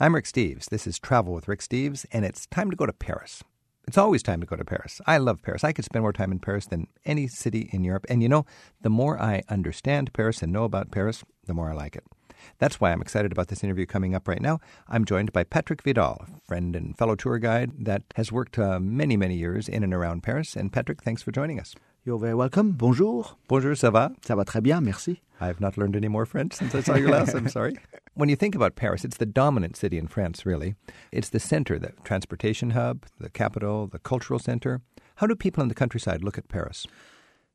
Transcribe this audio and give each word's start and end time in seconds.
I'm 0.00 0.14
Rick 0.14 0.26
Steves. 0.26 0.66
This 0.66 0.86
is 0.86 0.96
Travel 0.96 1.34
with 1.34 1.48
Rick 1.48 1.58
Steves, 1.58 2.06
and 2.12 2.24
it's 2.24 2.46
time 2.46 2.70
to 2.70 2.76
go 2.76 2.86
to 2.86 2.92
Paris. 2.92 3.42
It's 3.88 3.98
always 3.98 4.22
time 4.22 4.38
to 4.40 4.46
go 4.46 4.54
to 4.54 4.64
Paris. 4.64 5.00
I 5.08 5.18
love 5.18 5.42
Paris. 5.42 5.64
I 5.64 5.72
could 5.72 5.84
spend 5.84 6.04
more 6.04 6.12
time 6.12 6.30
in 6.30 6.38
Paris 6.38 6.66
than 6.66 6.86
any 7.04 7.26
city 7.26 7.68
in 7.72 7.82
Europe. 7.82 8.06
And 8.08 8.22
you 8.22 8.28
know, 8.28 8.46
the 8.82 8.90
more 8.90 9.20
I 9.20 9.42
understand 9.48 10.12
Paris 10.12 10.40
and 10.40 10.52
know 10.52 10.62
about 10.62 10.92
Paris, 10.92 11.24
the 11.46 11.54
more 11.54 11.70
I 11.70 11.74
like 11.74 11.96
it. 11.96 12.04
That's 12.58 12.80
why 12.80 12.92
I'm 12.92 13.02
excited 13.02 13.32
about 13.32 13.48
this 13.48 13.64
interview 13.64 13.86
coming 13.86 14.14
up 14.14 14.28
right 14.28 14.40
now. 14.40 14.60
I'm 14.86 15.04
joined 15.04 15.32
by 15.32 15.42
Patrick 15.42 15.82
Vidal, 15.82 16.24
a 16.32 16.40
friend 16.46 16.76
and 16.76 16.96
fellow 16.96 17.16
tour 17.16 17.40
guide 17.40 17.72
that 17.80 18.04
has 18.14 18.30
worked 18.30 18.56
uh, 18.56 18.78
many, 18.78 19.16
many 19.16 19.34
years 19.34 19.68
in 19.68 19.82
and 19.82 19.92
around 19.92 20.22
Paris. 20.22 20.54
And 20.54 20.72
Patrick, 20.72 21.02
thanks 21.02 21.22
for 21.22 21.32
joining 21.32 21.58
us. 21.58 21.74
You're 22.04 22.20
very 22.20 22.34
welcome. 22.34 22.70
Bonjour. 22.70 23.36
Bonjour, 23.48 23.74
ça 23.74 23.90
va? 23.90 24.12
Ça 24.22 24.36
va 24.36 24.44
très 24.44 24.62
bien, 24.62 24.80
merci. 24.80 25.22
I've 25.40 25.60
not 25.60 25.76
learned 25.76 25.96
any 25.96 26.08
more 26.08 26.24
French 26.24 26.54
since 26.54 26.74
I 26.74 26.82
saw 26.82 26.94
you 26.94 27.08
last. 27.08 27.34
I'm 27.34 27.48
sorry. 27.48 27.74
When 28.18 28.28
you 28.28 28.34
think 28.34 28.56
about 28.56 28.74
Paris, 28.74 29.04
it's 29.04 29.16
the 29.16 29.26
dominant 29.26 29.76
city 29.76 29.96
in 29.96 30.08
France, 30.08 30.44
really. 30.44 30.74
It's 31.12 31.28
the 31.28 31.38
center, 31.38 31.78
the 31.78 31.92
transportation 32.02 32.70
hub, 32.70 33.06
the 33.20 33.30
capital, 33.30 33.86
the 33.86 34.00
cultural 34.00 34.40
center. 34.40 34.80
How 35.18 35.28
do 35.28 35.36
people 35.36 35.62
in 35.62 35.68
the 35.68 35.74
countryside 35.76 36.24
look 36.24 36.36
at 36.36 36.48
Paris? 36.48 36.84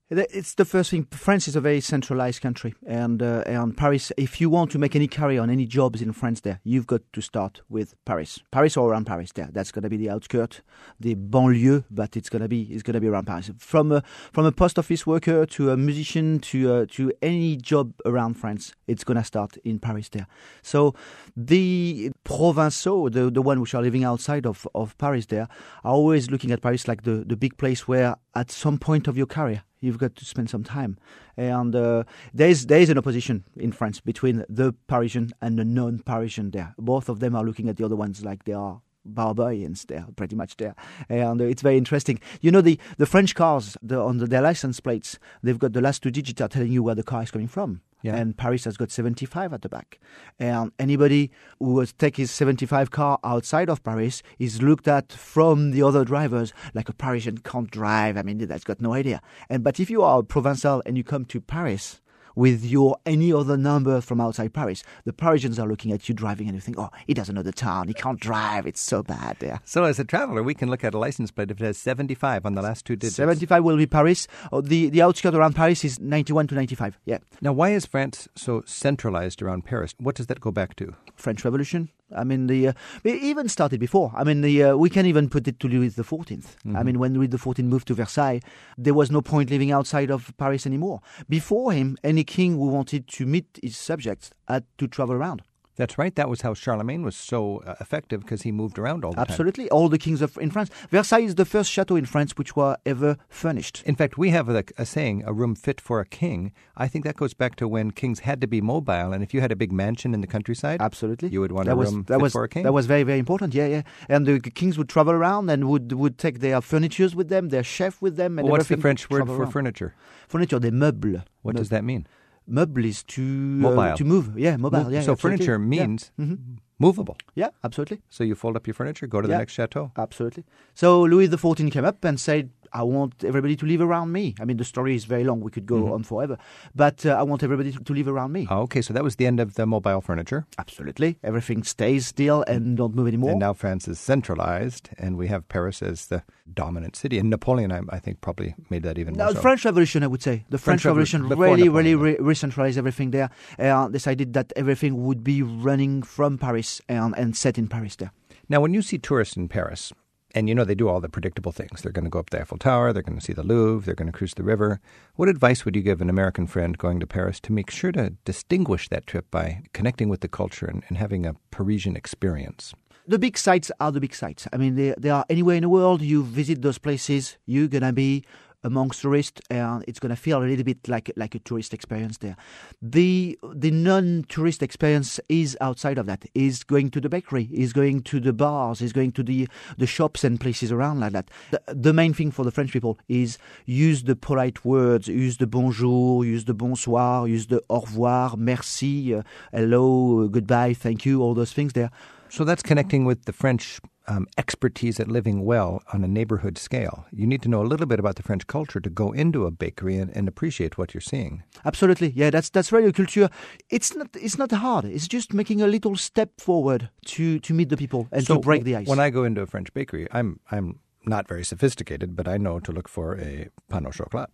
It's 0.10 0.54
the 0.56 0.66
first 0.66 0.92
thing. 0.92 1.08
France 1.12 1.48
is 1.48 1.56
a 1.56 1.62
very 1.62 1.80
centralized 1.80 2.42
country, 2.42 2.76
and 2.86 3.24
uh, 3.24 3.44
and 3.46 3.76
Paris. 3.76 4.12
If 4.18 4.42
you 4.42 4.50
want 4.50 4.70
to 4.72 4.78
make 4.78 4.98
any 4.98 5.08
career 5.08 5.42
on 5.42 5.50
any 5.50 5.66
jobs 5.66 6.02
in 6.02 6.12
France, 6.12 6.42
there 6.42 6.60
you've 6.66 6.86
got 6.86 7.02
to 7.14 7.22
start 7.22 7.62
with 7.70 7.96
Paris, 8.04 8.40
Paris 8.52 8.76
or 8.76 8.92
around 8.92 9.06
Paris. 9.06 9.32
There, 9.32 9.48
that's 9.50 9.72
going 9.72 9.84
to 9.84 9.90
be 9.90 9.96
the 9.96 10.10
outskirt, 10.10 10.62
the 11.00 11.16
banlieue, 11.16 11.86
but 11.90 12.18
it's 12.18 12.30
going 12.30 12.42
to 12.42 12.50
be 12.50 12.64
it's 12.64 12.84
going 12.84 12.96
to 12.96 13.00
be 13.00 13.08
around 13.08 13.28
Paris. 13.28 13.50
From 13.58 13.94
a 13.94 14.04
from 14.34 14.46
a 14.46 14.52
post 14.52 14.78
office 14.78 15.08
worker 15.08 15.46
to 15.46 15.72
a 15.72 15.78
musician 15.78 16.40
to 16.40 16.74
uh, 16.74 16.86
to 16.92 17.14
any 17.22 17.56
job 17.56 17.94
around 18.06 18.34
France, 18.34 18.76
it's 18.88 19.06
going 19.06 19.18
to 19.18 19.24
start 19.24 19.56
in 19.64 19.80
Paris. 19.80 20.10
There, 20.10 20.28
so 20.62 20.94
the 21.38 22.12
provinciaux, 22.26 23.10
the 23.10 23.32
the 23.32 23.42
one 23.42 23.62
which 23.62 23.74
are 23.74 23.82
living 23.82 24.04
outside 24.04 24.46
of 24.46 24.68
of 24.76 24.98
Paris, 24.98 25.28
there 25.28 25.48
are 25.86 25.94
always 25.94 26.30
looking 26.30 26.52
at 26.52 26.62
Paris 26.62 26.90
like 26.90 27.04
the 27.04 27.24
the 27.26 27.38
big 27.38 27.58
place 27.58 27.88
where 27.88 28.18
at 28.36 28.52
some 28.52 28.78
point 28.78 29.08
of 29.08 29.16
your 29.16 29.28
career 29.28 29.64
you've 29.84 29.98
got 29.98 30.16
to 30.16 30.26
spend 30.26 30.50
some 30.50 30.64
time. 30.64 30.98
And 31.36 31.76
uh, 31.76 32.04
there's 32.34 32.66
there's 32.68 32.90
an 32.90 32.98
opposition 32.98 33.44
in 33.58 33.72
France 33.72 34.00
between 34.00 34.46
the 34.50 34.74
Parisian 34.88 35.32
and 35.42 35.58
the 35.58 35.66
non-Parisian. 35.66 36.52
There, 36.52 36.74
both 36.78 37.10
of 37.10 37.20
them 37.20 37.36
are 37.36 37.44
looking 37.44 37.70
at 37.70 37.78
the 37.78 37.86
other 37.86 37.96
ones 37.96 38.24
like 38.24 38.46
they 38.46 38.54
are 38.54 38.82
barbarians 39.06 39.86
there, 39.86 40.06
pretty 40.16 40.36
much 40.36 40.58
there. 40.58 40.76
And 41.10 41.42
uh, 41.42 41.46
it's 41.46 41.62
very 41.62 41.78
interesting. 41.78 42.20
You 42.42 42.52
know, 42.52 42.62
the, 42.62 42.80
the 42.98 43.06
French 43.06 43.36
cars, 43.36 43.78
the, 43.82 44.00
on 44.00 44.18
the, 44.18 44.28
their 44.28 44.42
license 44.42 44.80
plates, 44.80 45.20
they've 45.42 45.60
got 45.60 45.74
the 45.74 45.82
last 45.82 46.04
two 46.04 46.12
digits 46.12 46.42
are 46.42 46.48
telling 46.48 46.72
you 46.72 46.84
where 46.84 46.96
the 46.96 47.04
car 47.04 47.24
is 47.24 47.32
coming 47.32 47.50
from. 47.50 47.82
Yeah. 48.04 48.16
And 48.16 48.38
Paris 48.38 48.66
has 48.66 48.78
got 48.78 48.92
75 48.92 49.54
at 49.54 49.64
the 49.64 49.70
back. 49.70 50.00
And 50.38 50.72
anybody 50.78 51.32
who 51.58 51.74
would 51.74 51.98
take 51.98 52.18
his 52.18 52.30
75 52.30 52.92
car 52.92 53.18
outside 53.24 53.70
of 53.70 53.84
Paris 53.84 54.22
is 54.38 54.62
looked 54.62 54.88
at 54.88 55.12
from 55.12 55.72
the 55.72 55.82
other 55.82 56.06
drivers 56.06 56.54
like 56.76 56.90
a 56.90 56.94
Parisian 56.94 57.40
can't 57.40 57.72
drive. 57.72 58.18
I 58.18 58.22
mean, 58.22 58.38
that's 58.38 58.64
got 58.64 58.80
no 58.80 58.94
idea. 58.94 59.22
And 59.50 59.64
but 59.64 59.80
if 59.80 59.90
you 59.90 60.04
are 60.04 60.20
a 60.20 60.24
Provençal 60.24 60.82
and 60.86 60.98
you 60.98 61.04
come 61.04 61.26
to 61.26 61.42
Paris, 61.42 62.02
with 62.36 62.66
your 62.66 62.98
any 63.06 63.32
other 63.32 63.58
number 63.58 64.02
from 64.02 64.20
outside 64.22 64.54
Paris. 64.54 64.84
The 65.06 65.14
Parisians 65.14 65.60
are 65.60 65.68
looking 65.68 65.92
at 65.92 66.08
you 66.08 66.16
driving 66.16 66.48
and 66.48 66.56
you 66.56 66.62
think, 66.62 66.80
oh, 66.80 66.90
he 67.08 67.14
doesn't 67.14 67.36
know 67.36 67.42
the 67.42 67.52
town. 67.52 67.88
He 67.88 67.94
can't 67.94 68.20
drive. 68.20 68.66
It's 68.66 68.82
so 68.82 69.04
bad 69.04 69.38
there. 69.40 69.62
So, 69.66 69.84
as 69.84 70.00
a 70.00 70.04
traveler, 70.04 70.44
we 70.44 70.54
can 70.54 70.70
look 70.70 70.84
at 70.84 70.94
a 70.94 70.98
license 70.98 71.32
plate 71.32 71.52
if 71.52 71.62
it 71.62 71.66
has 71.66 71.78
75 71.78 72.46
on 72.46 72.56
the 72.56 72.62
last 72.62 72.86
two 72.86 72.96
digits. 72.96 73.16
75 73.16 73.64
will 73.64 73.78
be 73.78 73.86
Paris. 73.86 74.28
Oh, 74.52 74.62
the, 74.62 74.90
the 74.90 75.02
outskirt 75.02 75.36
around 75.36 75.56
Paris 75.56 75.84
is 75.84 76.00
91 76.00 76.48
to 76.48 76.56
95. 76.56 77.00
Yeah. 77.06 77.20
Now, 77.42 77.54
why 77.54 77.70
is 77.72 77.86
France 77.86 78.28
so 78.36 78.64
centralized 78.66 79.42
around 79.42 79.66
Paris? 79.66 79.94
What 80.00 80.16
does 80.16 80.28
that 80.28 80.42
go 80.42 80.52
back 80.52 80.76
to? 80.78 80.96
French 81.16 81.46
Revolution. 81.46 81.90
I 82.16 82.24
mean, 82.24 82.48
the 82.48 82.70
uh, 82.70 82.74
it 83.04 83.22
even 83.22 83.50
started 83.50 83.80
before. 83.80 84.12
I 84.16 84.24
mean, 84.24 84.42
the 84.42 84.64
uh, 84.64 84.76
we 84.76 84.90
can 84.90 85.06
even 85.06 85.30
put 85.30 85.48
it 85.48 85.60
to 85.60 85.68
Louis 85.68 85.90
the 85.90 86.04
14th 86.04 86.44
Mm-hmm. 86.44 86.78
I 86.78 86.84
mean, 86.84 87.00
when 87.00 87.14
Louis 87.14 87.28
the 87.28 87.38
14th 87.38 87.66
moved 87.66 87.88
to 87.88 87.94
Versailles, 87.94 88.40
there 88.78 88.94
was 88.94 89.12
no 89.12 89.22
point 89.22 89.50
living 89.50 89.72
outside 89.72 90.10
of 90.10 90.34
Paris 90.38 90.66
anymore. 90.66 91.02
Before 91.30 91.72
him, 91.72 91.98
any 92.04 92.24
king 92.24 92.54
who 92.54 92.68
wanted 92.68 93.08
to 93.08 93.26
meet 93.26 93.60
his 93.62 93.78
subjects 93.78 94.32
had 94.48 94.66
to 94.78 94.88
travel 94.88 95.16
around. 95.16 95.42
That's 95.76 95.98
right. 95.98 96.14
That 96.16 96.30
was 96.30 96.42
how 96.42 96.54
Charlemagne 96.54 97.04
was 97.04 97.16
so 97.16 97.64
uh, 97.66 97.76
effective 97.80 98.22
because 98.22 98.44
he 98.44 98.52
moved 98.52 98.78
around 98.78 99.04
all 99.04 99.12
the 99.12 99.18
time. 99.18 99.26
Absolutely, 99.28 99.70
all 99.70 99.90
the 99.90 99.98
kings 99.98 100.22
of 100.22 100.38
in 100.38 100.52
France. 100.52 100.70
Versailles 100.92 101.24
is 101.26 101.36
the 101.36 101.46
first 101.46 101.72
chateau 101.72 101.96
in 101.96 102.06
France 102.06 102.34
which 102.38 102.56
were 102.56 102.78
ever 102.86 103.18
furnished. 103.28 103.82
In 103.86 103.96
fact, 103.96 104.18
we 104.18 104.30
have 104.30 104.50
a, 104.50 104.64
a 104.78 104.86
saying, 104.86 105.24
a 105.26 105.34
room 105.34 105.56
fit 105.56 105.82
for 105.82 106.00
a 106.00 106.06
king. 106.06 106.52
I 106.78 106.88
think 106.88 107.06
that 107.06 107.16
goes 107.16 107.34
back 107.34 107.56
to 107.56 107.68
when 107.68 107.92
kings 107.92 108.20
had 108.20 108.40
to 108.42 108.48
be 108.48 108.62
mobile. 108.62 109.14
And 109.14 109.24
if 109.24 109.34
you 109.34 109.42
had 109.42 109.52
a 109.52 109.56
big 109.56 109.72
mansion 109.72 110.14
in 110.14 110.22
the 110.22 110.28
countryside, 110.28 110.80
Absolutely, 110.80 111.30
you 111.30 111.42
would 111.42 111.52
want 111.52 111.66
that 111.66 111.74
a 111.74 111.76
was, 111.76 111.92
room 111.92 112.04
that 112.04 112.16
fit 112.16 112.22
was, 112.22 112.34
for 112.34 112.44
a 112.44 112.50
king. 112.50 112.64
That 112.64 112.74
was 112.74 112.86
very 112.86 113.04
very 113.04 113.20
important. 113.20 113.54
Yeah, 113.56 113.68
yeah. 113.68 113.82
And 114.08 114.28
the 114.28 114.40
kings 114.40 114.78
would 114.78 114.90
travel 114.90 115.14
around 115.14 115.50
and 115.50 115.70
would 115.70 115.92
would 115.94 116.18
take 116.20 116.40
their 116.40 116.62
furnitures 116.62 117.16
with 117.16 117.30
them, 117.30 117.50
their 117.50 117.64
chef 117.64 118.00
with 118.02 118.16
them. 118.16 118.38
And 118.38 118.46
Well, 118.46 118.54
what's 118.58 118.68
the 118.70 118.78
French 118.78 119.10
word 119.10 119.26
for 119.26 119.42
around. 119.42 119.52
furniture? 119.52 119.96
Furniture, 120.28 120.60
des 120.60 120.72
meubles. 120.72 121.24
What 121.42 121.56
Meu- 121.56 121.60
does 121.62 121.70
that 121.70 121.84
mean? 121.84 122.06
Meuble 122.50 122.86
is 122.86 123.04
to 123.04 123.22
Mobile. 123.22 123.80
uh, 123.80 123.96
to 123.96 124.04
move. 124.06 124.38
Yeah, 124.38 124.58
mobile. 124.58 124.84
Mo- 124.84 124.90
yeah, 124.90 125.02
so 125.02 125.14
absolutely. 125.14 125.46
furniture 125.46 125.54
Yeah. 125.54 125.58
means 125.88 126.12
Mhm. 126.20 126.38
movable. 126.80 127.16
Yeah, 127.36 127.50
absolutely, 127.64 128.02
So 128.10 128.24
you 128.24 128.36
fold 128.36 128.56
up 128.58 128.68
your 128.68 128.74
furniture, 128.74 129.08
go 129.08 129.22
to 129.22 129.28
the 129.28 129.34
Yeah. 129.34 129.38
next 129.40 129.54
chateau. 129.54 129.92
absolutely. 129.98 130.44
So 130.74 131.02
Louis 131.04 131.28
XIV 131.30 131.70
came 131.72 131.86
up 131.86 132.04
and 132.04 132.20
said, 132.20 132.50
"I 132.74 132.84
want 132.84 133.24
everybody 133.24 133.56
to 133.58 133.66
live 133.66 133.82
around 133.82 134.12
me." 134.12 134.36
I 134.42 134.46
mean, 134.46 134.58
the 134.58 134.64
story 134.66 134.96
is 134.96 135.06
very 135.06 135.24
long; 135.24 135.42
we 135.42 135.52
could 135.52 135.66
go 135.66 135.84
Mhm. 135.84 135.94
on 135.94 136.04
forever, 136.04 136.38
but 136.76 137.06
uh, 137.06 137.12
I 137.12 137.24
want 137.24 137.44
everybody 137.44 137.72
to, 137.72 137.80
to 137.84 137.94
live 137.94 138.08
around 138.08 138.32
me. 138.32 138.48
Oh, 138.50 138.62
okay, 138.64 138.82
so 138.82 138.94
that 138.94 139.04
was 139.04 139.16
the 139.18 139.26
end 139.28 139.40
of 139.40 139.56
the 139.56 139.66
mobile 139.66 140.02
furniture. 140.02 140.46
Absolutely, 140.58 141.18
everything 141.24 141.64
stays 141.64 142.08
still 142.08 142.44
and 142.48 142.76
don't 142.78 142.96
move 142.96 143.08
anymore. 143.08 143.32
And 143.32 143.40
now 143.40 143.54
France 143.54 143.88
is 143.88 144.00
centralized, 144.00 144.90
and 144.98 145.18
we 145.18 145.28
have 145.28 145.48
Paris 145.50 145.82
as 145.82 146.08
the 146.08 146.24
dominant 146.54 146.96
city. 146.96 147.18
And 147.20 147.30
Napoleon, 147.30 147.72
I, 147.72 147.82
I 147.90 148.00
think, 148.00 148.22
probably 148.22 148.56
made 148.70 148.84
that 148.84 148.98
even 148.98 149.14
No, 149.14 149.26
more 149.26 149.34
the 149.34 149.38
so. 149.38 149.42
French 149.42 149.66
Revolution, 149.66 150.04
I 150.04 150.08
would 150.08 150.22
say. 150.24 150.46
The 150.50 150.58
French 150.58 150.82
French, 150.82 150.86
Revolution, 150.86 151.28
before 151.30 151.46
really, 151.46 151.64
Napoleon, 151.64 152.00
really 152.00 152.16
re- 152.18 152.18
re-centralized 152.20 152.78
everything 152.78 153.12
there. 153.12 153.30
Uh, 153.60 153.88
decided 153.90 154.34
that 154.34 154.52
everything 154.56 155.04
would 155.06 155.24
be 155.24 155.42
running 155.42 156.04
from 156.04 156.38
Paris 156.38 156.82
and, 156.90 157.14
and 157.18 157.36
set 157.36 157.58
in 157.58 157.68
Paris 157.68 157.96
there. 157.96 158.12
Now, 158.50 158.60
when 158.62 158.74
you 158.74 158.82
see 158.82 158.98
tourists 158.98 159.38
in 159.38 159.48
Paris, 159.48 159.94
and 160.34 160.50
you 160.50 160.56
know 160.56 160.64
they 160.64 160.76
do 160.76 160.88
all 160.90 161.00
the 161.00 161.10
predictable 161.10 161.52
things, 161.52 161.82
they're 161.82 161.92
going 161.92 162.06
to 162.06 162.10
go 162.10 162.20
up 162.20 162.30
the 162.30 162.42
Eiffel 162.42 162.58
Tower, 162.58 162.92
they're 162.92 163.04
going 163.04 163.18
to 163.18 163.24
see 163.24 163.34
the 163.34 163.44
Louvre, 163.44 163.86
they're 163.86 163.96
going 163.96 164.12
to 164.12 164.18
cruise 164.18 164.34
the 164.34 164.44
river. 164.44 164.80
What 165.16 165.30
advice 165.30 165.66
would 165.66 165.76
you 165.76 165.82
give 165.82 166.02
an 166.02 166.10
American 166.10 166.48
friend 166.48 166.78
going 166.78 167.00
to 167.00 167.08
Paris 167.08 167.40
to 167.42 167.52
make 167.52 167.70
sure 167.70 167.92
to 167.92 168.12
distinguish 168.26 168.90
that 168.90 169.08
trip 169.08 169.30
by 169.32 169.62
connecting 169.74 170.10
with 170.10 170.22
the 170.22 170.28
culture 170.28 170.66
and, 170.66 170.84
and 170.88 170.98
having 170.98 171.26
a 171.26 171.36
Parisian 171.52 171.96
experience? 171.96 172.74
The 173.06 173.20
big 173.20 173.38
sites 173.38 173.70
are 173.80 173.92
the 173.92 174.00
big 174.00 174.16
sites. 174.16 174.48
I 174.54 174.58
mean, 174.58 174.76
they, 174.76 174.96
they 174.98 175.10
are 175.10 175.26
anywhere 175.30 175.58
in 175.58 175.64
the 175.64 175.70
world. 175.70 176.02
You 176.02 176.24
visit 176.24 176.62
those 176.62 176.78
places, 176.78 177.38
you're 177.46 177.68
going 177.68 177.84
to 177.84 177.92
be 177.92 178.24
amongst 178.64 179.02
tourists, 179.02 179.42
and 179.50 179.84
it's 179.88 180.00
going 180.00 180.10
to 180.10 180.16
feel 180.16 180.42
a 180.42 180.46
little 180.46 180.64
bit 180.64 180.88
like 180.88 181.12
like 181.16 181.36
a 181.36 181.40
tourist 181.40 181.74
experience 181.74 182.18
there. 182.18 182.36
The 182.82 183.38
the 183.54 183.72
non-tourist 183.72 184.64
experience 184.64 185.20
is 185.30 185.58
outside 185.62 185.98
of 185.98 186.06
that. 186.06 186.26
Is 186.34 186.64
going 186.64 186.90
to 186.92 187.02
the 187.02 187.10
bakery, 187.10 187.50
is 187.52 187.74
going 187.74 188.02
to 188.04 188.20
the 188.20 188.34
bars, 188.34 188.82
is 188.82 188.94
going 188.94 189.12
to 189.14 189.24
the 189.24 189.48
the 189.78 189.88
shops 189.88 190.24
and 190.24 190.40
places 190.40 190.72
around 190.72 191.00
like 191.00 191.14
that. 191.14 191.30
The, 191.52 191.62
the 191.68 191.94
main 191.94 192.14
thing 192.14 192.32
for 192.32 192.44
the 192.44 192.52
French 192.52 192.72
people 192.72 192.98
is 193.08 193.38
use 193.66 194.04
the 194.04 194.16
polite 194.16 194.66
words, 194.66 195.08
use 195.08 195.38
the 195.38 195.48
bonjour, 195.48 196.26
use 196.26 196.46
the 196.46 196.54
bonsoir, 196.54 197.28
use 197.28 197.48
the 197.48 197.62
au 197.70 197.82
revoir, 197.82 198.36
merci, 198.38 199.16
uh, 199.16 199.24
hello, 199.52 200.24
uh, 200.24 200.28
goodbye, 200.28 200.74
thank 200.74 201.06
you, 201.06 201.22
all 201.22 201.34
those 201.34 201.54
things 201.54 201.74
there. 201.74 201.92
So 202.34 202.44
that's 202.44 202.64
connecting 202.64 203.06
with 203.06 203.26
the 203.26 203.32
French 203.32 203.80
um, 204.08 204.26
expertise 204.40 205.00
at 205.00 205.08
living 205.08 205.46
well 205.46 205.84
on 205.94 206.04
a 206.04 206.08
neighborhood 206.08 206.58
scale. 206.58 207.06
You 207.12 207.28
need 207.28 207.44
to 207.44 207.48
know 207.48 207.62
a 207.62 207.70
little 207.72 207.86
bit 207.86 208.00
about 208.00 208.16
the 208.16 208.24
French 208.24 208.48
culture 208.48 208.80
to 208.80 208.90
go 208.90 209.12
into 209.12 209.46
a 209.46 209.52
bakery 209.52 209.98
and, 209.98 210.10
and 210.18 210.28
appreciate 210.28 210.76
what 210.76 210.96
you're 210.96 211.02
seeing. 211.02 211.44
Absolutely, 211.64 212.12
yeah. 212.16 212.32
That's 212.32 212.50
that's 212.50 212.72
really 212.72 212.88
a 212.88 212.92
culture. 212.92 213.30
It's 213.70 213.96
not 213.96 214.08
it's 214.16 214.40
not 214.40 214.52
hard. 214.52 214.86
It's 214.86 215.08
just 215.08 215.32
making 215.32 215.62
a 215.62 215.68
little 215.68 215.96
step 215.96 216.32
forward 216.40 216.90
to 217.06 217.38
to 217.38 217.54
meet 217.54 217.70
the 217.70 217.78
people 217.78 218.08
and 218.12 218.26
so 218.26 218.38
to 218.38 218.42
break 218.42 218.64
the 218.64 218.78
ice. 218.78 218.88
When 218.88 219.00
I 219.00 219.12
go 219.12 219.26
into 219.26 219.42
a 219.42 219.46
French 219.46 219.72
bakery, 219.72 220.08
I'm 220.10 220.40
I'm 220.50 220.80
not 221.06 221.28
very 221.28 221.44
sophisticated, 221.44 222.16
but 222.16 222.28
I 222.28 222.38
know 222.38 222.60
to 222.62 222.72
look 222.72 222.90
for 222.90 223.14
a 223.14 223.50
pain 223.70 223.86
au 223.86 223.92
chocolat. 223.92 224.32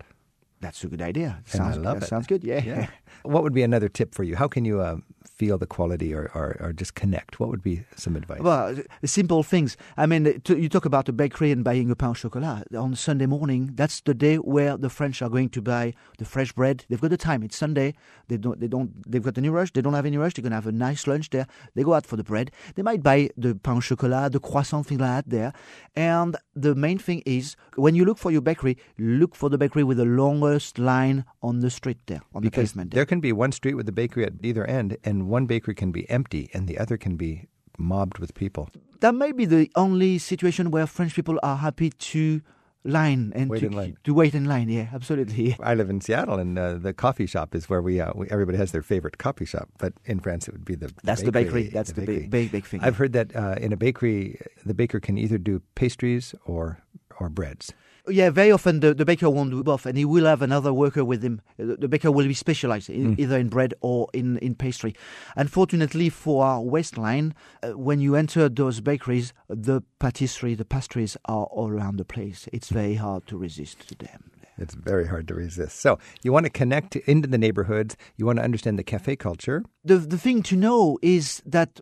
That's 0.62 0.84
a 0.84 0.88
good 0.88 1.02
idea. 1.02 1.42
And 1.54 1.62
I 1.62 1.72
Sounds, 1.72 1.78
love 1.78 2.00
that 2.00 2.06
it. 2.06 2.10
Sounds 2.10 2.28
good. 2.28 2.44
Yeah. 2.44 2.88
What 3.24 3.44
would 3.44 3.54
be 3.54 3.64
another 3.64 3.90
tip 3.90 4.16
for 4.16 4.24
you? 4.24 4.38
How 4.38 4.48
can 4.48 4.64
you 4.64 4.82
um, 4.82 5.04
feel 5.26 5.58
the 5.58 5.66
quality 5.68 6.14
or, 6.14 6.32
or, 6.34 6.56
or 6.60 6.74
just 6.74 6.96
connect? 6.96 7.40
What 7.40 7.50
would 7.50 7.62
be 7.62 7.84
some 7.96 8.16
advice? 8.16 8.40
Well, 8.40 8.76
simple 9.04 9.44
things. 9.44 9.76
I 9.98 10.06
mean, 10.06 10.42
to, 10.42 10.58
you 10.58 10.70
talk 10.70 10.86
about 10.86 11.10
a 11.10 11.12
bakery 11.12 11.52
and 11.52 11.64
buying 11.64 11.92
a 11.92 11.96
pain 11.96 12.10
au 12.10 12.14
chocolat. 12.14 12.64
On 12.76 12.96
Sunday 12.96 13.26
morning, 13.26 13.72
that's 13.76 14.00
the 14.02 14.14
day 14.14 14.36
where 14.38 14.78
the 14.78 14.90
French 14.90 15.22
are 15.22 15.30
going 15.30 15.50
to 15.50 15.62
buy 15.62 15.94
the 16.18 16.26
fresh 16.26 16.54
bread. 16.54 16.86
They've 16.88 17.02
got 17.02 17.10
the 17.10 17.18
time. 17.18 17.44
It's 17.44 17.58
Sunday. 17.58 17.94
They 18.28 18.38
don't. 18.38 18.60
They 18.60 18.68
don't. 18.68 18.92
They've 19.10 19.24
got 19.24 19.38
any 19.38 19.50
rush. 19.50 19.72
They 19.74 19.82
don't 19.82 19.94
have 19.94 20.06
any 20.06 20.18
rush. 20.18 20.34
They're 20.34 20.44
going 20.44 20.52
to 20.52 20.58
have 20.58 20.68
a 20.68 20.72
nice 20.72 21.08
lunch 21.08 21.30
there. 21.30 21.48
They 21.76 21.84
go 21.84 21.94
out 21.94 22.06
for 22.06 22.16
the 22.16 22.24
bread. 22.24 22.52
They 22.76 22.84
might 22.84 23.04
buy 23.04 23.30
the 23.38 23.56
pain 23.56 23.78
au 23.78 23.82
chocolat, 23.82 24.32
the 24.32 24.40
croissant, 24.40 24.88
thing 24.88 25.00
like 25.00 25.26
that 25.26 25.30
there. 25.30 25.54
And 25.96 26.38
the 26.56 26.76
main 26.76 27.00
thing 27.00 27.24
is 27.26 27.56
when 27.76 27.96
you 27.96 28.06
look 28.06 28.18
for 28.18 28.32
your 28.32 28.42
bakery, 28.42 28.78
look 28.98 29.36
for 29.36 29.50
the 29.50 29.58
bakery 29.58 29.84
with 29.84 29.98
the 29.98 30.06
longest 30.50 30.80
line 30.80 31.26
on 31.42 31.60
the 31.60 31.70
street 31.70 31.98
there, 32.08 32.22
on 32.34 32.42
the 32.42 32.50
because 32.50 32.72
pavement. 32.72 32.94
there 32.94 33.06
can 33.06 33.20
be 33.20 33.32
one 33.32 33.52
street 33.52 33.76
with 33.76 33.88
a 33.88 33.92
bakery 33.92 34.26
at 34.26 34.34
either 34.44 34.66
end, 34.66 34.98
and 35.04 35.28
one 35.30 35.46
bakery 35.46 35.76
can 35.76 35.92
be 35.92 36.10
empty, 36.10 36.50
and 36.54 36.68
the 36.68 36.78
other 36.78 36.98
can 36.98 37.16
be 37.16 37.48
mobbed 37.78 38.20
with 38.20 38.34
people. 38.34 38.70
That 39.00 39.16
may 39.16 39.32
be 39.32 39.46
the 39.46 39.72
only 39.76 40.18
situation 40.18 40.72
where 40.72 40.86
French 40.88 41.16
people 41.16 41.40
are 41.42 41.58
happy 41.58 41.90
to 41.90 42.42
line 42.84 43.32
and 43.36 43.50
Wait 43.50 43.60
to, 43.60 43.66
in 43.68 43.72
line. 43.74 43.98
to 44.04 44.14
wait 44.14 44.34
in 44.34 44.46
line. 44.46 44.70
Yeah, 44.70 44.88
absolutely. 44.94 45.56
I 45.64 45.76
live 45.76 45.90
in 45.90 46.02
Seattle, 46.02 46.40
and 46.40 46.58
uh, 46.58 46.74
the 46.76 46.94
coffee 46.94 47.26
shop 47.26 47.56
is 47.56 47.70
where 47.70 47.82
we, 47.82 48.00
uh, 48.02 48.12
we 48.16 48.28
everybody 48.30 48.58
has 48.58 48.72
their 48.72 48.82
favorite 48.82 49.18
coffee 49.18 49.46
shop. 49.46 49.70
But 49.78 49.94
in 50.06 50.20
France, 50.20 50.48
it 50.48 50.52
would 50.54 50.66
be 50.66 50.76
the 50.76 50.92
That's 51.04 51.24
the 51.24 51.32
bakery. 51.32 51.70
That's 51.70 51.92
the, 51.92 52.02
bakery. 52.02 52.20
big, 52.22 52.32
big, 52.32 52.52
big 52.52 52.66
thing. 52.66 52.82
I've 52.82 52.98
heard 52.98 53.14
that 53.14 53.36
uh, 53.36 53.56
in 53.60 53.74
a 53.74 53.78
bakery, 53.78 54.40
the 54.66 54.74
baker 54.74 55.00
can 55.00 55.18
either 55.18 55.38
do 55.38 55.62
pastries 55.76 56.36
or 56.46 56.82
or 57.20 57.30
breads. 57.30 57.74
Yeah, 58.08 58.30
very 58.30 58.52
often 58.52 58.80
the, 58.80 58.94
the 58.94 59.06
baker 59.06 59.30
won't 59.30 59.52
do 59.52 59.64
both, 59.64 59.86
and 59.86 59.98
he 59.98 60.06
will 60.06 60.26
have 60.26 60.42
another 60.42 60.74
worker 60.74 61.04
with 61.06 61.22
him. 61.24 61.42
The, 61.58 61.76
the 61.76 61.88
baker 61.88 62.12
will 62.12 62.28
be 62.28 62.34
specialized 62.34 62.90
in, 62.90 63.16
Mm. 63.16 63.20
either 63.20 63.38
in 63.38 63.50
bread 63.50 63.74
or 63.82 64.08
in, 64.14 64.38
in 64.40 64.56
pastry. 64.56 64.96
Unfortunately 65.36 66.10
for 66.10 66.46
our 66.46 66.62
waistline, 66.62 67.34
uh, 67.64 67.70
when 67.78 68.00
you 68.02 68.16
enter 68.16 68.50
those 68.50 68.82
bakeries, 68.82 69.34
the 69.48 69.82
patisserie, 70.00 70.54
the 70.56 70.66
pastries 70.66 71.16
are 71.26 71.46
all 71.46 71.70
around 71.70 71.98
the 71.98 72.06
place. 72.06 72.48
It's 72.52 72.70
very 72.70 72.96
hard 72.96 73.26
to 73.28 73.38
resist 73.38 73.88
to 73.90 73.96
them. 73.96 74.32
It's 74.58 74.74
very 74.76 75.08
hard 75.08 75.28
to 75.30 75.36
resist. 75.36 75.80
So 75.80 76.00
you 76.22 76.34
want 76.34 76.46
to 76.46 76.50
connect 76.50 76.98
into 76.98 77.30
the 77.30 77.38
neighborhoods. 77.38 77.96
You 78.18 78.26
want 78.26 78.40
to 78.40 78.44
understand 78.44 78.78
the 78.78 78.84
cafe 78.84 79.16
culture. 79.16 79.64
The, 79.86 79.98
the 80.00 80.18
thing 80.18 80.44
to 80.44 80.58
know 80.58 80.98
is 81.02 81.42
that 81.46 81.80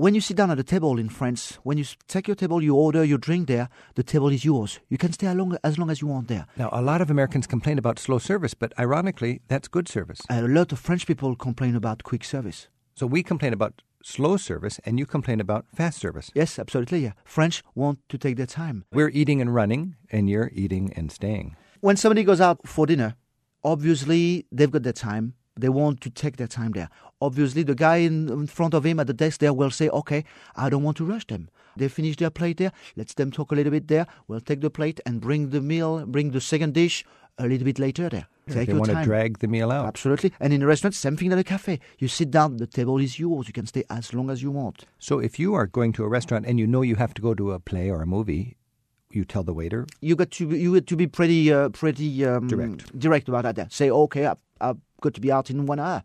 when 0.00 0.14
you 0.14 0.20
sit 0.22 0.34
down 0.34 0.50
at 0.50 0.58
a 0.58 0.62
table 0.62 0.98
in 0.98 1.10
France, 1.10 1.58
when 1.62 1.76
you 1.76 1.84
take 2.08 2.26
your 2.26 2.34
table, 2.34 2.62
you 2.62 2.74
order 2.74 3.04
your 3.04 3.18
drink 3.18 3.48
there, 3.48 3.68
the 3.96 4.02
table 4.02 4.30
is 4.30 4.46
yours. 4.46 4.80
You 4.88 4.96
can 4.96 5.12
stay 5.12 5.26
along, 5.26 5.58
as 5.62 5.76
long 5.76 5.90
as 5.90 6.00
you 6.00 6.08
want 6.08 6.28
there. 6.28 6.46
Now, 6.56 6.70
a 6.72 6.80
lot 6.80 7.02
of 7.02 7.10
Americans 7.10 7.46
complain 7.46 7.76
about 7.76 7.98
slow 7.98 8.16
service, 8.16 8.54
but 8.54 8.72
ironically, 8.78 9.42
that's 9.48 9.68
good 9.68 9.88
service. 9.88 10.22
A 10.30 10.40
lot 10.40 10.72
of 10.72 10.78
French 10.78 11.06
people 11.06 11.36
complain 11.36 11.76
about 11.76 12.02
quick 12.02 12.24
service. 12.24 12.68
So 12.94 13.06
we 13.06 13.22
complain 13.22 13.52
about 13.52 13.82
slow 14.02 14.38
service, 14.38 14.80
and 14.86 14.98
you 14.98 15.04
complain 15.04 15.38
about 15.38 15.66
fast 15.74 15.98
service. 15.98 16.30
Yes, 16.34 16.58
absolutely. 16.58 17.00
Yeah. 17.00 17.12
French 17.22 17.62
want 17.74 17.98
to 18.08 18.16
take 18.16 18.38
their 18.38 18.46
time. 18.46 18.86
We're 18.90 19.10
eating 19.10 19.42
and 19.42 19.54
running, 19.54 19.96
and 20.10 20.30
you're 20.30 20.50
eating 20.54 20.94
and 20.96 21.12
staying. 21.12 21.56
When 21.80 21.98
somebody 21.98 22.24
goes 22.24 22.40
out 22.40 22.66
for 22.66 22.86
dinner, 22.86 23.16
obviously 23.62 24.46
they've 24.50 24.70
got 24.70 24.82
their 24.82 24.94
time. 24.94 25.34
They 25.56 25.68
want 25.68 26.00
to 26.02 26.10
take 26.10 26.36
their 26.36 26.46
time 26.46 26.72
there. 26.72 26.88
Obviously, 27.20 27.62
the 27.62 27.74
guy 27.74 27.96
in, 27.96 28.28
in 28.28 28.46
front 28.46 28.72
of 28.74 28.84
him 28.86 29.00
at 29.00 29.06
the 29.06 29.12
desk 29.12 29.40
there 29.40 29.52
will 29.52 29.70
say, 29.70 29.88
"Okay, 29.88 30.24
I 30.56 30.70
don't 30.70 30.82
want 30.82 30.96
to 30.98 31.04
rush 31.04 31.26
them. 31.26 31.48
They 31.76 31.88
finish 31.88 32.16
their 32.16 32.30
plate 32.30 32.58
there. 32.58 32.72
Let's 32.96 33.14
them 33.14 33.30
talk 33.30 33.52
a 33.52 33.54
little 33.54 33.70
bit 33.72 33.88
there. 33.88 34.06
We'll 34.28 34.40
take 34.40 34.60
the 34.60 34.70
plate 34.70 35.00
and 35.06 35.20
bring 35.20 35.50
the 35.50 35.60
meal, 35.60 36.06
bring 36.06 36.30
the 36.30 36.40
second 36.40 36.74
dish 36.74 37.04
a 37.38 37.46
little 37.46 37.64
bit 37.64 37.78
later 37.78 38.08
there. 38.08 38.26
Take 38.48 38.68
they 38.68 38.74
want 38.74 38.90
time. 38.90 39.02
to 39.02 39.04
drag 39.04 39.38
the 39.38 39.46
meal 39.46 39.70
out. 39.70 39.86
Absolutely. 39.86 40.32
And 40.40 40.52
in 40.52 40.62
a 40.62 40.66
restaurant, 40.66 40.94
same 40.94 41.16
thing 41.16 41.32
at 41.32 41.38
a 41.38 41.44
cafe. 41.44 41.78
You 41.98 42.08
sit 42.08 42.30
down, 42.30 42.56
the 42.56 42.66
table 42.66 42.98
is 42.98 43.18
yours. 43.18 43.46
You 43.46 43.52
can 43.52 43.66
stay 43.66 43.84
as 43.88 44.12
long 44.12 44.28
as 44.28 44.42
you 44.42 44.50
want. 44.50 44.84
So 44.98 45.20
if 45.20 45.38
you 45.38 45.54
are 45.54 45.66
going 45.66 45.92
to 45.94 46.04
a 46.04 46.08
restaurant 46.08 46.46
and 46.46 46.58
you 46.58 46.66
know 46.66 46.82
you 46.82 46.96
have 46.96 47.14
to 47.14 47.22
go 47.22 47.34
to 47.34 47.52
a 47.52 47.60
play 47.60 47.90
or 47.90 48.02
a 48.02 48.06
movie, 48.06 48.56
you 49.12 49.24
tell 49.24 49.42
the 49.44 49.54
waiter, 49.54 49.86
you 50.00 50.16
got 50.16 50.30
to 50.32 50.46
be- 50.48 50.58
you 50.58 50.74
got 50.74 50.86
to 50.86 50.96
be 50.96 51.06
pretty 51.06 51.52
uh, 51.52 51.68
pretty 51.70 52.24
um, 52.24 52.48
Direct. 52.48 52.98
direct 52.98 53.28
about 53.28 53.42
that. 53.42 53.56
There. 53.56 53.66
Say 53.70 53.90
okay, 53.90 54.32
are 54.60 54.76
good 55.00 55.14
to 55.14 55.20
be 55.20 55.32
out 55.32 55.50
in 55.50 55.66
one 55.66 55.78
hour. 55.78 56.02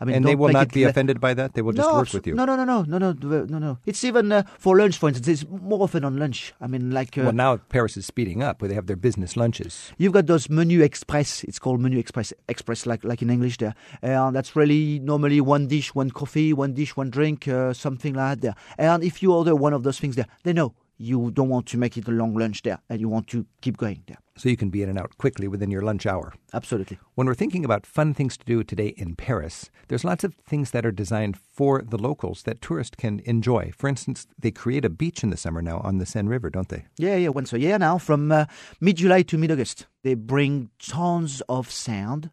I 0.00 0.04
mean, 0.04 0.16
and 0.16 0.24
they 0.24 0.36
will 0.36 0.50
not 0.50 0.72
be 0.72 0.84
le- 0.84 0.90
offended 0.90 1.20
by 1.20 1.34
that. 1.34 1.54
They 1.54 1.62
will 1.62 1.72
just 1.72 1.88
no, 1.88 1.96
work 1.96 2.12
with 2.12 2.26
you. 2.26 2.34
No, 2.34 2.44
no, 2.44 2.54
no, 2.54 2.64
no, 2.64 2.82
no, 2.82 2.98
no, 2.98 3.44
no, 3.46 3.58
no. 3.58 3.78
It's 3.84 4.04
even 4.04 4.30
uh, 4.30 4.44
for 4.56 4.78
lunch, 4.78 4.96
for 4.96 5.08
instance. 5.08 5.26
It's 5.26 5.50
more 5.50 5.82
often 5.82 6.04
on 6.04 6.18
lunch. 6.18 6.54
I 6.60 6.68
mean, 6.68 6.92
like. 6.92 7.18
Uh, 7.18 7.22
well, 7.22 7.32
now 7.32 7.56
Paris 7.56 7.96
is 7.96 8.06
speeding 8.06 8.40
up, 8.40 8.62
where 8.62 8.68
they 8.68 8.76
have 8.76 8.86
their 8.86 8.96
business 8.96 9.36
lunches. 9.36 9.92
You've 9.98 10.12
got 10.12 10.26
those 10.26 10.48
menu 10.48 10.82
express. 10.82 11.42
It's 11.42 11.58
called 11.58 11.80
menu 11.80 11.98
express, 11.98 12.32
express, 12.48 12.86
like 12.86 13.02
like 13.02 13.22
in 13.22 13.30
English 13.30 13.58
there. 13.58 13.74
And 14.00 14.36
that's 14.36 14.54
really 14.54 15.00
normally 15.00 15.40
one 15.40 15.66
dish, 15.66 15.94
one 15.96 16.12
coffee, 16.12 16.52
one 16.52 16.74
dish, 16.74 16.96
one 16.96 17.10
drink, 17.10 17.48
uh, 17.48 17.72
something 17.72 18.14
like 18.14 18.40
that. 18.40 18.40
There. 18.40 18.54
And 18.78 19.02
if 19.02 19.20
you 19.20 19.32
order 19.32 19.56
one 19.56 19.72
of 19.72 19.82
those 19.82 19.98
things 19.98 20.14
there, 20.14 20.28
they 20.44 20.52
know 20.52 20.74
you 20.98 21.30
don't 21.30 21.48
want 21.48 21.66
to 21.66 21.78
make 21.78 21.96
it 21.96 22.08
a 22.08 22.10
long 22.10 22.34
lunch 22.34 22.62
there, 22.62 22.80
and 22.90 23.00
you 23.00 23.08
want 23.08 23.28
to 23.28 23.46
keep 23.60 23.76
going 23.76 24.02
there. 24.06 24.18
So 24.36 24.48
you 24.48 24.56
can 24.56 24.68
be 24.68 24.82
in 24.82 24.88
and 24.88 24.98
out 24.98 25.16
quickly 25.18 25.48
within 25.48 25.70
your 25.70 25.82
lunch 25.82 26.06
hour. 26.06 26.34
Absolutely. 26.52 26.98
When 27.14 27.26
we're 27.26 27.34
thinking 27.34 27.64
about 27.64 27.86
fun 27.86 28.14
things 28.14 28.36
to 28.36 28.44
do 28.44 28.62
today 28.62 28.88
in 28.96 29.16
Paris, 29.16 29.70
there's 29.88 30.04
lots 30.04 30.24
of 30.24 30.34
things 30.46 30.72
that 30.72 30.84
are 30.84 30.92
designed 30.92 31.36
for 31.36 31.82
the 31.82 31.98
locals 31.98 32.42
that 32.42 32.60
tourists 32.60 32.96
can 32.96 33.20
enjoy. 33.24 33.72
For 33.76 33.88
instance, 33.88 34.26
they 34.38 34.50
create 34.50 34.84
a 34.84 34.90
beach 34.90 35.22
in 35.22 35.30
the 35.30 35.36
summer 35.36 35.62
now 35.62 35.78
on 35.78 35.98
the 35.98 36.06
Seine 36.06 36.28
River, 36.28 36.50
don't 36.50 36.68
they? 36.68 36.84
Yeah, 36.96 37.16
yeah, 37.16 37.28
once 37.28 37.52
a 37.52 37.60
year 37.60 37.78
now, 37.78 37.98
from 37.98 38.30
uh, 38.30 38.46
mid 38.80 38.96
July 38.96 39.22
to 39.22 39.38
mid 39.38 39.50
August. 39.50 39.86
They 40.02 40.14
bring 40.14 40.70
tons 40.78 41.42
of 41.48 41.70
sand. 41.70 42.30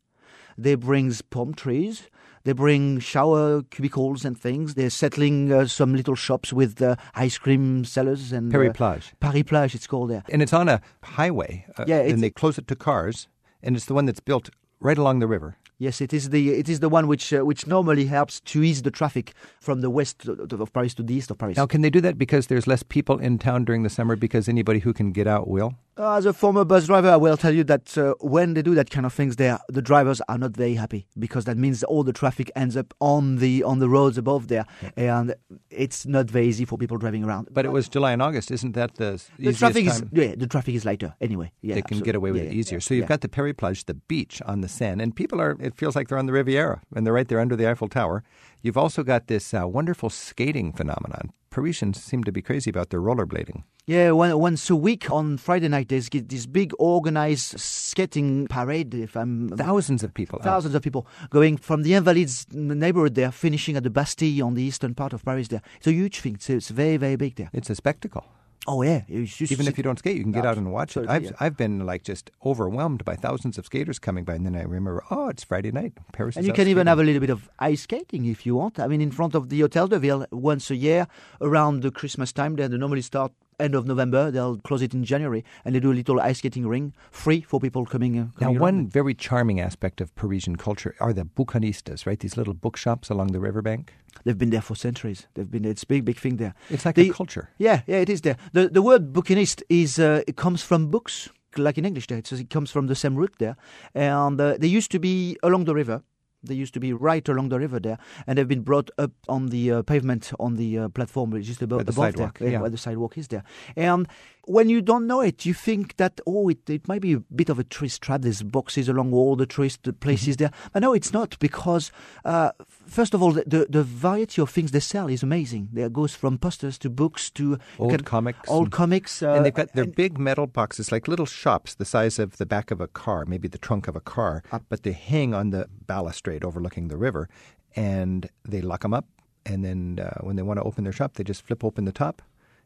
They 0.58 0.76
bring 0.76 1.14
palm 1.30 1.54
trees. 1.54 2.10
They 2.46 2.54
bring 2.54 3.00
shower 3.00 3.64
cubicles 3.64 4.24
and 4.24 4.40
things. 4.40 4.76
They're 4.76 4.92
settling 4.92 5.52
uh, 5.52 5.66
some 5.66 5.96
little 5.96 6.14
shops 6.14 6.54
with 6.54 6.80
uh, 6.80 6.96
ice 7.16 7.40
cream 7.40 7.84
sellers 7.86 8.32
and 8.32 8.52
Paris 8.52 8.70
uh, 8.70 8.74
Plage. 8.74 9.14
Paris 9.20 9.44
Plage, 9.44 9.74
it's 9.74 9.88
called 9.88 10.12
there. 10.12 10.24
And 10.30 10.44
it's 10.44 10.54
on 10.54 10.70
a 10.70 10.80
highway. 11.04 11.66
Uh, 11.76 11.86
Yeah, 11.88 12.02
and 12.02 12.22
they 12.22 12.30
close 12.30 12.60
it 12.60 12.68
to 12.68 12.76
cars, 12.76 13.28
and 13.64 13.76
it's 13.76 13.86
the 13.86 13.96
one 13.96 14.06
that's 14.06 14.20
built 14.20 14.52
right 14.80 14.98
along 14.98 15.20
the 15.20 15.28
river. 15.28 15.58
Yes, 15.80 16.02
it 16.02 16.14
is 16.14 16.30
the 16.30 16.52
it 16.52 16.70
is 16.70 16.80
the 16.80 16.88
one 16.88 17.08
which 17.08 17.34
uh, 17.34 17.44
which 17.44 17.68
normally 17.68 18.06
helps 18.06 18.40
to 18.42 18.64
ease 18.64 18.84
the 18.84 18.92
traffic 18.92 19.34
from 19.60 19.82
the 19.82 19.90
west 19.90 20.28
of 20.28 20.62
of 20.62 20.72
Paris 20.72 20.94
to 20.94 21.04
the 21.04 21.14
east 21.16 21.32
of 21.32 21.38
Paris. 21.38 21.58
Now, 21.58 21.66
can 21.66 21.82
they 21.82 21.90
do 21.90 22.00
that 22.02 22.18
because 22.18 22.48
there's 22.48 22.68
less 22.68 22.84
people 22.84 23.18
in 23.18 23.40
town 23.40 23.66
during 23.66 23.84
the 23.84 23.90
summer 23.90 24.16
because 24.16 24.48
anybody 24.48 24.80
who 24.80 24.94
can 24.94 25.12
get 25.12 25.28
out 25.28 25.48
will? 25.48 25.74
As 25.98 26.26
a 26.26 26.34
former 26.34 26.66
bus 26.66 26.88
driver, 26.88 27.10
I 27.10 27.16
will 27.16 27.38
tell 27.38 27.54
you 27.54 27.64
that 27.64 27.98
uh, 27.98 28.16
when 28.20 28.54
they 28.54 28.62
do 28.62 28.76
that 28.76 28.90
kind 28.90 29.06
of 29.06 29.14
things, 29.14 29.38
there 29.38 29.60
the 29.70 29.82
drivers 29.82 30.20
are 30.28 30.38
not 30.38 30.52
very 30.52 30.74
happy 30.76 31.08
because 31.18 31.46
that 31.46 31.58
means 31.58 31.86
all 31.86 32.04
the 32.04 32.12
traffic 32.12 32.52
ends 32.54 32.76
up 32.76 32.94
on 33.00 33.38
the 33.38 33.64
on 33.64 33.80
the 33.80 33.88
roads 33.88 34.18
above 34.18 34.50
there, 34.50 34.66
and 34.98 35.34
it's 35.70 36.06
not 36.06 36.30
very 36.30 36.48
easy 36.48 36.66
for 36.66 36.78
people 36.78 36.98
driving 36.98 37.24
around. 37.24 37.48
But 37.50 37.64
it 37.64 37.72
was 37.72 37.88
July 37.88 38.12
and 38.12 38.22
August. 38.22 38.52
Isn't 38.52 38.74
that 38.74 38.96
the 38.96 39.24
the 39.40 39.54
traffic 39.54 39.86
time? 39.88 39.94
is 39.96 40.04
yeah, 40.12 40.36
the 40.36 40.48
traffic 40.48 40.76
is 40.76 40.84
lighter 40.84 41.16
anyway. 41.22 41.54
Yeah, 41.62 41.76
they 41.76 41.82
can 41.82 41.86
absolutely. 41.96 42.06
get 42.08 42.16
away 42.16 42.32
with 42.34 42.44
Yeah, 42.44 42.50
it 42.50 42.56
easier. 42.56 42.76
yeah, 42.80 42.82
So 42.82 42.94
you've 42.94 43.04
yeah. 43.04 43.08
got 43.08 43.22
the 43.22 43.30
Paris 43.30 43.54
Plage, 43.58 43.86
the 43.86 43.94
beach 43.94 44.42
on 44.46 44.60
the 44.60 44.68
Seine, 44.68 45.02
and 45.02 45.16
people 45.16 45.40
are. 45.40 45.56
It 45.62 45.76
feels 45.78 45.96
like 45.96 46.10
they're 46.10 46.18
on 46.18 46.26
the 46.26 46.34
Riviera, 46.34 46.82
and 46.94 47.06
they're 47.06 47.14
right 47.14 47.28
there 47.30 47.40
under 47.40 47.56
the 47.56 47.70
Eiffel 47.70 47.88
Tower. 47.88 48.22
You've 48.62 48.78
also 48.78 49.02
got 49.04 49.28
this 49.28 49.54
uh, 49.54 49.66
wonderful 49.66 50.10
skating 50.10 50.74
phenomenon. 50.74 51.32
Parisians 51.56 52.04
seem 52.04 52.22
to 52.26 52.34
be 52.34 52.42
crazy 52.42 52.70
about 52.70 52.90
their 52.90 53.00
rollerblading. 53.00 53.64
Yeah, 53.86 54.12
one, 54.12 54.38
once 54.38 54.70
a 54.70 54.76
week 54.76 55.10
on 55.10 55.38
Friday 55.38 55.70
night, 55.70 55.88
there's 55.88 56.10
this 56.10 56.46
big 56.46 56.74
organized 56.80 57.58
skating 57.58 58.48
parade. 58.48 58.94
If 58.94 59.16
I'm 59.16 59.48
Thousands 59.48 60.04
of 60.04 60.14
people. 60.14 60.40
out. 60.40 60.44
thousands 60.44 60.76
of 60.76 60.82
people 60.82 61.08
going 61.30 61.56
from 61.56 61.84
the 61.84 61.94
Invalides 61.94 62.54
neighborhood 62.54 63.16
there, 63.16 63.32
finishing 63.32 63.78
at 63.78 63.84
the 63.84 63.90
Bastille 63.90 64.46
on 64.46 64.56
the 64.56 64.64
eastern 64.64 64.96
part 64.96 65.14
of 65.14 65.24
Paris. 65.24 65.48
There, 65.48 65.62
it's 65.78 65.88
a 65.88 65.94
huge 65.94 66.20
thing. 66.20 66.34
It's, 66.34 66.50
it's 66.50 66.70
very, 66.72 66.98
very 66.98 67.16
big 67.16 67.36
there. 67.36 67.50
It's 67.54 67.70
a 67.70 67.76
spectacle. 67.76 68.26
Oh 68.68 68.82
yeah, 68.82 69.02
just 69.08 69.52
Even 69.52 69.68
if 69.68 69.78
you 69.78 69.84
don't 69.84 70.00
skate, 70.00 70.18
you 70.18 70.24
can 70.24 70.32
get 70.32 70.46
out 70.46 70.58
and 70.58 70.72
watch 70.72 70.98
it. 70.98 71.08
I've 71.08 71.24
yeah. 71.24 71.32
I've 71.40 71.56
been 71.56 71.86
like 71.86 72.04
just 72.04 72.32
overwhelmed 72.44 73.06
by 73.06 73.16
thousands 73.16 73.58
of 73.58 73.66
skaters 73.66 74.00
coming 74.00 74.24
by, 74.24 74.36
and 74.36 74.46
then 74.46 74.56
I 74.56 74.64
remember, 74.64 75.04
oh, 75.12 75.30
it's 75.30 75.44
Friday 75.44 75.72
night. 75.72 75.94
Paris. 76.14 76.36
And 76.36 76.46
you 76.46 76.54
can 76.54 76.68
even 76.68 76.88
have 76.88 77.00
a 77.00 77.04
little 77.04 77.20
bit 77.20 77.30
of 77.30 77.50
ice 77.60 77.82
skating 77.82 78.26
if 78.26 78.46
you 78.46 78.56
want. 78.56 78.80
I 78.80 78.88
mean, 78.88 79.02
in 79.02 79.12
front 79.12 79.36
of 79.36 79.50
the 79.50 79.62
Hotel 79.62 79.88
de 79.88 80.00
Ville 80.00 80.26
once 80.32 80.72
a 80.72 80.76
year 80.76 81.08
around 81.42 81.84
the 81.84 81.92
Christmas 81.92 82.32
time. 82.32 82.56
They 82.56 82.68
normally 82.68 83.02
start 83.02 83.32
end 83.60 83.76
of 83.76 83.86
November. 83.86 84.32
They'll 84.32 84.58
close 84.58 84.82
it 84.82 84.94
in 84.94 85.04
January, 85.04 85.44
and 85.64 85.74
they 85.76 85.80
do 85.80 85.92
a 85.92 85.94
little 85.94 86.20
ice 86.20 86.40
skating 86.40 86.68
ring 86.68 86.94
free 87.12 87.42
for 87.42 87.60
people 87.60 87.86
coming. 87.86 88.18
Uh, 88.20 88.24
Now, 88.24 88.30
coming 88.40 88.56
around. 88.58 88.62
one 88.62 88.88
very 88.88 89.14
charming 89.14 89.60
aspect 89.60 90.02
of 90.02 90.14
Parisian 90.16 90.56
culture 90.56 90.96
are 91.00 91.14
the 91.14 91.26
bouquinistas, 91.26 92.06
right? 92.06 92.20
These 92.20 92.38
little 92.38 92.54
bookshops 92.54 93.10
along 93.10 93.32
the 93.32 93.40
riverbank. 93.40 93.94
They've 94.24 94.38
been 94.38 94.50
there 94.52 94.62
for 94.62 94.76
centuries. 94.76 95.28
They've 95.34 95.50
been. 95.50 95.66
It's 95.66 95.84
a 95.84 95.88
big, 95.88 96.06
big 96.06 96.18
thing 96.18 96.38
there. 96.38 96.54
It's 96.70 96.86
like 96.86 96.96
The- 96.96 97.10
a 97.10 97.14
culture. 97.14 97.50
Yeah, 97.58 97.82
yeah, 97.88 97.98
it 98.02 98.10
is 98.10 98.22
there. 98.22 98.38
The 98.54 98.70
the 98.70 98.82
word 98.82 99.14
bouquinist 99.14 99.62
is 99.70 100.00
uh, 100.00 100.22
it 100.28 100.36
comes 100.36 100.62
from 100.64 100.90
books, 100.90 101.30
like 101.58 101.78
in 101.78 101.86
English. 101.86 102.08
There, 102.08 102.22
says 102.24 102.40
it 102.40 102.50
comes 102.50 102.72
from 102.72 102.88
the 102.88 102.96
same 102.96 103.16
root 103.16 103.34
there, 103.40 103.56
and 103.94 104.40
uh, 104.40 104.58
they 104.58 104.68
used 104.78 104.92
to 104.92 105.00
be 105.00 105.38
along 105.44 105.66
the 105.66 105.74
river. 105.76 106.02
They 106.46 106.56
used 106.56 106.74
to 106.76 106.80
be 106.80 106.94
right 106.94 107.28
along 107.28 107.50
the 107.50 107.60
river 107.60 107.80
there, 107.80 107.98
and 108.28 108.38
they've 108.38 108.48
been 108.48 108.62
brought 108.62 108.90
up 108.98 109.12
on 109.28 109.48
the 109.48 109.72
uh, 109.72 109.82
pavement 109.84 110.32
on 110.40 110.56
the 110.56 110.80
uh, 110.80 110.90
platform, 110.90 111.42
just 111.42 111.62
above, 111.62 111.86
the 111.86 111.92
above 111.92 111.96
sidewalk, 111.96 112.40
there, 112.40 112.52
yeah. 112.52 112.62
where 112.62 112.70
the 112.70 112.78
sidewalk 112.78 113.18
is 113.18 113.28
there. 113.28 113.44
And 113.76 114.08
when 114.48 114.70
you 114.70 114.82
don't 114.82 115.08
know 115.08 115.22
it, 115.22 115.46
you 115.46 115.54
think 115.54 115.98
that 115.98 116.20
oh, 116.28 116.50
it, 116.50 116.70
it 116.70 116.88
might 116.88 117.02
be 117.02 117.14
a 117.14 117.20
bit 117.20 117.50
of 117.50 117.60
a 117.60 117.64
tourist 117.64 118.02
trap. 118.02 118.22
There's 118.22 118.44
boxes 118.44 118.88
along 118.90 119.14
all 119.14 119.36
the 119.36 119.46
tourist 119.46 119.82
Mm-hmm. 119.84 120.00
places 120.00 120.38
there, 120.38 120.52
but 120.74 120.82
no, 120.82 120.94
it's 120.94 121.12
not 121.14 121.38
because 121.40 121.92
uh, 122.24 122.52
first 122.88 123.14
of 123.14 123.22
all, 123.24 123.32
the, 123.34 123.44
the 123.48 123.66
the 123.70 123.84
variety 123.84 124.42
of 124.42 124.50
things 124.50 124.72
they 124.72 124.80
sell 124.80 125.08
is 125.10 125.24
amazing. 125.24 125.70
There 125.74 125.90
goes 125.90 126.16
from 126.16 126.38
posters 126.38 126.78
to 126.80 126.90
books 126.90 127.30
to 127.32 127.58
Old 127.80 128.06
comics 128.06 128.50
old 128.50 128.66
and- 128.68 128.72
comics, 128.72 129.22
uh, 129.24 129.34
and 129.34 129.46
they've 129.46 129.54
got 129.54 129.74
their 129.74 129.86
big 129.86 130.18
metal 130.20 130.48
boxes, 130.48 130.92
like 130.92 131.08
little 131.08 131.26
shops 131.26 131.76
the 131.76 131.86
size 131.86 132.20
of 132.20 132.38
the 132.38 132.46
back 132.46 132.72
of 132.72 132.80
a 132.82 132.88
car, 132.88 133.26
maybe 133.26 133.48
the 133.48 133.58
trunk 133.58 133.88
of 133.88 133.96
a 133.96 134.02
car, 134.02 134.44
but 134.70 134.84
they 134.84 134.92
hang 134.92 135.34
on 135.34 135.50
the 135.50 135.68
balustrade 135.88 136.44
overlooking 136.44 136.88
the 136.88 136.98
river, 136.98 137.28
and 137.76 138.30
they 138.48 138.62
lock 138.62 138.82
them 138.82 138.94
up. 138.94 139.06
And 139.46 139.64
then 139.64 140.00
uh, 140.00 140.20
when 140.22 140.36
they 140.36 140.42
want 140.42 140.58
to 140.60 140.64
open 140.64 140.84
their 140.86 140.94
shop, 140.94 141.14
they 141.16 141.24
just 141.24 141.44
flip 141.46 141.64
open 141.64 141.86
the 141.86 141.92
top, 141.92 142.22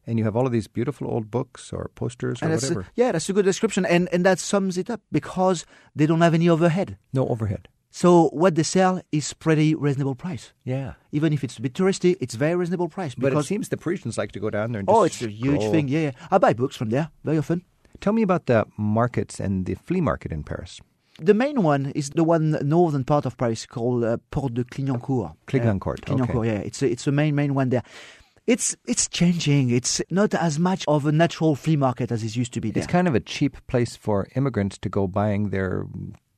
and 0.08 0.18
you 0.20 0.26
have 0.26 0.36
all 0.36 0.46
of 0.46 0.52
these 0.52 0.68
beautiful 0.68 1.08
old 1.08 1.30
books 1.32 1.72
or 1.74 1.90
posters 1.96 2.42
or 2.42 2.46
and 2.46 2.54
a- 2.54 2.56
whatever. 2.58 2.86
yeah, 2.96 3.12
that's 3.12 3.30
a 3.30 3.34
good 3.34 3.46
description, 3.46 3.86
and 3.86 4.10
and 4.12 4.24
that 4.26 4.40
sums 4.40 4.78
it 4.78 4.90
up 4.90 5.02
because 5.12 5.66
they 5.96 6.06
don't 6.06 6.22
have 6.22 6.34
any 6.34 6.50
overhead. 6.50 6.98
no 7.14 7.28
overhead. 7.28 7.68
So 7.92 8.30
what 8.34 8.54
they 8.54 8.64
sell 8.64 9.02
is 9.12 9.34
pretty 9.34 9.74
reasonable 9.74 10.14
price. 10.16 10.54
Yeah. 10.64 10.94
Even 11.12 11.34
if 11.34 11.44
it's 11.44 11.58
a 11.58 11.62
bit 11.62 11.74
touristy, 11.74 12.16
it's 12.22 12.36
very 12.36 12.56
reasonable 12.56 12.88
price. 12.88 13.16
But 13.16 13.34
it 13.34 13.46
seems 13.46 13.70
the 13.70 13.78
Parisians 13.78 14.16
like 14.16 14.32
to 14.34 14.40
go 14.40 14.50
down 14.52 14.72
there 14.74 14.80
and 14.82 14.88
oh, 14.90 15.06
it's 15.06 15.22
a 15.24 15.28
huge 15.30 15.56
stroll. 15.62 15.72
thing. 15.72 15.88
Yeah, 15.90 16.00
yeah. 16.02 16.12
I 16.30 16.38
buy 16.38 16.54
books 16.54 16.76
from 16.76 16.90
there 16.92 17.10
very 17.24 17.40
often. 17.40 17.64
Tell 18.00 18.14
me 18.14 18.22
about 18.22 18.46
the 18.46 18.66
markets 18.78 19.40
and 19.40 19.66
the 19.66 19.74
flea 19.74 20.02
market 20.02 20.32
in 20.32 20.44
Paris. 20.44 20.80
The 21.22 21.34
main 21.34 21.64
one 21.64 21.92
is 21.96 22.12
the 22.12 22.24
one 22.24 22.52
northern 22.62 23.04
part 23.04 23.26
of 23.26 23.36
Paris 23.38 23.66
called 23.66 24.04
uh, 24.04 24.18
Porte 24.32 24.54
de 24.54 24.64
Clignancourt. 24.64 25.34
Clignancourt, 25.48 26.00
Uh, 26.04 26.06
Clignancourt, 26.14 26.36
okay. 26.46 26.54
yeah. 26.54 26.60
It's 26.60 26.82
a, 26.84 26.88
it's 26.92 27.06
the 27.06 27.12
main 27.12 27.34
main 27.36 27.56
one 27.56 27.70
there. 27.70 27.84
It's 28.50 28.76
it's 28.88 29.08
changing. 29.08 29.70
It's 29.70 30.02
not 30.10 30.34
as 30.34 30.58
much 30.58 30.84
of 30.88 31.06
a 31.06 31.12
natural 31.12 31.56
flea 31.56 31.76
market 31.76 32.12
as 32.12 32.24
it 32.24 32.36
used 32.36 32.52
to 32.54 32.60
be. 32.60 32.72
There. 32.72 32.82
It's 32.82 32.92
kind 32.92 33.08
of 33.08 33.14
a 33.14 33.20
cheap 33.20 33.58
place 33.68 33.96
for 33.96 34.28
immigrants 34.36 34.80
to 34.80 34.90
go 34.90 35.06
buying 35.06 35.52
their 35.52 35.86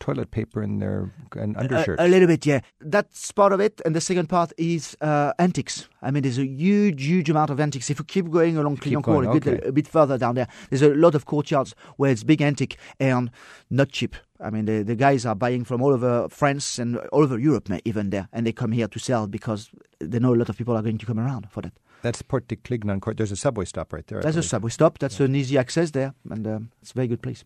toilet 0.02 0.30
paper 0.30 0.62
and 0.62 0.82
their 0.82 1.14
and 1.38 1.56
undershirts. 1.56 2.02
A, 2.02 2.06
a 2.06 2.10
little 2.10 2.28
bit, 2.28 2.46
yeah. 2.46 2.60
That's 2.82 3.32
part 3.32 3.54
of 3.54 3.62
it. 3.62 3.80
And 3.86 3.96
the 3.96 4.02
second 4.02 4.28
part 4.28 4.52
is 4.58 4.98
uh, 5.00 5.32
antiques. 5.40 5.88
I 6.02 6.12
mean, 6.12 6.24
there's 6.24 6.40
a 6.40 6.46
huge, 6.46 7.02
huge 7.06 7.30
amount 7.30 7.50
of 7.50 7.62
antiques. 7.62 7.90
If 7.90 8.00
you 8.00 8.04
keep 8.04 8.30
going 8.30 8.58
along 8.58 8.78
Clignancourt, 8.78 9.30
a, 9.30 9.40
bit, 9.40 9.48
okay. 9.48 9.68
a 9.70 9.72
bit 9.72 9.88
further 9.88 10.18
down 10.18 10.36
there, 10.36 10.48
there's 10.70 10.82
a 10.82 10.90
lot 10.90 11.16
of 11.16 11.26
courtyards 11.26 11.74
where 11.96 12.12
it's 12.12 12.24
big 12.26 12.42
antique 12.42 12.78
and 13.00 13.32
not 13.70 13.90
cheap. 13.90 14.18
I 14.42 14.50
mean, 14.50 14.66
the, 14.66 14.84
the 14.84 14.96
guys 14.96 15.26
are 15.26 15.36
buying 15.36 15.64
from 15.64 15.82
all 15.82 15.94
over 15.94 16.28
France 16.28 16.78
and 16.78 16.98
all 17.14 17.24
over 17.24 17.40
Europe, 17.40 17.70
even 17.86 18.10
there, 18.10 18.28
and 18.34 18.46
they 18.46 18.52
come 18.52 18.74
here 18.74 18.88
to 18.88 19.00
sell 19.00 19.28
because 19.28 19.70
they 20.00 20.20
know 20.20 20.34
a 20.34 20.36
lot 20.36 20.50
of 20.50 20.58
people 20.58 20.76
are 20.76 20.82
going 20.82 20.98
to 20.98 21.06
come 21.06 21.20
around 21.20 21.50
for 21.52 21.62
that. 21.62 21.74
That's 22.02 22.22
Porte 22.22 22.48
de 22.48 22.56
Clignancourt. 22.56 23.18
There's 23.18 23.32
a 23.32 23.36
subway 23.36 23.66
stop 23.66 23.94
right 23.94 24.06
there. 24.08 24.22
There's 24.22 24.36
a 24.36 24.44
subway 24.44 24.70
stop. 24.70 25.00
That's 25.00 25.20
an 25.20 25.36
easy 25.36 25.58
access 25.58 25.92
there, 25.92 26.14
and 26.30 26.48
um, 26.48 26.72
it's 26.82 26.92
a 26.92 26.94
very 26.96 27.08
good 27.08 27.22
place. 27.22 27.44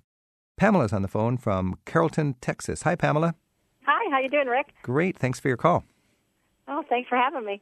Pamela's 0.57 0.93
on 0.93 1.01
the 1.01 1.07
phone 1.07 1.37
from 1.37 1.77
Carrollton, 1.85 2.35
Texas. 2.39 2.83
Hi, 2.83 2.95
Pamela. 2.95 3.35
Hi, 3.85 4.09
how 4.09 4.19
you 4.19 4.29
doing, 4.29 4.47
Rick? 4.47 4.67
Great. 4.83 5.17
Thanks 5.17 5.39
for 5.39 5.49
your 5.49 5.57
call. 5.57 5.83
Oh, 6.67 6.83
thanks 6.89 7.09
for 7.09 7.17
having 7.17 7.45
me. 7.45 7.61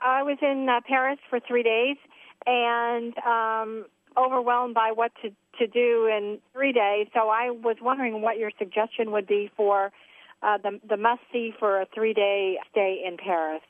I 0.00 0.22
was 0.22 0.38
in 0.40 0.68
uh, 0.68 0.80
Paris 0.86 1.18
for 1.28 1.40
three 1.40 1.62
days 1.62 1.96
and 2.46 3.12
um, 3.18 3.84
overwhelmed 4.16 4.74
by 4.74 4.92
what 4.94 5.12
to 5.22 5.30
to 5.58 5.66
do 5.66 6.06
in 6.06 6.38
three 6.54 6.72
days. 6.72 7.08
So 7.12 7.28
I 7.28 7.50
was 7.50 7.76
wondering 7.82 8.22
what 8.22 8.38
your 8.38 8.50
suggestion 8.58 9.10
would 9.10 9.26
be 9.26 9.50
for 9.56 9.92
uh, 10.42 10.58
the 10.58 10.80
the 10.88 10.96
must 10.96 11.20
see 11.32 11.52
for 11.58 11.82
a 11.82 11.86
three 11.94 12.14
day 12.14 12.56
stay 12.70 13.02
in 13.06 13.16
Paris. 13.18 13.62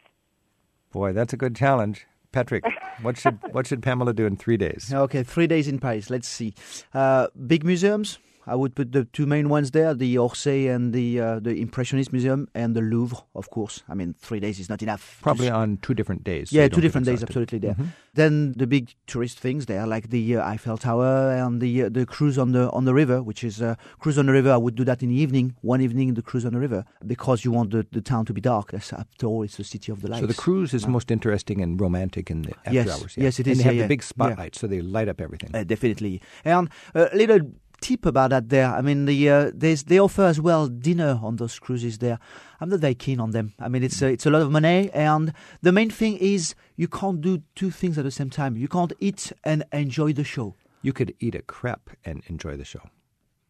Boy, 0.92 1.12
that's 1.12 1.32
a 1.32 1.36
good 1.36 1.56
challenge. 1.56 2.06
Patrick, 2.32 2.64
what 3.02 3.18
should 3.18 3.38
what 3.52 3.66
should 3.66 3.82
Pamela 3.82 4.12
do 4.12 4.26
in 4.26 4.36
three 4.36 4.56
days? 4.56 4.92
Okay, 4.92 5.22
three 5.22 5.46
days 5.46 5.66
in 5.66 5.78
Paris. 5.78 6.10
Let's 6.10 6.28
see. 6.28 6.54
Uh, 6.94 7.28
big 7.46 7.64
museums. 7.64 8.18
I 8.50 8.56
would 8.56 8.74
put 8.74 8.90
the 8.92 9.04
two 9.16 9.26
main 9.26 9.48
ones 9.48 9.70
there: 9.70 9.94
the 9.94 10.16
Orsay 10.18 10.74
and 10.74 10.92
the 10.92 11.20
uh, 11.20 11.38
the 11.40 11.54
Impressionist 11.66 12.12
Museum, 12.12 12.48
and 12.54 12.74
the 12.74 12.80
Louvre, 12.80 13.18
of 13.34 13.48
course. 13.50 13.82
I 13.88 13.94
mean, 13.94 14.14
three 14.18 14.40
days 14.40 14.58
is 14.58 14.68
not 14.68 14.82
enough. 14.82 15.18
Probably 15.22 15.48
on 15.48 15.78
two 15.86 15.94
different 15.94 16.24
days. 16.24 16.52
yeah, 16.52 16.64
you 16.64 16.68
two 16.76 16.80
different 16.80 17.06
days, 17.06 17.22
absolutely 17.22 17.58
there. 17.58 17.74
Mhm. 17.74 17.86
Then 18.14 18.52
the 18.56 18.66
big 18.66 18.84
tourist 19.06 19.38
things 19.38 19.66
there, 19.66 19.86
like 19.94 20.10
the 20.10 20.24
uh, 20.36 20.52
Eiffel 20.52 20.76
Tower 20.78 21.14
and 21.42 21.60
the 21.60 21.72
uh, 21.84 21.88
the 21.98 22.04
cruise 22.14 22.36
on 22.38 22.52
the 22.52 22.64
on 22.72 22.84
the 22.84 22.94
river, 23.02 23.22
which 23.22 23.44
is 23.44 23.62
uh, 23.62 23.74
cruise 24.00 24.18
on 24.18 24.26
the 24.26 24.32
river. 24.32 24.50
I 24.52 24.56
would 24.64 24.74
do 24.74 24.84
that 24.84 25.02
in 25.02 25.08
the 25.10 25.20
evening, 25.24 25.54
one 25.62 25.80
evening, 25.80 26.14
the 26.14 26.22
cruise 26.22 26.44
on 26.44 26.52
the 26.52 26.58
river, 26.66 26.84
because 27.06 27.44
you 27.44 27.52
want 27.52 27.70
the, 27.70 27.86
the 27.92 28.00
town 28.12 28.24
to 28.26 28.32
be 28.32 28.40
dark. 28.40 28.72
That's 28.72 28.92
after 28.92 29.26
all, 29.26 29.42
it's 29.44 29.56
the 29.56 29.64
city 29.64 29.92
of 29.92 30.02
the 30.02 30.08
lights. 30.08 30.22
So 30.22 30.26
the 30.26 30.34
cruise 30.34 30.74
is 30.74 30.86
most 30.88 31.10
interesting 31.10 31.60
and 31.62 31.80
romantic 31.80 32.30
in 32.30 32.42
the 32.42 32.52
after 32.66 32.72
Yes, 32.72 32.88
hours. 32.88 33.14
Yeah. 33.16 33.24
yes, 33.24 33.38
it 33.40 33.46
is. 33.46 33.52
and 33.52 33.60
they 33.60 33.64
have 33.70 33.74
yeah, 33.76 33.82
the 33.82 33.88
big 33.88 34.02
spotlights, 34.02 34.58
so 34.60 34.66
they 34.66 34.80
light 34.80 35.08
up 35.08 35.20
everything. 35.20 35.50
Uh, 35.54 35.62
definitely. 35.64 36.20
And 36.44 36.68
a 36.94 37.08
little 37.14 37.40
tip 37.80 38.06
about 38.06 38.30
that 38.30 38.48
there. 38.48 38.66
I 38.66 38.80
mean, 38.80 39.06
the 39.06 39.30
uh, 39.30 39.50
there's, 39.54 39.84
they 39.84 39.98
offer 39.98 40.22
as 40.22 40.40
well 40.40 40.68
dinner 40.68 41.18
on 41.22 41.36
those 41.36 41.58
cruises 41.58 41.98
there. 41.98 42.18
I'm 42.60 42.68
not 42.68 42.80
very 42.80 42.94
keen 42.94 43.20
on 43.20 43.30
them. 43.30 43.54
I 43.58 43.68
mean, 43.68 43.82
it's 43.82 44.00
a, 44.02 44.06
it's 44.06 44.26
a 44.26 44.30
lot 44.30 44.42
of 44.42 44.50
money, 44.50 44.90
and 44.92 45.32
the 45.62 45.72
main 45.72 45.90
thing 45.90 46.16
is 46.18 46.54
you 46.76 46.88
can't 46.88 47.20
do 47.20 47.42
two 47.54 47.70
things 47.70 47.98
at 47.98 48.04
the 48.04 48.10
same 48.10 48.30
time. 48.30 48.56
You 48.56 48.68
can't 48.68 48.92
eat 49.00 49.32
and 49.44 49.64
enjoy 49.72 50.12
the 50.12 50.24
show. 50.24 50.54
You 50.82 50.92
could 50.92 51.14
eat 51.20 51.34
a 51.34 51.42
crepe 51.42 51.90
and 52.04 52.22
enjoy 52.26 52.56
the 52.56 52.64
show. 52.64 52.82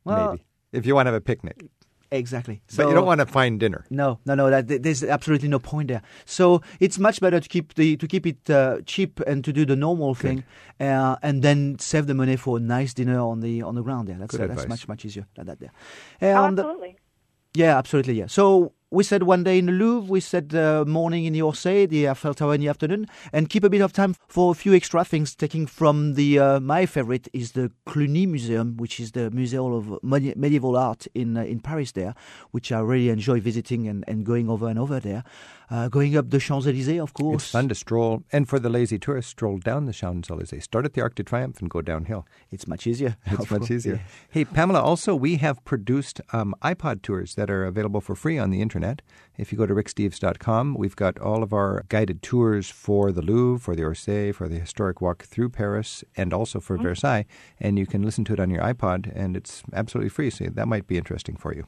Well, 0.04 0.30
maybe 0.30 0.44
if 0.72 0.86
you 0.86 0.94
want 0.94 1.06
to 1.06 1.12
have 1.12 1.18
a 1.18 1.20
picnic, 1.20 1.64
Exactly. 2.12 2.60
but 2.76 2.88
you 2.88 2.94
don't 2.94 3.06
want 3.06 3.20
to 3.20 3.26
find 3.26 3.60
dinner. 3.60 3.84
No, 3.88 4.18
no, 4.26 4.34
no. 4.34 4.50
That, 4.50 4.82
there's 4.82 5.04
absolutely 5.04 5.48
no 5.48 5.60
point 5.60 5.88
there. 5.88 6.02
So 6.24 6.60
it's 6.80 6.98
much 6.98 7.20
better 7.20 7.38
to 7.38 7.48
keep 7.48 7.74
the 7.74 7.96
to 7.98 8.08
keep 8.08 8.26
it 8.26 8.50
uh, 8.50 8.80
cheap 8.84 9.20
and 9.28 9.44
to 9.44 9.52
do 9.52 9.64
the 9.64 9.76
normal 9.76 10.14
thing, 10.14 10.42
uh, 10.80 11.16
and 11.22 11.42
then 11.42 11.78
save 11.78 12.08
the 12.08 12.14
money 12.14 12.36
for 12.36 12.56
a 12.56 12.60
nice 12.60 12.94
dinner 12.94 13.20
on 13.20 13.40
the 13.40 13.62
on 13.62 13.76
the 13.76 13.82
ground 13.82 14.08
there. 14.08 14.16
That's 14.18 14.36
Good 14.36 14.50
uh, 14.50 14.54
that's 14.54 14.68
much 14.68 14.88
much 14.88 15.04
easier 15.04 15.26
than 15.36 15.46
that 15.46 15.60
there. 15.60 15.72
Oh, 16.22 16.46
absolutely. 16.46 16.96
yeah, 17.54 17.78
absolutely. 17.78 18.14
Yeah. 18.14 18.26
So 18.26 18.72
we 18.90 19.04
said 19.04 19.22
one 19.22 19.44
day 19.44 19.58
in 19.58 19.66
the 19.66 19.72
Louvre, 19.72 20.10
we 20.10 20.20
said 20.20 20.52
uh, 20.54 20.84
morning 20.84 21.24
in 21.24 21.32
the 21.32 21.40
Orsay, 21.42 21.88
the 21.88 22.08
Eiffel 22.08 22.34
Tower 22.34 22.54
in 22.54 22.60
the 22.60 22.68
afternoon, 22.68 23.06
and 23.32 23.48
keep 23.48 23.62
a 23.62 23.70
bit 23.70 23.80
of 23.80 23.92
time 23.92 24.16
for 24.26 24.50
a 24.50 24.54
few 24.54 24.74
extra 24.74 25.04
things. 25.04 25.34
Taking 25.34 25.66
from 25.66 26.14
the 26.14 26.38
uh, 26.38 26.60
my 26.60 26.86
favorite 26.86 27.28
is 27.32 27.52
the 27.52 27.70
Cluny 27.86 28.26
Museum, 28.26 28.76
which 28.76 28.98
is 28.98 29.12
the 29.12 29.30
museum 29.30 29.72
of 29.72 30.02
medieval 30.02 30.76
art 30.76 31.06
in 31.14 31.36
uh, 31.36 31.42
in 31.42 31.60
Paris 31.60 31.92
there, 31.92 32.14
which 32.50 32.72
I 32.72 32.80
really 32.80 33.10
enjoy 33.10 33.40
visiting 33.40 33.86
and, 33.86 34.04
and 34.08 34.26
going 34.26 34.50
over 34.50 34.68
and 34.68 34.78
over 34.78 34.98
there. 34.98 35.22
Uh, 35.70 35.88
going 35.88 36.16
up 36.16 36.30
the 36.30 36.40
Champs 36.40 36.66
Elysees, 36.66 37.00
of 37.00 37.14
course. 37.14 37.44
It's 37.44 37.52
fun 37.52 37.68
to 37.68 37.76
stroll, 37.76 38.24
and 38.32 38.48
for 38.48 38.58
the 38.58 38.68
lazy 38.68 38.98
tourist, 38.98 39.28
stroll 39.30 39.58
down 39.58 39.86
the 39.86 39.92
Champs 39.92 40.28
Elysees. 40.28 40.64
Start 40.64 40.84
at 40.84 40.94
the 40.94 41.00
Arc 41.00 41.14
de 41.14 41.22
Triomphe 41.22 41.60
and 41.60 41.70
go 41.70 41.80
downhill. 41.80 42.26
It's 42.50 42.66
much 42.66 42.86
easier. 42.86 43.16
It's 43.26 43.50
much 43.50 43.70
easier. 43.70 43.94
Yeah. 43.94 44.00
Hey, 44.30 44.44
Pamela, 44.56 44.80
also, 44.80 45.14
we 45.14 45.36
have 45.36 45.64
produced 45.64 46.20
um, 46.32 46.54
iPod 46.62 47.02
tours 47.02 47.36
that 47.36 47.50
are 47.50 47.64
available 47.64 48.00
for 48.00 48.16
free 48.16 48.36
on 48.36 48.50
the 48.50 48.60
internet. 48.60 49.00
If 49.38 49.52
you 49.52 49.58
go 49.58 49.66
to 49.66 49.74
ricksteves.com, 49.74 50.74
we've 50.74 50.96
got 50.96 51.18
all 51.20 51.44
of 51.44 51.52
our 51.52 51.84
guided 51.88 52.20
tours 52.20 52.68
for 52.68 53.12
the 53.12 53.22
Louvre, 53.22 53.60
for 53.60 53.76
the 53.76 53.82
Orsay, 53.82 54.34
for 54.34 54.48
the 54.48 54.58
historic 54.58 55.00
walk 55.00 55.22
through 55.22 55.50
Paris, 55.50 56.02
and 56.16 56.34
also 56.34 56.58
for 56.58 56.76
Versailles. 56.76 57.26
And 57.60 57.78
you 57.78 57.86
can 57.86 58.02
listen 58.02 58.24
to 58.24 58.32
it 58.32 58.40
on 58.40 58.50
your 58.50 58.62
iPod, 58.62 59.10
and 59.14 59.36
it's 59.36 59.62
absolutely 59.72 60.10
free. 60.10 60.30
So 60.30 60.46
that 60.46 60.66
might 60.66 60.88
be 60.88 60.98
interesting 60.98 61.36
for 61.36 61.54
you. 61.54 61.66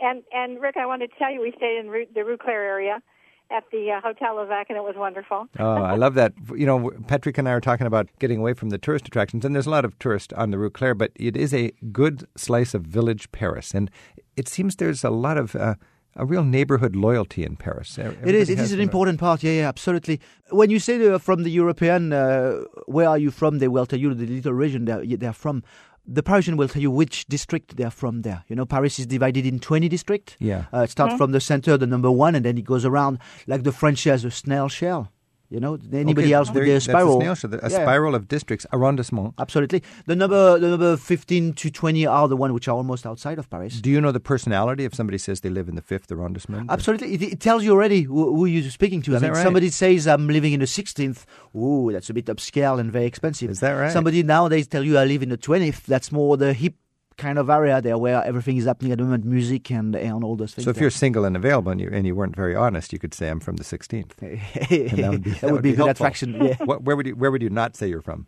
Absolutely. 0.00 0.08
And 0.08 0.22
and 0.32 0.62
Rick, 0.62 0.76
I 0.76 0.86
wanted 0.86 1.10
to 1.12 1.18
tell 1.18 1.32
you 1.32 1.40
we 1.40 1.52
stayed 1.56 1.78
in 1.78 1.88
Rue, 1.88 2.06
the 2.14 2.24
Rue 2.24 2.36
Cler 2.36 2.52
area 2.52 3.02
at 3.50 3.64
the 3.70 3.92
uh, 3.92 4.00
Hotel 4.00 4.34
Leveque, 4.36 4.66
and 4.68 4.76
it 4.76 4.82
was 4.82 4.94
wonderful. 4.96 5.46
Oh, 5.58 5.82
I 5.82 5.94
love 5.94 6.14
that. 6.14 6.32
You 6.54 6.66
know, 6.66 6.90
Patrick 7.06 7.38
and 7.38 7.48
I 7.48 7.52
are 7.52 7.60
talking 7.60 7.86
about 7.86 8.08
getting 8.18 8.38
away 8.38 8.54
from 8.54 8.70
the 8.70 8.78
tourist 8.78 9.06
attractions, 9.06 9.44
and 9.44 9.54
there's 9.54 9.66
a 9.66 9.70
lot 9.70 9.84
of 9.84 9.98
tourists 9.98 10.32
on 10.34 10.50
the 10.50 10.58
Rue 10.58 10.70
Cler, 10.70 10.94
but 10.94 11.12
it 11.14 11.36
is 11.36 11.54
a 11.54 11.72
good 11.92 12.26
slice 12.36 12.74
of 12.74 12.82
village 12.82 13.30
Paris, 13.32 13.72
and 13.74 13.90
it 14.36 14.48
seems 14.48 14.76
there's 14.76 15.04
a 15.04 15.10
lot 15.10 15.38
of 15.38 15.54
uh, 15.54 15.74
a 16.16 16.24
real 16.24 16.44
neighborhood 16.44 16.96
loyalty 16.96 17.44
in 17.44 17.56
Paris. 17.56 17.98
It 17.98 18.34
is. 18.34 18.48
It 18.48 18.58
is 18.58 18.72
an 18.72 18.80
important 18.80 19.20
part. 19.20 19.42
Yeah, 19.42 19.52
yeah, 19.52 19.68
absolutely. 19.68 20.20
When 20.50 20.70
you 20.70 20.78
say 20.78 20.98
they're 20.98 21.18
from 21.18 21.42
the 21.42 21.50
European, 21.50 22.12
uh, 22.12 22.62
where 22.86 23.08
are 23.08 23.18
you 23.18 23.30
from? 23.30 23.58
They 23.58 23.68
will 23.68 23.86
tell 23.86 23.98
you 23.98 24.14
the 24.14 24.26
little 24.26 24.54
region 24.54 24.86
they're, 24.86 25.04
they're 25.04 25.32
from. 25.32 25.62
The 26.08 26.22
Parisian 26.22 26.56
will 26.56 26.68
tell 26.68 26.80
you 26.82 26.90
which 26.90 27.26
district 27.26 27.76
they're 27.76 27.90
from. 27.90 28.22
There, 28.22 28.44
you 28.48 28.54
know, 28.56 28.64
Paris 28.64 28.98
is 28.98 29.06
divided 29.06 29.44
in 29.44 29.58
twenty 29.58 29.88
districts. 29.88 30.36
Yeah. 30.38 30.66
uh, 30.72 30.80
it 30.80 30.90
starts 30.90 31.16
from 31.16 31.32
the 31.32 31.40
center, 31.40 31.76
the 31.76 31.86
number 31.86 32.10
one, 32.10 32.34
and 32.34 32.44
then 32.44 32.56
it 32.58 32.64
goes 32.64 32.84
around 32.84 33.18
like 33.46 33.64
the 33.64 33.72
French 33.72 34.04
has 34.04 34.24
a 34.24 34.30
snail 34.30 34.68
shell. 34.68 35.10
You 35.48 35.60
know, 35.60 35.78
anybody 35.92 36.26
Okay, 36.28 36.32
else 36.32 36.48
with 36.48 36.64
their 36.64 36.72
that's 36.74 36.86
a 36.88 36.90
spiral. 36.90 37.20
snail 37.20 37.36
a 37.62 37.70
Yeah. 37.70 37.82
spiral 37.82 38.14
of 38.14 38.26
districts, 38.26 38.66
arrondissement. 38.72 39.34
Absolutely. 39.38 39.82
The 40.06 40.16
number, 40.16 40.58
the 40.58 40.68
number 40.70 40.96
fifteen 40.96 41.52
to 41.54 41.70
twenty 41.70 42.04
are 42.06 42.26
the 42.28 42.36
one 42.36 42.52
which 42.52 42.66
are 42.68 42.74
almost 42.76 43.06
outside 43.06 43.38
of 43.38 43.48
Paris. 43.48 43.80
Do 43.80 43.90
you 43.90 44.00
know 44.00 44.10
the 44.12 44.20
personality 44.20 44.84
if 44.84 44.94
somebody 44.94 45.18
says 45.18 45.40
they 45.42 45.50
live 45.50 45.68
in 45.68 45.76
the 45.76 45.82
fifth 45.82 46.10
arrondissement? 46.10 46.66
Absolutely, 46.70 47.14
it, 47.14 47.22
it 47.22 47.40
tells 47.40 47.62
you 47.64 47.72
already 47.72 48.02
who, 48.02 48.34
who 48.34 48.46
you're 48.46 48.70
speaking 48.70 49.02
to. 49.02 49.14
Is 49.14 49.22
I 49.22 49.26
mean, 49.26 49.34
right? 49.34 49.42
somebody 49.42 49.70
says 49.70 50.06
I'm 50.08 50.26
living 50.28 50.52
in 50.52 50.60
the 50.60 50.66
16th. 50.66 51.24
Ooh, 51.56 51.90
that's 51.92 52.10
a 52.10 52.14
bit 52.14 52.26
upscale 52.26 52.80
and 52.80 52.90
very 52.90 53.06
expensive. 53.06 53.48
Is 53.50 53.60
that 53.60 53.72
right? 53.72 53.92
Somebody 53.92 54.22
nowadays 54.22 54.66
tell 54.66 54.82
you 54.82 54.98
I 54.98 55.04
live 55.04 55.22
in 55.22 55.28
the 55.28 55.38
20th. 55.38 55.84
That's 55.84 56.10
more 56.10 56.36
the 56.36 56.52
hip 56.54 56.74
kind 57.16 57.38
of 57.38 57.48
area 57.48 57.80
there 57.80 57.98
where 57.98 58.22
everything 58.24 58.56
is 58.56 58.64
happening 58.64 58.92
at 58.92 58.98
the 58.98 59.04
moment, 59.04 59.24
music 59.24 59.70
and 59.70 59.94
and 59.96 60.22
all 60.24 60.36
those 60.36 60.54
things. 60.54 60.64
So 60.64 60.70
if 60.70 60.76
there. 60.76 60.84
you're 60.84 60.90
single 60.90 61.24
and 61.24 61.36
available 61.36 61.72
and 61.72 61.80
you, 61.80 61.88
and 61.92 62.06
you 62.06 62.14
weren't 62.14 62.36
very 62.36 62.54
honest, 62.54 62.92
you 62.92 62.98
could 62.98 63.14
say 63.14 63.28
I'm 63.28 63.40
from 63.40 63.56
the 63.56 63.64
16th. 63.64 64.14
that 65.00 65.10
would 65.10 65.22
be- 65.22 65.30
that 65.32 65.40
that 65.40 65.42
would 65.42 65.52
would 65.52 65.62
be 65.62 65.72
good 65.72 65.88
attraction. 65.88 66.34
Yeah. 66.42 66.56
What, 66.66 66.82
where 66.82 66.96
would 66.96 67.06
you 67.06 67.14
Where 67.14 67.30
would 67.30 67.42
you 67.42 67.50
not 67.50 67.76
say 67.76 67.88
you're 67.88 68.02
from? 68.02 68.26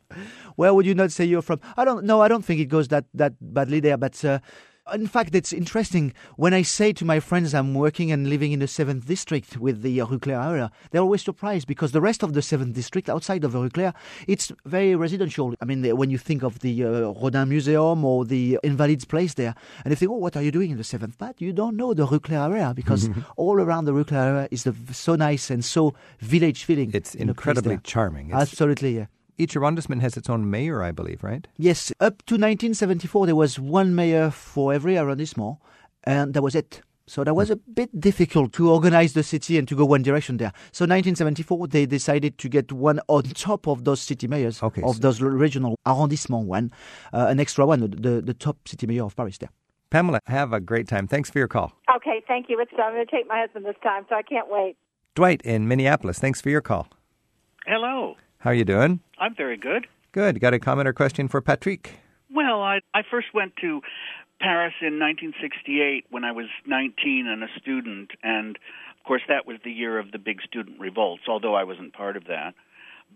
Where 0.57 0.73
would 0.73 0.87
you 0.87 0.95
not 0.95 1.13
say 1.13 1.25
you're 1.25 1.43
from? 1.43 1.61
I 1.77 1.85
don't 1.85 2.05
know. 2.05 2.21
I 2.21 2.29
don't 2.29 2.45
think 2.45 2.61
it 2.61 2.67
goes 2.67 2.89
that 2.89 3.05
that 3.15 3.35
badly 3.41 3.81
there, 3.81 3.97
but. 3.97 4.25
Uh, 4.25 4.39
in 4.93 5.07
fact, 5.07 5.35
it's 5.35 5.53
interesting 5.53 6.13
when 6.37 6.55
I 6.55 6.63
say 6.63 6.93
to 6.95 7.05
my 7.05 7.21
friends 7.21 7.55
I'm 7.55 7.75
working 7.75 8.13
and 8.13 8.29
living 8.29 8.53
in 8.53 8.61
the 8.61 8.69
seventh 8.69 9.07
district 9.07 9.57
with 9.57 9.83
the 9.83 10.01
Rue 10.03 10.19
Cler 10.19 10.41
area. 10.43 10.71
They're 10.91 11.03
always 11.03 11.23
surprised 11.23 11.67
because 11.67 11.93
the 11.93 12.01
rest 12.01 12.23
of 12.23 12.35
the 12.35 12.43
seventh 12.43 12.75
district 12.75 13.09
outside 13.09 13.45
of 13.45 13.55
Rue 13.55 13.71
Cler, 13.71 13.93
it's 14.27 14.53
very 14.65 14.95
residential. 14.95 15.55
I 15.61 15.65
mean, 15.65 15.85
when 15.97 16.11
you 16.11 16.19
think 16.19 16.43
of 16.43 16.61
the 16.61 16.85
uh, 16.85 16.89
Rodin 17.13 17.49
Museum 17.49 18.05
or 18.05 18.25
the 18.25 18.59
Invalides 18.63 19.05
Place 19.05 19.35
there, 19.35 19.55
and 19.85 19.93
you 19.93 19.97
think, 19.97 20.11
oh, 20.11 20.17
what 20.17 20.37
are 20.37 20.43
you 20.43 20.51
doing 20.51 20.71
in 20.71 20.77
the 20.77 20.85
seventh? 20.85 21.17
But 21.19 21.41
you 21.41 21.53
don't 21.53 21.77
know 21.77 21.95
the 21.95 22.07
Rue 22.07 22.21
Cler 22.21 22.39
area 22.39 22.73
because 22.75 23.09
all 23.37 23.61
around 23.61 23.85
the 23.85 23.93
Rue 23.93 24.05
Cler 24.05 24.19
area 24.19 24.49
is 24.51 24.65
the, 24.65 24.75
so 24.93 25.15
nice 25.15 25.51
and 25.51 25.65
so 25.65 25.95
village 26.21 26.65
feeling. 26.65 26.91
It's 26.95 27.15
in 27.15 27.29
incredibly 27.29 27.79
charming. 27.85 28.29
It's, 28.29 28.37
Absolutely, 28.37 28.97
yeah. 28.97 29.07
Each 29.39 29.57
arrondissement 29.57 30.03
has 30.03 30.17
its 30.17 30.29
own 30.29 30.51
mayor, 30.51 30.83
I 30.83 30.91
believe, 30.93 31.23
right? 31.23 31.47
Yes, 31.57 31.93
up 32.01 32.19
to 32.27 32.35
1974, 32.35 33.27
there 33.27 33.37
was 33.37 33.59
one 33.59 33.95
mayor 33.95 34.31
for 34.31 34.73
every 34.75 34.97
arrondissement, 34.99 35.59
and 36.05 36.35
that 36.35 36.43
was 36.43 36.55
it. 36.55 36.83
So 37.07 37.25
that 37.25 37.33
was 37.33 37.49
a 37.49 37.57
bit 37.57 37.99
difficult 37.99 38.53
to 38.55 38.71
organize 38.71 39.15
the 39.15 39.23
city 39.23 39.57
and 39.57 39.67
to 39.69 39.75
go 39.75 39.87
one 39.87 40.03
direction 40.03 40.37
there. 40.37 40.53
So 40.73 40.83
1974, 40.85 41.69
they 41.69 41.87
decided 41.87 42.37
to 42.37 42.49
get 42.51 42.71
one 42.71 43.01
on 43.09 43.23
top 43.23 43.67
of 43.67 43.85
those 43.85 44.03
city 44.03 44.29
mayors, 44.29 44.63
Okay, 44.63 44.83
of 44.83 44.97
so- 44.97 45.01
those 45.01 45.23
regional 45.23 45.77
arrondissement 45.87 46.47
one, 46.47 46.71
uh, 47.15 47.27
an 47.31 47.41
extra 47.41 47.65
one, 47.65 47.81
the, 47.81 47.89
the, 47.89 48.21
the 48.21 48.35
top 48.35 48.69
city 48.69 48.87
mayor 48.87 49.05
of 49.05 49.17
Paris 49.17 49.39
there. 49.39 49.49
Pamela, 49.91 50.21
have 50.27 50.53
a 50.53 50.61
great 50.61 50.87
time. 50.87 51.07
Thanks 51.09 51.31
for 51.31 51.39
your 51.39 51.49
call. 51.49 51.73
Okay, 51.97 52.23
thank 52.29 52.51
you. 52.51 52.61
It's 52.61 52.71
I'm 52.79 52.93
going 52.93 53.07
to 53.07 53.11
take 53.11 53.27
my 53.27 53.41
husband 53.41 53.65
this 53.65 53.77
time, 53.83 54.05
so 54.11 54.15
I 54.15 54.21
can't 54.23 54.49
wait. 54.51 54.77
Dwight 55.15 55.41
in 55.43 55.67
Minneapolis, 55.67 56.19
thanks 56.19 56.43
for 56.43 56.51
your 56.51 56.61
call. 56.61 56.89
Hello. 57.67 58.17
How 58.39 58.51
are 58.51 58.55
you 58.55 58.65
doing? 58.65 59.01
I'm 59.19 59.35
very 59.35 59.57
good. 59.57 59.87
Good. 60.13 60.41
Got 60.41 60.55
a 60.55 60.59
comment 60.59 60.89
or 60.89 60.93
question 60.93 61.29
for 61.29 61.41
Patrick? 61.41 61.99
Well, 62.33 62.63
I 62.63 62.81
I 62.95 63.03
first 63.11 63.29
went 63.35 63.57
to 63.61 63.81
Paris 64.41 64.75
in 64.81 64.99
1968 64.99 66.07
when 66.11 66.25
I 66.25 66.33
was 66.33 66.47
19 66.67 67.27
and 67.27 67.43
a 67.43 67.49
student, 67.61 68.13
and 68.23 68.57
of 68.57 69.05
course 69.05 69.23
that 69.29 69.47
was 69.47 69.59
the 69.65 69.73
year 69.73 69.99
of 69.99 70.13
the 70.13 70.19
big 70.19 70.41
student 70.43 70.79
revolts. 70.79 71.25
Although 71.29 71.55
I 71.55 71.65
wasn't 71.65 71.93
part 71.93 72.17
of 72.17 72.25
that, 72.27 72.55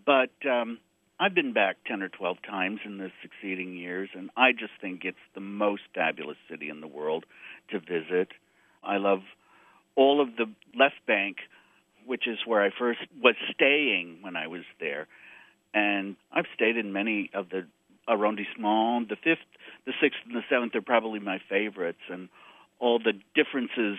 but 0.05 0.31
um, 0.49 0.79
I've 1.19 1.33
been 1.33 1.53
back 1.53 1.77
10 1.87 2.01
or 2.01 2.09
12 2.09 2.37
times 2.45 2.79
in 2.83 2.97
the 2.97 3.09
succeeding 3.21 3.77
years, 3.77 4.09
and 4.13 4.29
I 4.35 4.51
just 4.51 4.73
think 4.81 5.05
it's 5.05 5.17
the 5.35 5.41
most 5.41 5.83
fabulous 5.95 6.37
city 6.49 6.69
in 6.69 6.81
the 6.81 6.87
world 6.87 7.25
to 7.71 7.79
visit. 7.79 8.29
I 8.83 8.97
love 8.97 9.21
all 9.95 10.19
of 10.21 10.35
the 10.35 10.47
left 10.77 11.05
bank, 11.07 11.37
which 12.05 12.27
is 12.27 12.37
where 12.45 12.61
I 12.61 12.69
first 12.77 12.99
was 13.21 13.35
staying 13.53 14.19
when 14.21 14.35
I 14.35 14.47
was 14.47 14.63
there. 14.79 15.07
And 15.73 16.15
I've 16.31 16.45
stayed 16.55 16.77
in 16.77 16.93
many 16.93 17.29
of 17.33 17.49
the 17.49 17.65
arrondissements. 18.07 19.09
The 19.09 19.15
fifth, 19.15 19.39
the 19.85 19.93
sixth, 20.01 20.19
and 20.25 20.35
the 20.35 20.43
seventh 20.49 20.75
are 20.75 20.81
probably 20.81 21.19
my 21.19 21.39
favorites. 21.49 22.01
And 22.09 22.29
all 22.79 22.99
the 22.99 23.13
differences, 23.35 23.97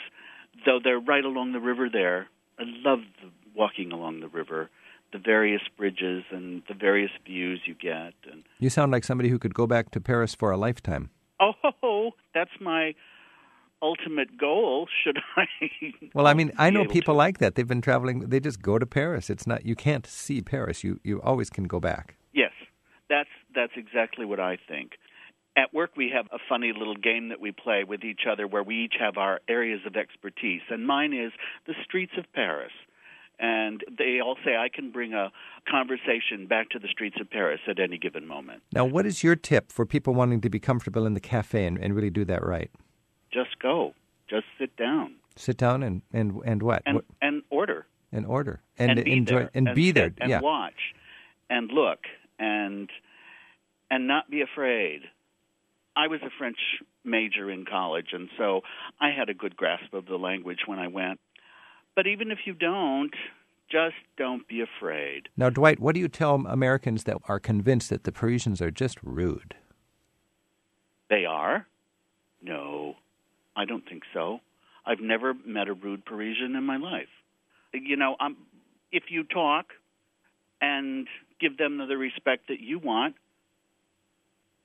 though 0.65 0.79
they're 0.83 1.01
right 1.01 1.25
along 1.25 1.53
the 1.53 1.61
river 1.61 1.89
there, 1.93 2.29
I 2.59 2.63
love 2.67 3.01
the, 3.23 3.31
walking 3.55 3.93
along 3.93 4.21
the 4.21 4.29
river, 4.29 4.71
the 5.13 5.19
various 5.19 5.63
bridges 5.77 6.25
and 6.31 6.63
the 6.69 6.75
various 6.75 7.11
views 7.27 7.61
you 7.65 7.75
get. 7.75 8.15
And 8.31 8.45
You 8.59 8.71
sound 8.71 8.93
like 8.93 9.05
somebody 9.05 9.29
who 9.31 9.39
could 9.39 9.55
go 9.55 9.67
back 9.67 9.91
to 9.93 10.01
Paris 10.01 10.35
for 10.35 10.51
a 10.51 10.57
lifetime. 10.57 11.11
oh, 11.41 12.11
that's 12.35 12.51
my 12.61 12.95
ultimate 13.85 14.37
goal. 14.39 14.89
Should 15.05 15.19
I? 15.37 15.47
Well, 16.15 16.27
I 16.27 16.35
mean, 16.35 16.51
I 16.59 16.71
know 16.71 16.85
people 16.87 17.15
to. 17.15 17.19
like 17.19 17.39
that. 17.39 17.55
They've 17.55 17.69
been 17.69 17.83
traveling. 17.83 18.21
They 18.31 18.41
just 18.41 18.63
go 18.63 18.79
to 18.79 18.87
Paris. 18.87 19.31
It's 19.31 19.47
not. 19.47 19.65
You 19.67 19.77
can't 19.77 20.07
see 20.07 20.41
Paris. 20.41 20.83
You 20.83 20.99
you 21.05 21.21
always 21.23 21.51
can 21.51 21.65
go 21.65 21.79
back. 21.79 22.17
Yes, 22.33 22.53
that's 23.09 23.29
that's 23.55 23.75
exactly 23.77 24.25
what 24.25 24.41
I 24.41 24.59
think. 24.69 24.93
At 25.57 25.73
work, 25.73 25.91
we 25.97 26.11
have 26.13 26.27
a 26.33 26.39
funny 26.49 26.73
little 26.77 26.97
game 26.97 27.29
that 27.29 27.41
we 27.41 27.53
play 27.53 27.85
with 27.85 28.03
each 28.03 28.23
other 28.29 28.49
where 28.49 28.65
we 28.65 28.77
each 28.85 28.95
have 28.99 29.17
our 29.17 29.41
areas 29.49 29.81
of 29.87 29.95
expertise, 29.95 30.63
and 30.69 30.85
mine 30.85 31.13
is 31.13 31.33
the 31.67 31.75
streets 31.85 32.15
of 32.19 32.25
Paris. 32.33 32.73
And 33.39 33.83
they 33.99 34.21
all 34.25 34.37
say 34.45 34.57
I 34.57 34.69
can 34.69 34.93
bring 34.93 35.13
a 35.13 35.31
conversation 35.69 36.47
back 36.49 36.71
to 36.71 36.79
the 36.79 36.87
streets 36.89 37.17
of 37.21 37.29
Paris 37.31 37.61
at 37.69 37.81
any 37.81 37.99
given 37.99 38.27
moment. 38.29 38.63
Now, 38.73 38.85
what 38.85 39.07
is 39.07 39.25
your 39.25 39.35
tip 39.35 39.73
for 39.73 39.85
people 39.85 40.15
wanting 40.15 40.41
to 40.43 40.49
be 40.49 40.61
comfortable 40.61 41.05
in 41.05 41.15
the 41.15 41.21
cafe 41.21 41.67
and, 41.67 41.77
and 41.77 41.95
really 41.97 42.11
do 42.11 42.25
that 42.27 42.45
right? 42.47 42.71
Just 43.35 43.59
go, 43.61 43.95
just 44.31 44.47
sit 44.59 44.77
down, 44.77 45.17
Sit 45.37 45.57
down 45.57 45.83
and 45.83 46.03
and 46.13 46.41
and 46.45 46.63
what? 46.63 46.83
and 46.87 46.97
what 46.97 47.05
and 47.21 47.43
order, 47.51 47.87
and 48.13 48.25
order 48.25 48.61
and, 48.79 49.05
be 49.05 49.13
enjoy 49.13 49.35
there, 49.35 49.51
and, 49.53 49.75
be 49.75 49.91
there. 49.91 50.15
and 50.19 50.31
yeah. 50.31 50.41
watch, 50.41 50.95
and 51.51 51.71
look, 51.73 51.99
and 52.39 52.89
and 53.91 54.07
not 54.07 54.31
be 54.31 54.43
afraid. 54.43 55.03
I 55.97 56.07
was 56.07 56.21
a 56.23 56.31
French 56.39 56.59
major 57.05 57.51
in 57.51 57.65
college, 57.65 58.09
and 58.13 58.29
so 58.39 58.61
I 59.01 59.11
had 59.11 59.29
a 59.29 59.35
good 59.35 59.57
grasp 59.57 59.93
of 59.93 60.07
the 60.07 60.17
language 60.17 60.61
when 60.67 60.79
I 60.79 60.87
went. 60.89 61.19
But 61.97 62.07
even 62.07 62.31
if 62.31 62.39
you 62.47 62.55
don't, 62.55 63.15
just 63.71 63.95
don't 64.17 64.47
be 64.47 64.61
afraid. 64.61 65.29
Now, 65.37 65.51
Dwight, 65.51 65.81
what 65.81 65.95
do 65.95 66.01
you 66.01 66.09
tell 66.09 66.35
Americans 66.47 67.05
that 67.05 67.19
are 67.29 67.41
convinced 67.41 67.91
that 67.91 68.05
the 68.05 68.13
Parisians 68.13 68.61
are 68.61 68.71
just 68.71 68.99
rude? 69.03 69.55
They 71.11 71.25
are? 71.25 71.67
No, 72.43 72.74
I 73.57 73.65
don't 73.65 73.87
think 73.89 74.03
so. 74.13 74.41
I've 74.87 75.01
never 75.01 75.35
met 75.47 75.69
a 75.69 75.75
rude 75.75 76.05
Parisian 76.05 76.57
in 76.57 76.65
my 76.65 76.77
life. 76.77 77.09
You 77.73 77.97
know, 77.97 78.17
um, 78.21 78.37
if 78.93 79.05
you 79.09 79.25
talk 79.25 79.67
and 80.61 81.07
give 81.41 81.57
them 81.57 81.79
the 81.79 81.97
respect 81.97 82.49
that 82.49 82.61
you 82.61 82.79
want, 82.79 83.17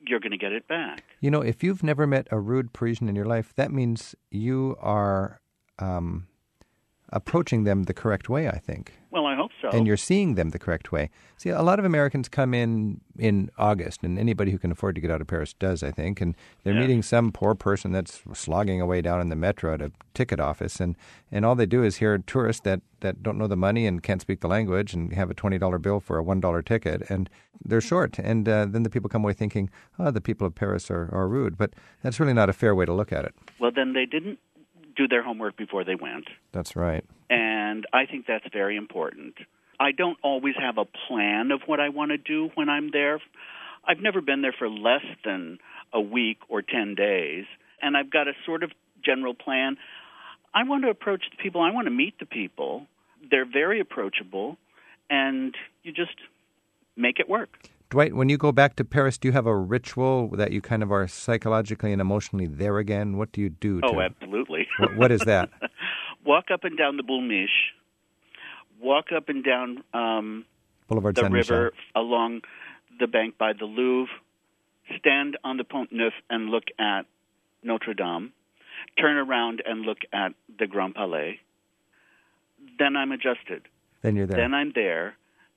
you're 0.01 0.19
going 0.19 0.31
to 0.31 0.37
get 0.37 0.53
it 0.53 0.67
back. 0.67 1.03
You 1.19 1.31
know, 1.31 1.41
if 1.41 1.63
you've 1.63 1.83
never 1.83 2.07
met 2.07 2.27
a 2.31 2.39
rude 2.39 2.73
Parisian 2.73 3.09
in 3.09 3.15
your 3.15 3.25
life, 3.25 3.53
that 3.55 3.71
means 3.71 4.15
you 4.31 4.77
are 4.79 5.41
um, 5.79 6.27
approaching 7.11 7.63
them 7.63 7.83
the 7.83 7.93
correct 7.93 8.29
way, 8.29 8.47
I 8.47 8.57
think. 8.59 8.93
Well, 9.11 9.25
I 9.25 9.35
hope 9.35 9.49
so. 9.59 9.69
And 9.69 9.87
you're 9.87 9.97
seeing 9.97 10.35
them 10.35 10.49
the 10.51 10.59
correct 10.59 10.91
way. 10.91 11.09
See, 11.37 11.49
a 11.49 11.63
lot 11.63 11.79
of 11.79 11.85
Americans 11.85 12.29
come 12.29 12.53
in 12.53 13.01
in 13.17 13.49
August, 13.57 14.03
and 14.03 14.19
anybody 14.19 14.51
who 14.51 14.59
can 14.59 14.71
afford 14.71 14.93
to 14.95 15.01
get 15.01 15.09
out 15.09 15.19
of 15.19 15.25
Paris 15.25 15.53
does, 15.53 15.81
I 15.81 15.89
think. 15.89 16.21
And 16.21 16.35
they're 16.63 16.75
Yeah. 16.75 16.81
meeting 16.81 17.01
some 17.01 17.31
poor 17.31 17.55
person 17.55 17.91
that's 17.91 18.21
slogging 18.33 18.79
away 18.79 19.01
down 19.01 19.19
in 19.19 19.29
the 19.29 19.35
metro 19.35 19.73
at 19.73 19.81
a 19.81 19.91
ticket 20.13 20.39
office, 20.39 20.79
and, 20.79 20.95
and 21.31 21.43
all 21.45 21.55
they 21.55 21.65
do 21.65 21.83
is 21.83 21.97
hear 21.97 22.17
tourists 22.19 22.61
that, 22.65 22.81
that 22.99 23.23
don't 23.23 23.39
know 23.39 23.47
the 23.47 23.55
money 23.57 23.87
and 23.87 24.03
can't 24.03 24.21
speak 24.21 24.41
the 24.41 24.47
language 24.47 24.93
and 24.93 25.13
have 25.13 25.31
a 25.31 25.33
$20 25.33 25.81
bill 25.81 25.99
for 25.99 26.19
a 26.19 26.23
$1 26.23 26.61
ticket, 26.63 27.01
and 27.09 27.29
they're 27.65 27.81
short. 27.81 28.19
And 28.19 28.47
uh, 28.47 28.65
then 28.69 28.83
the 28.83 28.89
people 28.89 29.09
come 29.09 29.23
away 29.23 29.33
thinking, 29.33 29.71
oh, 29.97 30.11
the 30.11 30.21
people 30.21 30.45
of 30.45 30.53
Paris 30.53 30.91
are, 30.91 31.09
are 31.11 31.27
rude. 31.27 31.57
But 31.57 31.71
that's 32.03 32.19
really 32.19 32.33
not 32.33 32.49
a 32.49 32.53
fair 32.53 32.75
way 32.75 32.85
to 32.85 32.93
look 32.93 33.11
at 33.11 33.25
it. 33.25 33.33
well, 33.59 33.71
then 33.75 33.93
they 33.93 34.05
didn't 34.05 34.37
do 34.99 35.07
their 35.07 35.23
homework 35.23 35.55
before 35.57 35.83
they 35.89 35.95
went. 35.95 36.27
That's 36.51 36.75
right. 36.75 37.05
and 37.29 37.85
I 37.93 38.05
think 38.05 38.25
that's 38.27 38.45
very 38.51 38.75
important. 38.75 39.35
I 39.79 39.91
don't 40.01 40.17
always 40.21 40.55
have 40.59 40.77
a 40.77 40.85
plan 41.07 41.51
of 41.51 41.61
what 41.65 41.79
I 41.79 41.89
want 41.89 42.11
to 42.11 42.17
do 42.17 42.49
when 42.55 42.67
I'm 42.75 42.89
there. 42.91 43.17
I've 43.87 44.01
never 44.07 44.21
been 44.21 44.41
there 44.41 44.55
for 44.61 44.69
less 44.69 45.05
than 45.23 45.59
a 45.93 46.01
week 46.01 46.39
or 46.49 46.61
10 46.61 46.95
days, 46.95 47.45
and 47.81 47.95
I've 47.95 48.11
got 48.11 48.27
a 48.27 48.33
sort 48.45 48.61
of 48.63 48.71
general 49.09 49.33
plan. 49.33 49.77
I 50.53 50.63
want 50.63 50.83
to 50.83 50.89
approach 50.89 51.23
the 51.31 51.37
people, 51.41 51.61
I 51.61 51.71
want 51.71 51.85
to 51.85 51.95
meet 52.03 52.15
the 52.19 52.25
people. 52.25 52.87
They're 53.31 53.51
very 53.61 53.79
approachable, 53.79 54.57
and 55.09 55.55
you 55.83 55.91
just 55.93 56.17
make 56.97 57.19
it 57.19 57.29
work. 57.29 57.49
Dwight, 57.89 58.13
when 58.13 58.29
you 58.29 58.37
go 58.37 58.51
back 58.51 58.75
to 58.75 58.85
Paris, 58.85 59.17
do 59.17 59.27
you 59.27 59.31
have 59.31 59.47
a 59.47 59.55
ritual 59.55 60.27
that 60.29 60.51
you 60.51 60.61
kind 60.61 60.83
of 60.83 60.91
are 60.91 61.07
psychologically 61.07 61.91
and 61.91 61.99
emotionally 61.99 62.45
there 62.45 62.77
again? 62.77 63.17
What 63.17 63.31
do 63.31 63.41
you 63.41 63.49
do? 63.49 63.81
To, 63.81 63.87
Oh, 63.87 63.99
absolutely. 64.01 64.67
What- 64.79 64.95
what 64.95 65.11
is 65.11 65.21
that? 65.21 65.49
walk 66.25 66.45
up 66.53 66.63
and 66.63 66.77
down 66.77 66.97
the 66.97 67.03
Boul' 67.03 67.21
Mich', 67.21 67.73
walk 68.79 69.05
up 69.15 69.27
and 69.29 69.43
down 69.43 69.83
um, 69.93 70.45
Boulevard 70.87 71.15
the 71.15 71.21
Saint 71.21 71.33
Michel. 71.33 71.57
river 71.57 71.73
along 71.95 72.41
the 72.99 73.07
bank 73.07 73.37
by 73.39 73.53
the 73.53 73.65
Louvre, 73.65 74.11
stand 74.99 75.37
on 75.43 75.57
the 75.57 75.63
Pont 75.63 75.91
Neuf 75.91 76.13
and 76.29 76.49
look 76.49 76.65
at 76.77 77.05
Notre 77.63 77.93
Dame, 77.95 78.33
turn 78.99 79.17
around 79.17 79.63
and 79.65 79.81
look 79.81 79.99
at 80.13 80.33
the 80.59 80.67
Grand 80.67 80.93
Palais. 80.93 81.39
Then 82.77 82.95
I'm 82.95 83.11
adjusted. 83.11 83.63
Then 84.03 84.15
you're 84.15 84.27
there. 84.27 84.37
Then 84.37 84.53
I'm 84.53 84.71
there. 84.75 85.15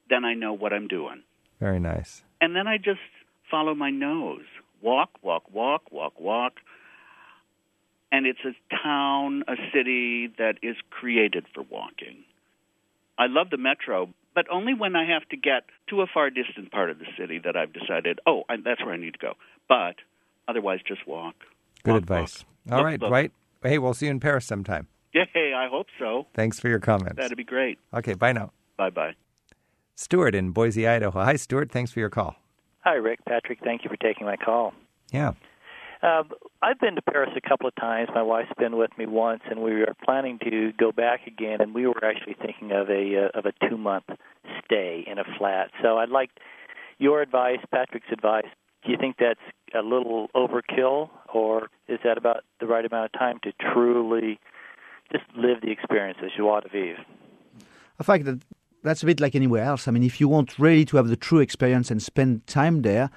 Then 0.09 0.25
I 0.25 0.35
know 0.35 0.53
what 0.55 0.73
I'm 0.73 0.89
doing. 0.89 1.23
Very 1.63 1.79
nice. 1.79 2.25
And 2.41 2.57
then 2.57 2.67
I 2.67 2.77
just 2.77 2.99
follow 3.49 3.73
my 3.73 3.91
nose. 3.91 4.43
Walk, 4.83 5.11
walk, 5.23 5.45
walk, 5.55 5.93
walk, 5.93 6.19
walk. 6.19 6.55
And 8.11 8.27
it's 8.27 8.41
a 8.45 8.51
town, 8.83 9.45
a 9.47 9.55
city 9.73 10.27
that 10.39 10.55
is 10.61 10.75
created 10.91 11.45
for 11.55 11.63
walking. 11.71 12.25
I 13.17 13.27
love 13.29 13.51
the 13.51 13.59
metro, 13.59 14.09
but 14.35 14.47
only 14.51 14.75
when 14.75 14.97
I 14.97 15.05
have 15.07 15.29
to 15.29 15.37
get 15.37 15.63
to 15.91 16.01
a 16.01 16.07
far 16.13 16.31
distant 16.31 16.73
part 16.73 16.91
of 16.91 16.99
the 16.99 17.07
city 17.17 17.39
that 17.45 17.57
I've 17.57 17.73
decided, 17.73 18.19
oh, 18.27 18.43
I, 18.49 18.57
that's 18.57 18.85
where 18.85 18.93
I 18.95 18.97
need 18.97 19.13
to 19.13 19.21
go. 19.21 19.35
But 19.69 19.95
otherwise, 20.49 20.81
just 20.85 21.07
walk. 21.07 21.37
Good 21.85 21.93
Walk, 21.93 22.03
advice. 22.03 22.45
walk. 22.67 22.73
All 22.73 22.79
Look, 22.79 22.87
right, 22.87 23.01
look. 23.01 23.09
Dwight. 23.11 23.33
Hey, 23.63 23.79
we'll 23.79 23.95
see 23.95 24.07
you 24.07 24.11
in 24.11 24.19
Paris 24.19 24.47
sometime. 24.47 24.89
Yay, 25.15 25.55
I 25.55 25.69
hope 25.69 25.87
so. 26.01 26.27
Thanks 26.35 26.59
for 26.59 26.69
your 26.69 26.81
comments. 26.81 27.19
That'd 27.19 27.37
be 27.37 27.45
great. 27.45 27.79
Okay, 27.95 28.15
bye 28.15 28.33
now. 28.33 28.51
Bye 28.77 28.91
bye. 28.91 29.15
Stuart 29.95 30.35
in 30.35 30.51
Boise, 30.51 30.87
Idaho. 30.87 31.23
Hi, 31.23 31.37
Stuart. 31.37 31.71
Thanks 31.71 31.93
for 31.93 32.01
your 32.01 32.11
call. 32.11 32.37
Hi, 32.81 32.95
Rick. 32.95 33.25
Patrick, 33.27 33.61
thank 33.63 33.85
you 33.85 33.91
for 33.91 33.97
taking 33.97 34.27
my 34.27 34.37
call. 34.37 34.73
Yeah. 35.13 35.33
Uh, 36.03 36.25
I've 36.63 36.81
been 36.81 36.97
to 36.97 37.03
Paris 37.03 37.31
a 37.37 37.49
couple 37.49 37.69
of 37.69 37.75
times. 37.77 38.09
My 38.13 38.23
wife's 38.23 38.51
been 38.59 38.77
with 38.77 38.91
me 38.99 39.07
once, 39.07 39.43
and 39.49 39.63
we 39.63 39.83
are 39.83 39.95
planning 40.05 40.39
to 40.43 40.73
go 40.73 40.91
back 40.91 41.29
again. 41.29 41.61
And 41.61 41.75
we 41.75 41.87
were 41.87 42.05
actually 42.05 42.35
thinking 42.35 42.73
of 42.73 42.91
a 42.91 43.29
uh, 43.33 43.39
of 43.39 43.47
a 43.47 43.53
two 43.69 43.77
month 43.77 44.07
stay 44.65 45.05
in 45.07 45.19
a 45.19 45.25
flat. 45.39 45.71
So 45.81 45.99
I'd 45.99 46.09
like 46.09 46.31
your 46.99 47.23
advice, 47.23 47.61
Patrick's 47.71 48.09
advice. 48.11 48.47
Do 48.85 48.91
you 48.91 48.99
think 48.99 49.17
that's 49.21 49.41
a 49.75 49.83
little 49.83 50.29
overkill, 50.35 51.11
or 51.33 51.69
is 51.87 52.01
that 52.03 52.19
about 52.19 52.43
the 52.59 52.67
right 52.67 52.85
amount 52.85 53.13
of 53.15 53.19
time 53.19 53.39
to 53.45 53.53
truly 53.73 54.41
just 55.13 55.25
live 55.37 55.61
the 55.63 55.71
experience 55.71 56.19
of 56.21 56.31
joie 56.37 56.61
de 56.61 56.69
vivre? 56.69 57.05
I 58.01 58.03
think 58.03 58.25
that 58.25 58.41
that's 58.83 59.03
a 59.03 59.07
bit 59.07 59.21
like 59.21 59.35
anywhere 59.35 59.65
else. 59.65 59.89
I 59.89 59.91
mean, 59.91 60.03
if 60.03 60.21
you 60.21 60.29
want 60.29 60.59
really 60.59 60.85
to 60.87 60.97
have 60.97 61.09
the 61.09 61.17
true 61.17 61.39
experience 61.41 61.91
and 61.91 62.03
spend 62.03 62.47
time 62.47 62.83
there, 62.83 63.11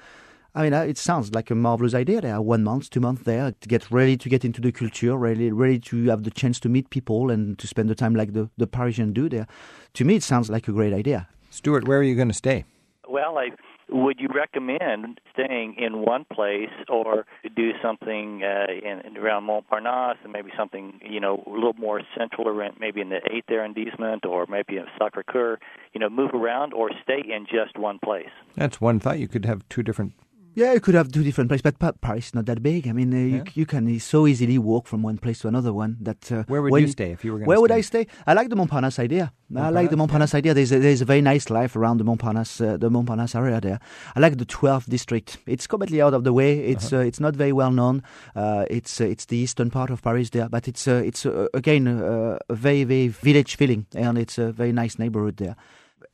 I 0.54 0.62
mean, 0.62 0.72
uh, 0.72 0.82
it 0.82 0.96
sounds 0.96 1.34
like 1.34 1.50
a 1.50 1.54
marvelous 1.54 1.92
idea. 1.92 2.22
There, 2.22 2.40
one 2.40 2.64
month, 2.64 2.88
two 2.88 3.00
months 3.00 3.24
there 3.24 3.52
to 3.52 3.68
get 3.68 3.90
ready 3.90 4.16
to 4.16 4.28
get 4.28 4.42
into 4.42 4.62
the 4.62 4.72
culture, 4.72 5.14
really, 5.16 5.52
ready 5.52 5.78
to 5.80 6.04
have 6.06 6.24
the 6.24 6.30
chance 6.30 6.58
to 6.60 6.70
meet 6.70 6.88
people 6.88 7.30
and 7.30 7.58
to 7.58 7.66
spend 7.66 7.90
the 7.90 7.94
time 7.94 8.14
like 8.14 8.32
the 8.32 8.48
the 8.56 8.66
Parisians 8.66 9.12
do 9.12 9.28
there. 9.28 9.46
To 9.94 10.04
me, 10.04 10.16
it 10.16 10.22
sounds 10.22 10.48
like 10.48 10.66
a 10.66 10.72
great 10.72 10.94
idea. 10.94 11.28
Stuart, 11.50 11.86
where 11.86 11.98
are 11.98 12.02
you 12.02 12.14
going 12.14 12.28
to 12.28 12.34
stay? 12.34 12.64
Well, 13.08 13.36
I 13.36 13.50
would 13.88 14.20
you 14.20 14.28
recommend 14.34 15.20
staying 15.32 15.76
in 15.78 16.02
one 16.02 16.24
place 16.32 16.70
or 16.88 17.24
do 17.54 17.70
something 17.82 18.42
uh, 18.42 18.66
in, 18.70 19.16
around 19.16 19.44
Montparnasse 19.44 20.16
and 20.24 20.32
maybe 20.32 20.50
something 20.56 21.00
you 21.02 21.20
know 21.20 21.42
a 21.46 21.50
little 21.50 21.74
more 21.74 22.02
central 22.16 22.48
or 22.48 22.70
maybe 22.80 23.00
in 23.00 23.10
the 23.10 23.20
eighth 23.30 23.50
arrondissement 23.50 24.24
or 24.24 24.46
maybe 24.48 24.76
in 24.76 24.86
Sacré-Cœur? 25.00 25.58
You 25.92 26.00
know, 26.00 26.08
move 26.08 26.30
around 26.34 26.72
or 26.72 26.90
stay 27.02 27.22
in 27.32 27.46
just 27.46 27.78
one 27.78 27.98
place. 28.04 28.30
That's 28.54 28.80
one 28.80 29.00
thought. 29.00 29.18
You 29.18 29.28
could 29.28 29.44
have 29.44 29.68
two 29.68 29.82
different 29.82 30.12
yeah, 30.56 30.72
you 30.72 30.80
could 30.80 30.94
have 30.94 31.12
two 31.12 31.22
different 31.22 31.50
places, 31.50 31.70
but 31.78 32.00
Paris 32.00 32.28
is 32.28 32.34
not 32.34 32.46
that 32.46 32.62
big. 32.62 32.88
I 32.88 32.92
mean, 32.92 33.12
uh, 33.12 33.16
yeah. 33.18 33.42
you, 33.44 33.44
you, 33.52 33.66
can 33.66 34.00
so 34.00 34.26
easily 34.26 34.56
walk 34.56 34.86
from 34.86 35.02
one 35.02 35.18
place 35.18 35.40
to 35.40 35.48
another 35.48 35.70
one. 35.70 35.98
That 36.00 36.32
uh, 36.32 36.44
where 36.48 36.62
would 36.62 36.80
you 36.80 36.88
stay 36.88 37.10
if 37.10 37.26
you 37.26 37.34
were? 37.34 37.40
Where 37.40 37.56
stay? 37.56 37.60
would 37.60 37.70
I 37.72 37.82
stay? 37.82 38.06
I 38.26 38.32
like 38.32 38.48
the 38.48 38.56
Montparnasse 38.56 38.98
idea. 38.98 39.34
Montparnasse, 39.50 39.66
I 39.66 39.70
like 39.70 39.90
the 39.90 39.96
Montparnasse 39.96 40.32
yeah. 40.32 40.38
idea. 40.38 40.54
There's 40.54 40.72
a, 40.72 40.78
there's 40.78 41.02
a 41.02 41.04
very 41.04 41.20
nice 41.20 41.50
life 41.50 41.76
around 41.76 41.98
the 41.98 42.04
Montparnasse, 42.04 42.62
uh, 42.62 42.76
the 42.78 42.88
Montparnasse 42.88 43.34
area 43.34 43.60
there. 43.60 43.80
I 44.16 44.20
like 44.20 44.38
the 44.38 44.46
12th 44.46 44.88
district. 44.88 45.36
It's 45.46 45.66
completely 45.66 46.00
out 46.00 46.14
of 46.14 46.24
the 46.24 46.32
way. 46.32 46.60
It's 46.60 46.90
uh-huh. 46.90 47.02
Uh, 47.02 47.04
it's 47.04 47.20
not 47.20 47.36
very 47.36 47.52
well 47.52 47.70
known. 47.70 48.02
Uh, 48.34 48.64
it's 48.70 48.98
uh, 48.98 49.04
it's 49.04 49.26
the 49.26 49.36
eastern 49.36 49.70
part 49.70 49.90
of 49.90 50.00
Paris 50.00 50.30
there, 50.30 50.48
but 50.48 50.66
it's 50.66 50.88
uh, 50.88 51.02
it's 51.04 51.26
again 51.52 51.86
a 51.86 52.38
very 52.48 52.84
very 52.84 53.08
village 53.08 53.56
feeling, 53.56 53.84
and 53.94 54.16
it's 54.16 54.38
a 54.38 54.52
very 54.52 54.72
nice 54.72 54.98
neighborhood 54.98 55.36
there. 55.36 55.54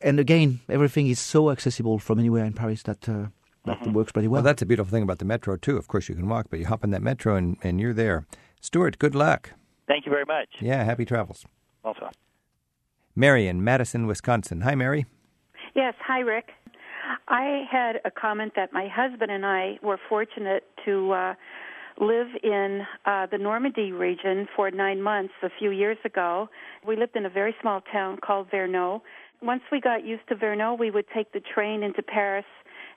And 0.00 0.18
again, 0.18 0.62
everything 0.68 1.06
is 1.06 1.20
so 1.20 1.50
accessible 1.50 2.00
from 2.00 2.18
anywhere 2.18 2.44
in 2.44 2.54
Paris 2.54 2.82
that 2.82 3.08
that 3.64 3.80
mm-hmm. 3.80 3.92
works 3.92 4.12
pretty 4.12 4.28
well. 4.28 4.38
Well, 4.38 4.44
that's 4.44 4.62
a 4.62 4.66
beautiful 4.66 4.90
thing 4.90 5.02
about 5.02 5.18
the 5.18 5.24
metro 5.24 5.56
too. 5.56 5.76
Of 5.76 5.88
course, 5.88 6.08
you 6.08 6.14
can 6.14 6.28
walk, 6.28 6.46
but 6.50 6.58
you 6.58 6.66
hop 6.66 6.84
in 6.84 6.90
that 6.90 7.02
metro 7.02 7.36
and, 7.36 7.56
and 7.62 7.80
you're 7.80 7.94
there. 7.94 8.26
Stuart, 8.60 8.98
good 8.98 9.14
luck. 9.14 9.50
Thank 9.86 10.06
you 10.06 10.10
very 10.10 10.24
much. 10.24 10.48
Yeah, 10.60 10.84
happy 10.84 11.04
travels. 11.04 11.44
Also, 11.84 12.10
Mary 13.14 13.46
in 13.46 13.62
Madison, 13.62 14.06
Wisconsin. 14.06 14.62
Hi, 14.62 14.74
Mary. 14.74 15.06
Yes, 15.74 15.94
hi, 16.00 16.20
Rick. 16.20 16.50
I 17.28 17.64
had 17.70 17.96
a 18.04 18.10
comment 18.10 18.52
that 18.56 18.72
my 18.72 18.88
husband 18.88 19.30
and 19.30 19.44
I 19.44 19.78
were 19.82 19.98
fortunate 20.08 20.64
to 20.84 21.12
uh, 21.12 21.34
live 22.00 22.28
in 22.42 22.82
uh, 23.04 23.26
the 23.26 23.38
Normandy 23.38 23.92
region 23.92 24.48
for 24.54 24.70
nine 24.70 25.02
months 25.02 25.34
a 25.42 25.48
few 25.58 25.70
years 25.70 25.98
ago. 26.04 26.48
We 26.86 26.96
lived 26.96 27.16
in 27.16 27.26
a 27.26 27.30
very 27.30 27.54
small 27.60 27.80
town 27.92 28.18
called 28.24 28.48
Vernon. 28.50 29.00
Once 29.42 29.62
we 29.70 29.80
got 29.80 30.04
used 30.04 30.26
to 30.28 30.36
Vernon, 30.36 30.76
we 30.78 30.90
would 30.90 31.06
take 31.14 31.32
the 31.32 31.40
train 31.40 31.82
into 31.82 32.02
Paris 32.02 32.44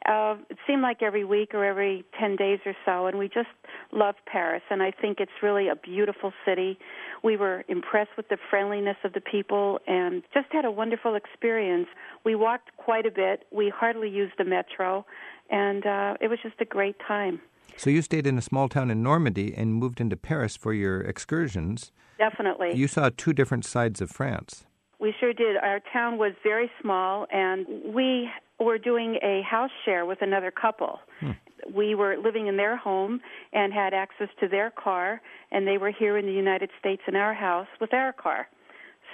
uh, 0.08 0.36
it 0.50 0.58
seemed 0.68 0.82
like 0.82 1.02
every 1.02 1.24
week 1.24 1.54
or 1.54 1.66
every 1.66 2.04
10 2.20 2.36
days 2.36 2.60
or 2.66 2.76
so, 2.86 3.08
and 3.08 3.18
we 3.18 3.28
just 3.28 3.50
love 3.92 4.16
Paris. 4.26 4.62
And 4.70 4.84
I 4.84 4.92
think 4.92 5.20
it's 5.20 5.32
really 5.42 5.68
a 5.68 5.76
beautiful 5.76 6.32
city. 6.46 6.78
We 7.24 7.38
were 7.38 7.64
impressed 7.68 8.12
with 8.16 8.30
the 8.30 8.38
friendliness 8.50 8.98
of 9.04 9.14
the 9.14 9.22
people 9.22 9.80
and 9.88 10.22
just 10.34 10.48
had 10.52 10.64
a 10.64 10.72
wonderful 10.72 11.16
experience. 11.16 11.88
We 12.24 12.36
walked 12.36 12.76
quite 12.78 13.06
a 13.06 13.12
bit. 13.12 13.46
We 13.52 13.74
hardly 13.76 14.10
used 14.10 14.34
the 14.38 14.46
metro, 14.46 15.06
and 15.50 15.86
uh, 15.86 16.18
it 16.22 16.28
was 16.28 16.40
just 16.44 16.56
a 16.60 16.66
great 16.66 16.98
time. 17.08 17.42
So 17.78 17.90
you 17.90 18.02
stayed 18.02 18.28
in 18.28 18.38
a 18.38 18.42
small 18.42 18.70
town 18.70 18.92
in 18.92 19.02
Normandy 19.02 19.54
and 19.56 19.74
moved 19.74 20.00
into 20.00 20.16
Paris 20.16 20.56
for 20.56 20.72
your 20.72 21.02
excursions. 21.02 21.92
Definitely. 22.18 22.74
You 22.76 22.88
saw 22.88 23.10
two 23.16 23.34
different 23.34 23.66
sides 23.66 24.02
of 24.02 24.10
France. 24.12 24.66
We 25.00 25.14
sure 25.20 25.34
did. 25.34 25.58
Our 25.58 25.82
town 25.92 26.18
was 26.18 26.32
very 26.42 26.72
small, 26.82 27.28
and 27.32 27.66
we 27.94 28.30
were 28.60 28.78
doing 28.78 29.18
a 29.22 29.42
house 29.42 29.72
share 29.84 30.06
with 30.06 30.22
another 30.22 30.52
couple. 30.52 31.00
Hmm. 31.20 31.32
We 31.74 31.96
were 31.96 32.18
living 32.18 32.48
in 32.48 32.58
their 32.58 32.78
home 32.78 33.22
and 33.54 33.74
had 33.74 33.94
access 33.94 34.30
to 34.40 34.48
their 34.48 34.72
car, 34.72 35.22
and 35.52 35.68
they 35.68 35.78
were 35.78 35.92
here 35.92 36.18
in 36.18 36.26
the 36.26 36.34
United 36.34 36.70
States 36.80 37.02
in 37.08 37.16
our 37.16 37.34
house 37.34 37.68
with 37.82 37.94
our 37.94 38.14
car. 38.14 38.48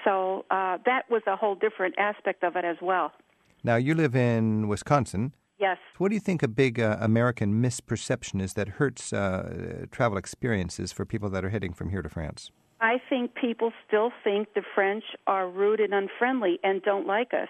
So 0.03 0.45
uh, 0.51 0.77
that 0.85 1.03
was 1.09 1.21
a 1.27 1.35
whole 1.35 1.55
different 1.55 1.95
aspect 1.97 2.43
of 2.43 2.55
it 2.55 2.65
as 2.65 2.77
well. 2.81 3.11
Now, 3.63 3.75
you 3.75 3.93
live 3.93 4.15
in 4.15 4.67
Wisconsin. 4.67 5.33
Yes. 5.59 5.77
What 5.99 6.09
do 6.09 6.15
you 6.15 6.19
think 6.19 6.41
a 6.41 6.47
big 6.47 6.79
uh, 6.79 6.97
American 6.99 7.61
misperception 7.61 8.41
is 8.41 8.53
that 8.53 8.67
hurts 8.67 9.13
uh, 9.13 9.85
travel 9.91 10.17
experiences 10.17 10.91
for 10.91 11.05
people 11.05 11.29
that 11.29 11.45
are 11.45 11.49
heading 11.49 11.73
from 11.73 11.89
here 11.89 12.01
to 12.01 12.09
France? 12.09 12.51
I 12.81 12.99
think 13.07 13.35
people 13.35 13.71
still 13.87 14.11
think 14.23 14.55
the 14.55 14.63
French 14.73 15.03
are 15.27 15.47
rude 15.47 15.79
and 15.79 15.93
unfriendly 15.93 16.59
and 16.63 16.81
don't 16.81 17.05
like 17.05 17.31
us. 17.31 17.49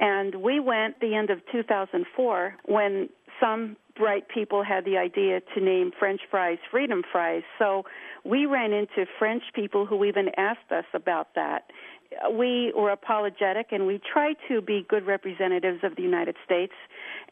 And 0.00 0.36
we 0.36 0.58
went 0.58 0.98
the 1.00 1.14
end 1.14 1.28
of 1.30 1.40
2004 1.52 2.56
when 2.64 3.10
some 3.38 3.76
bright 3.96 4.28
people 4.28 4.64
had 4.64 4.86
the 4.86 4.96
idea 4.96 5.40
to 5.54 5.60
name 5.60 5.92
French 5.98 6.22
fries 6.30 6.58
freedom 6.70 7.02
fries. 7.12 7.42
So 7.58 7.84
we 8.24 8.46
ran 8.46 8.72
into 8.72 9.04
French 9.18 9.42
people 9.54 9.84
who 9.84 10.04
even 10.04 10.30
asked 10.38 10.72
us 10.72 10.86
about 10.94 11.34
that. 11.34 11.70
We 12.32 12.72
were 12.74 12.90
apologetic 12.90 13.68
and 13.70 13.86
we 13.86 14.00
tried 14.12 14.36
to 14.48 14.60
be 14.62 14.84
good 14.88 15.06
representatives 15.06 15.80
of 15.84 15.94
the 15.96 16.02
United 16.02 16.36
States 16.44 16.72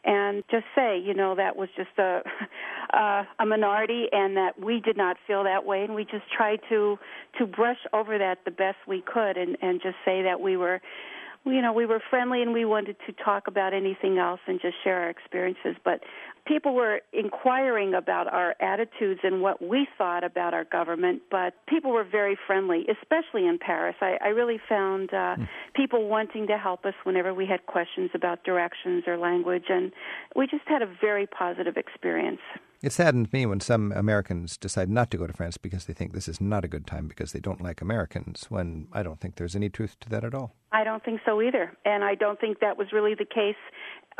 and 0.05 0.43
just 0.49 0.65
say, 0.73 0.97
you 0.97 1.13
know, 1.13 1.35
that 1.35 1.57
was 1.57 1.69
just 1.75 1.97
a 1.97 2.21
uh, 2.93 3.23
a 3.39 3.45
minority 3.45 4.07
and 4.11 4.37
that 4.37 4.59
we 4.59 4.79
did 4.79 4.95
not 4.95 5.17
feel 5.25 5.43
that 5.43 5.65
way 5.65 5.83
and 5.83 5.95
we 5.95 6.03
just 6.03 6.29
tried 6.35 6.59
to 6.69 6.99
to 7.39 7.47
brush 7.47 7.79
over 7.93 8.19
that 8.19 8.45
the 8.45 8.51
best 8.51 8.77
we 8.87 9.01
could 9.01 9.37
and 9.37 9.57
and 9.61 9.81
just 9.81 9.97
say 10.05 10.21
that 10.21 10.39
we 10.39 10.55
were 10.55 10.79
you 11.45 11.61
know, 11.61 11.73
we 11.73 11.85
were 11.85 12.01
friendly 12.09 12.41
and 12.41 12.53
we 12.53 12.65
wanted 12.65 12.97
to 13.07 13.13
talk 13.13 13.47
about 13.47 13.73
anything 13.73 14.17
else 14.17 14.39
and 14.47 14.59
just 14.61 14.75
share 14.83 15.01
our 15.01 15.09
experiences. 15.09 15.75
But 15.83 16.01
people 16.49 16.73
were 16.73 17.01
inquiring 17.13 17.93
about 17.93 18.27
our 18.27 18.55
attitudes 18.59 19.21
and 19.23 19.41
what 19.41 19.61
we 19.61 19.87
thought 19.97 20.23
about 20.23 20.53
our 20.53 20.65
government. 20.65 21.21
But 21.29 21.53
people 21.67 21.91
were 21.91 22.03
very 22.03 22.37
friendly, 22.47 22.85
especially 22.89 23.47
in 23.47 23.59
Paris. 23.59 23.95
I, 24.01 24.17
I 24.21 24.29
really 24.29 24.59
found 24.67 25.13
uh, 25.13 25.35
mm. 25.37 25.47
people 25.75 26.09
wanting 26.09 26.47
to 26.47 26.57
help 26.57 26.85
us 26.85 26.95
whenever 27.03 27.33
we 27.33 27.45
had 27.45 27.65
questions 27.67 28.09
about 28.15 28.43
directions 28.43 29.03
or 29.05 29.17
language, 29.17 29.65
and 29.69 29.93
we 30.35 30.47
just 30.47 30.63
had 30.65 30.81
a 30.81 30.89
very 30.99 31.27
positive 31.27 31.77
experience. 31.77 32.41
It 32.81 32.93
saddens 32.93 33.31
me 33.33 33.45
when 33.45 33.59
some 33.59 33.91
Americans 33.91 34.55
decide 34.55 34.89
not 34.89 35.11
to 35.11 35.17
go 35.17 35.27
to 35.27 35.33
France 35.33 35.57
because 35.57 35.85
they 35.85 35.93
think 35.93 36.13
this 36.13 36.29
is 36.29 36.39
not 36.39 36.63
a 36.63 36.69
good 36.69 36.87
time 36.87 37.09
because 37.09 37.33
they 37.33 37.41
don't 37.41 37.61
like 37.61 37.81
Americans, 37.81 38.45
when 38.47 38.87
I 38.93 39.03
don't 39.03 39.19
think 39.19 39.35
there's 39.35 39.55
any 39.55 39.69
truth 39.69 39.97
to 39.99 40.09
that 40.09 40.23
at 40.23 40.33
all. 40.33 40.55
I 40.71 40.85
don't 40.85 41.03
think 41.03 41.19
so 41.25 41.41
either. 41.41 41.75
And 41.83 42.05
I 42.05 42.15
don't 42.15 42.39
think 42.39 42.59
that 42.61 42.77
was 42.77 42.87
really 42.93 43.15
the 43.15 43.25
case 43.25 43.59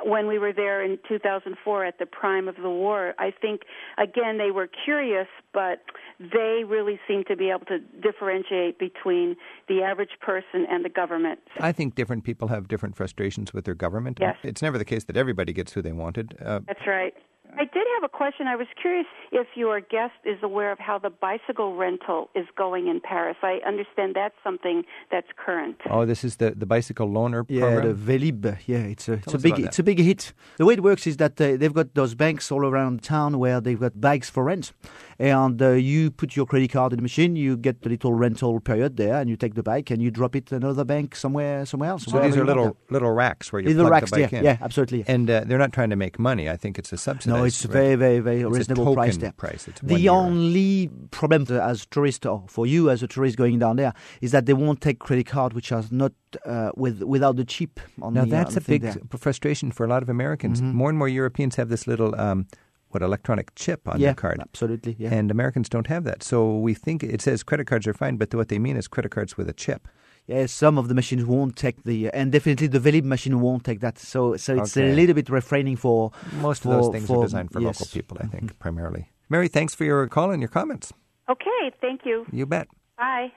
when 0.05 0.27
we 0.27 0.39
were 0.39 0.53
there 0.53 0.83
in 0.83 0.97
2004 1.07 1.85
at 1.85 1.99
the 1.99 2.05
prime 2.05 2.47
of 2.47 2.55
the 2.55 2.69
war. 2.69 3.13
I 3.19 3.31
think, 3.31 3.61
again, 3.97 4.37
they 4.37 4.51
were 4.51 4.67
curious, 4.85 5.27
but 5.53 5.81
they 6.19 6.63
really 6.67 6.99
seemed 7.07 7.27
to 7.27 7.35
be 7.35 7.49
able 7.49 7.65
to 7.65 7.79
differentiate 7.79 8.79
between 8.79 9.35
the 9.67 9.81
average 9.83 10.17
person 10.21 10.65
and 10.69 10.83
the 10.83 10.89
government. 10.89 11.39
I 11.59 11.71
think 11.71 11.95
different 11.95 12.23
people 12.23 12.47
have 12.49 12.67
different 12.67 12.95
frustrations 12.95 13.53
with 13.53 13.65
their 13.65 13.75
government. 13.75 14.17
Yes. 14.19 14.37
It's 14.43 14.61
never 14.61 14.77
the 14.77 14.85
case 14.85 15.03
that 15.05 15.17
everybody 15.17 15.53
gets 15.53 15.73
who 15.73 15.81
they 15.81 15.91
wanted. 15.91 16.35
Uh, 16.43 16.59
That's 16.67 16.85
right. 16.87 17.13
I 17.57 17.65
did 17.65 17.85
have 17.95 18.03
a 18.03 18.09
question. 18.09 18.47
I 18.47 18.55
was 18.55 18.67
curious 18.79 19.07
if 19.31 19.47
your 19.55 19.81
guest 19.81 20.13
is 20.23 20.37
aware 20.43 20.71
of 20.71 20.79
how 20.79 20.99
the 20.99 21.09
bicycle 21.09 21.75
rental 21.75 22.29
is 22.35 22.45
going 22.55 22.87
in 22.87 23.01
Paris. 23.01 23.37
I 23.41 23.59
understand 23.65 24.15
that's 24.15 24.35
something 24.43 24.83
that's 25.11 25.27
current. 25.35 25.77
Oh, 25.89 26.05
this 26.05 26.23
is 26.23 26.37
the, 26.37 26.51
the 26.51 26.65
bicycle 26.65 27.07
loaner 27.07 27.45
yeah, 27.47 27.61
program. 27.61 27.87
the 27.87 28.17
Velib. 28.17 28.57
Yeah, 28.65 28.77
it's 28.77 29.09
a 29.09 29.13
it's 29.13 29.33
a 29.33 29.39
big 29.39 29.59
it's 29.59 29.79
a 29.79 29.83
big 29.83 29.99
hit. 29.99 30.33
The 30.57 30.65
way 30.65 30.75
it 30.75 30.83
works 30.83 31.07
is 31.07 31.17
that 31.17 31.39
uh, 31.41 31.57
they've 31.57 31.73
got 31.73 31.95
those 31.95 32.15
banks 32.15 32.51
all 32.51 32.65
around 32.65 33.03
town 33.03 33.39
where 33.39 33.59
they've 33.59 33.79
got 33.79 33.99
bikes 33.99 34.29
for 34.29 34.43
rent, 34.43 34.73
and 35.17 35.61
uh, 35.61 35.71
you 35.71 36.11
put 36.11 36.35
your 36.35 36.45
credit 36.45 36.71
card 36.71 36.93
in 36.93 36.97
the 36.97 37.03
machine, 37.03 37.35
you 37.35 37.57
get 37.57 37.81
the 37.81 37.89
little 37.89 38.13
rental 38.13 38.59
period 38.59 38.97
there, 38.97 39.15
and 39.15 39.29
you 39.29 39.35
take 39.35 39.55
the 39.55 39.63
bike 39.63 39.89
and 39.89 40.01
you 40.01 40.11
drop 40.11 40.35
it 40.35 40.51
in 40.51 40.57
another 40.57 40.85
bank 40.85 41.15
somewhere 41.15 41.65
somewhere 41.65 41.89
else. 41.89 42.05
So 42.05 42.19
these 42.19 42.37
are 42.37 42.45
little 42.45 42.77
little 42.89 43.11
racks 43.11 43.51
where 43.51 43.61
you 43.61 43.69
little 43.69 43.83
plug 43.83 43.91
racks, 43.91 44.11
the 44.11 44.21
bike 44.21 44.31
yeah, 44.31 44.39
in. 44.39 44.45
Yeah, 44.45 44.57
absolutely. 44.61 45.03
And 45.07 45.29
uh, 45.29 45.43
they're 45.45 45.57
not 45.57 45.73
trying 45.73 45.89
to 45.89 45.95
make 45.95 46.19
money. 46.19 46.49
I 46.49 46.55
think 46.55 46.77
it's 46.77 46.93
a 46.93 46.97
subsidy. 46.97 47.35
No, 47.35 47.38
it's 47.43 47.63
very, 47.63 47.95
very, 47.95 48.19
very 48.19 48.41
it's 48.41 48.57
reasonable 48.57 48.93
price 48.93 49.17
there. 49.17 49.31
Price. 49.33 49.67
The 49.81 50.09
only 50.09 50.89
problem 51.11 51.45
as 51.49 51.85
tourist 51.85 52.25
or 52.25 52.43
for 52.47 52.65
you 52.65 52.89
as 52.89 53.03
a 53.03 53.07
tourist 53.07 53.37
going 53.37 53.59
down 53.59 53.77
there 53.77 53.93
is 54.21 54.31
that 54.31 54.45
they 54.45 54.53
won't 54.53 54.81
take 54.81 54.99
credit 54.99 55.27
card 55.27 55.53
which 55.53 55.71
are 55.71 55.83
not 55.91 56.13
uh, 56.45 56.71
with 56.75 57.03
without 57.03 57.35
the 57.35 57.45
chip 57.45 57.79
on 58.01 58.13
now 58.13 58.23
the, 58.23 58.31
that's 58.31 58.55
uh, 58.55 58.59
a 58.59 58.61
big 58.61 58.81
there. 58.81 58.95
frustration 59.17 59.71
for 59.71 59.85
a 59.85 59.89
lot 59.89 60.03
of 60.03 60.09
Americans. 60.09 60.61
Mm-hmm. 60.61 60.75
More 60.75 60.89
and 60.89 60.97
more 60.97 61.09
Europeans 61.09 61.55
have 61.55 61.69
this 61.69 61.87
little 61.87 62.19
um, 62.19 62.47
what 62.89 63.03
electronic 63.03 63.53
chip 63.55 63.87
on 63.87 63.99
yeah, 63.99 64.07
their 64.07 64.15
card. 64.15 64.39
Absolutely, 64.39 64.95
yeah. 64.97 65.13
And 65.13 65.31
Americans 65.31 65.69
don't 65.69 65.87
have 65.87 66.03
that. 66.05 66.23
So 66.23 66.57
we 66.57 66.73
think 66.73 67.03
it 67.03 67.21
says 67.21 67.43
credit 67.43 67.65
cards 67.67 67.87
are 67.87 67.93
fine, 67.93 68.17
but 68.17 68.33
what 68.33 68.49
they 68.49 68.59
mean 68.59 68.77
is 68.77 68.87
credit 68.87 69.11
cards 69.11 69.37
with 69.37 69.47
a 69.49 69.53
chip. 69.53 69.87
Yeah, 70.29 70.45
some 70.45 70.77
of 70.77 70.89
the 70.89 70.93
machines 70.93 71.25
won't 71.25 71.55
take 71.55 71.85
the, 71.85 72.11
and 72.11 72.31
definitely 72.31 72.67
the 72.67 72.79
Velib 72.79 73.03
machine 73.03 73.39
won't 73.41 73.63
take 73.63 73.79
that. 73.79 73.97
So, 73.97 74.37
so 74.37 74.57
it's 74.57 74.77
okay. 74.77 74.91
a 74.91 74.93
little 74.93 75.15
bit 75.15 75.27
refraining 75.27 75.75
for 75.75 76.11
most 76.33 76.61
for, 76.61 76.69
of 76.69 76.75
those 76.75 76.91
things 76.93 77.07
for, 77.07 77.17
are 77.17 77.23
designed 77.23 77.51
for 77.51 77.59
yes. 77.59 77.81
local 77.81 77.87
people. 77.91 78.17
I 78.21 78.27
think 78.27 78.43
mm-hmm. 78.43 78.57
primarily. 78.59 79.09
Mary, 79.27 79.47
thanks 79.47 79.73
for 79.73 79.85
your 79.85 80.07
call 80.07 80.29
and 80.29 80.39
your 80.39 80.49
comments. 80.49 80.93
Okay, 81.29 81.71
thank 81.81 82.01
you. 82.05 82.27
You 82.31 82.45
bet. 82.45 82.67
Bye. 82.95 83.31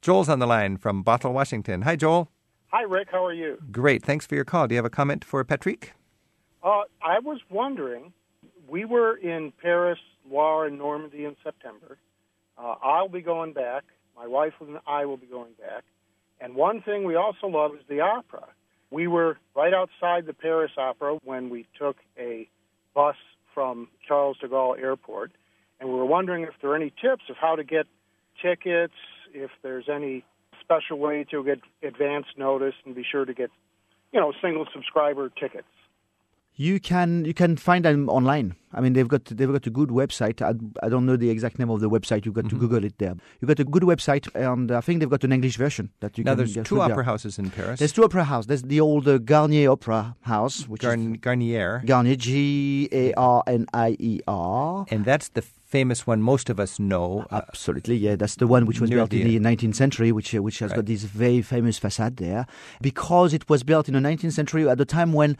Joel's 0.00 0.30
on 0.30 0.38
the 0.38 0.46
line 0.46 0.78
from 0.78 1.04
Bothell, 1.04 1.34
Washington. 1.34 1.82
Hi, 1.82 1.94
Joel. 1.94 2.30
Hi, 2.68 2.84
Rick. 2.84 3.08
How 3.12 3.26
are 3.26 3.34
you? 3.34 3.58
Great. 3.70 4.02
Thanks 4.02 4.24
for 4.24 4.34
your 4.34 4.46
call. 4.46 4.66
Do 4.66 4.74
you 4.74 4.78
have 4.78 4.86
a 4.86 4.90
comment 4.90 5.26
for 5.26 5.44
Patrick? 5.44 5.92
Uh, 6.62 6.84
I 7.02 7.18
was 7.18 7.40
wondering 7.50 8.14
we 8.66 8.86
were 8.86 9.14
in 9.18 9.52
Paris, 9.60 9.98
Loire, 10.26 10.64
and 10.64 10.78
Normandy 10.78 11.26
in 11.26 11.36
September. 11.44 11.98
Uh, 12.56 12.76
I'll 12.82 13.10
be 13.10 13.20
going 13.20 13.52
back. 13.52 13.84
My 14.16 14.26
wife 14.26 14.54
and 14.60 14.78
I 14.86 15.04
will 15.04 15.18
be 15.18 15.26
going 15.26 15.52
back. 15.60 15.84
And 16.40 16.54
one 16.54 16.82
thing 16.82 17.04
we 17.04 17.16
also 17.16 17.46
love 17.46 17.74
is 17.74 17.80
the 17.88 18.00
opera. 18.00 18.44
We 18.90 19.06
were 19.06 19.38
right 19.54 19.74
outside 19.74 20.26
the 20.26 20.32
Paris 20.32 20.72
Opera 20.76 21.18
when 21.24 21.50
we 21.50 21.66
took 21.78 21.96
a 22.18 22.48
bus 22.94 23.16
from 23.54 23.88
Charles 24.06 24.38
de 24.38 24.48
Gaulle 24.48 24.78
Airport, 24.78 25.32
and 25.80 25.88
we 25.88 25.94
were 25.94 26.06
wondering 26.06 26.44
if 26.44 26.54
there 26.60 26.70
are 26.70 26.76
any 26.76 26.90
tips 26.90 27.24
of 27.28 27.36
how 27.36 27.56
to 27.56 27.64
get 27.64 27.86
tickets, 28.42 28.94
if 29.34 29.50
there's 29.62 29.88
any 29.88 30.24
special 30.60 30.98
way 30.98 31.24
to 31.30 31.44
get 31.44 31.60
advance 31.82 32.26
notice, 32.36 32.74
and 32.84 32.94
be 32.94 33.04
sure 33.10 33.24
to 33.24 33.34
get, 33.34 33.50
you 34.12 34.20
know, 34.20 34.32
single 34.40 34.66
subscriber 34.72 35.28
tickets. 35.28 35.66
You 36.60 36.80
can 36.80 37.24
you 37.24 37.34
can 37.34 37.56
find 37.56 37.84
them 37.84 38.08
online. 38.08 38.56
I 38.72 38.80
mean, 38.80 38.92
they've 38.92 39.06
got 39.06 39.26
they've 39.26 39.50
got 39.50 39.64
a 39.68 39.70
good 39.70 39.90
website. 39.90 40.42
I, 40.42 40.54
I 40.84 40.88
don't 40.88 41.06
know 41.06 41.14
the 41.16 41.30
exact 41.30 41.56
name 41.60 41.70
of 41.70 41.78
the 41.78 41.88
website. 41.88 42.26
You've 42.26 42.34
got 42.34 42.46
mm-hmm. 42.46 42.56
to 42.56 42.60
Google 42.60 42.84
it 42.84 42.98
there. 42.98 43.14
You've 43.40 43.46
got 43.46 43.60
a 43.60 43.64
good 43.64 43.84
website, 43.84 44.26
and 44.34 44.72
I 44.72 44.80
think 44.80 44.98
they've 44.98 45.08
got 45.08 45.22
an 45.22 45.32
English 45.32 45.56
version 45.56 45.90
that 46.00 46.18
you 46.18 46.24
now 46.24 46.32
can. 46.32 46.38
Now, 46.44 46.52
there's 46.52 46.66
two 46.66 46.80
opera 46.82 46.96
there. 46.96 47.04
houses 47.04 47.38
in 47.38 47.50
Paris. 47.50 47.78
There's 47.78 47.92
two 47.92 48.02
opera 48.02 48.24
houses. 48.24 48.48
There's 48.48 48.62
the 48.64 48.80
old 48.80 49.06
uh, 49.06 49.18
Garnier 49.18 49.70
Opera 49.70 50.16
House, 50.22 50.66
which 50.66 50.82
Gar- 50.82 50.96
is 50.96 51.16
Garnier. 51.20 51.80
Garnier, 51.86 52.16
G 52.16 52.88
A 52.90 53.14
R 53.14 53.44
N 53.46 53.66
I 53.72 53.96
E 54.00 54.20
R, 54.26 54.84
and 54.90 55.04
that's 55.04 55.28
the 55.28 55.42
famous 55.42 56.08
one 56.08 56.22
most 56.22 56.50
of 56.50 56.58
us 56.58 56.80
know. 56.80 57.24
Uh, 57.30 57.42
Absolutely, 57.46 57.94
yeah. 57.94 58.16
That's 58.16 58.34
the 58.34 58.48
one 58.48 58.66
which 58.66 58.80
was 58.80 58.90
built 58.90 59.10
the, 59.10 59.22
in 59.22 59.28
the 59.28 59.38
19th 59.56 59.76
century, 59.76 60.10
which 60.10 60.34
uh, 60.34 60.42
which 60.42 60.58
has 60.58 60.70
right. 60.70 60.76
got 60.78 60.86
this 60.86 61.04
very 61.04 61.40
famous 61.40 61.78
facade 61.78 62.16
there, 62.16 62.46
because 62.82 63.32
it 63.32 63.48
was 63.48 63.62
built 63.62 63.86
in 63.88 63.94
the 63.94 64.00
19th 64.00 64.32
century 64.32 64.68
at 64.68 64.76
the 64.76 64.84
time 64.84 65.12
when 65.12 65.36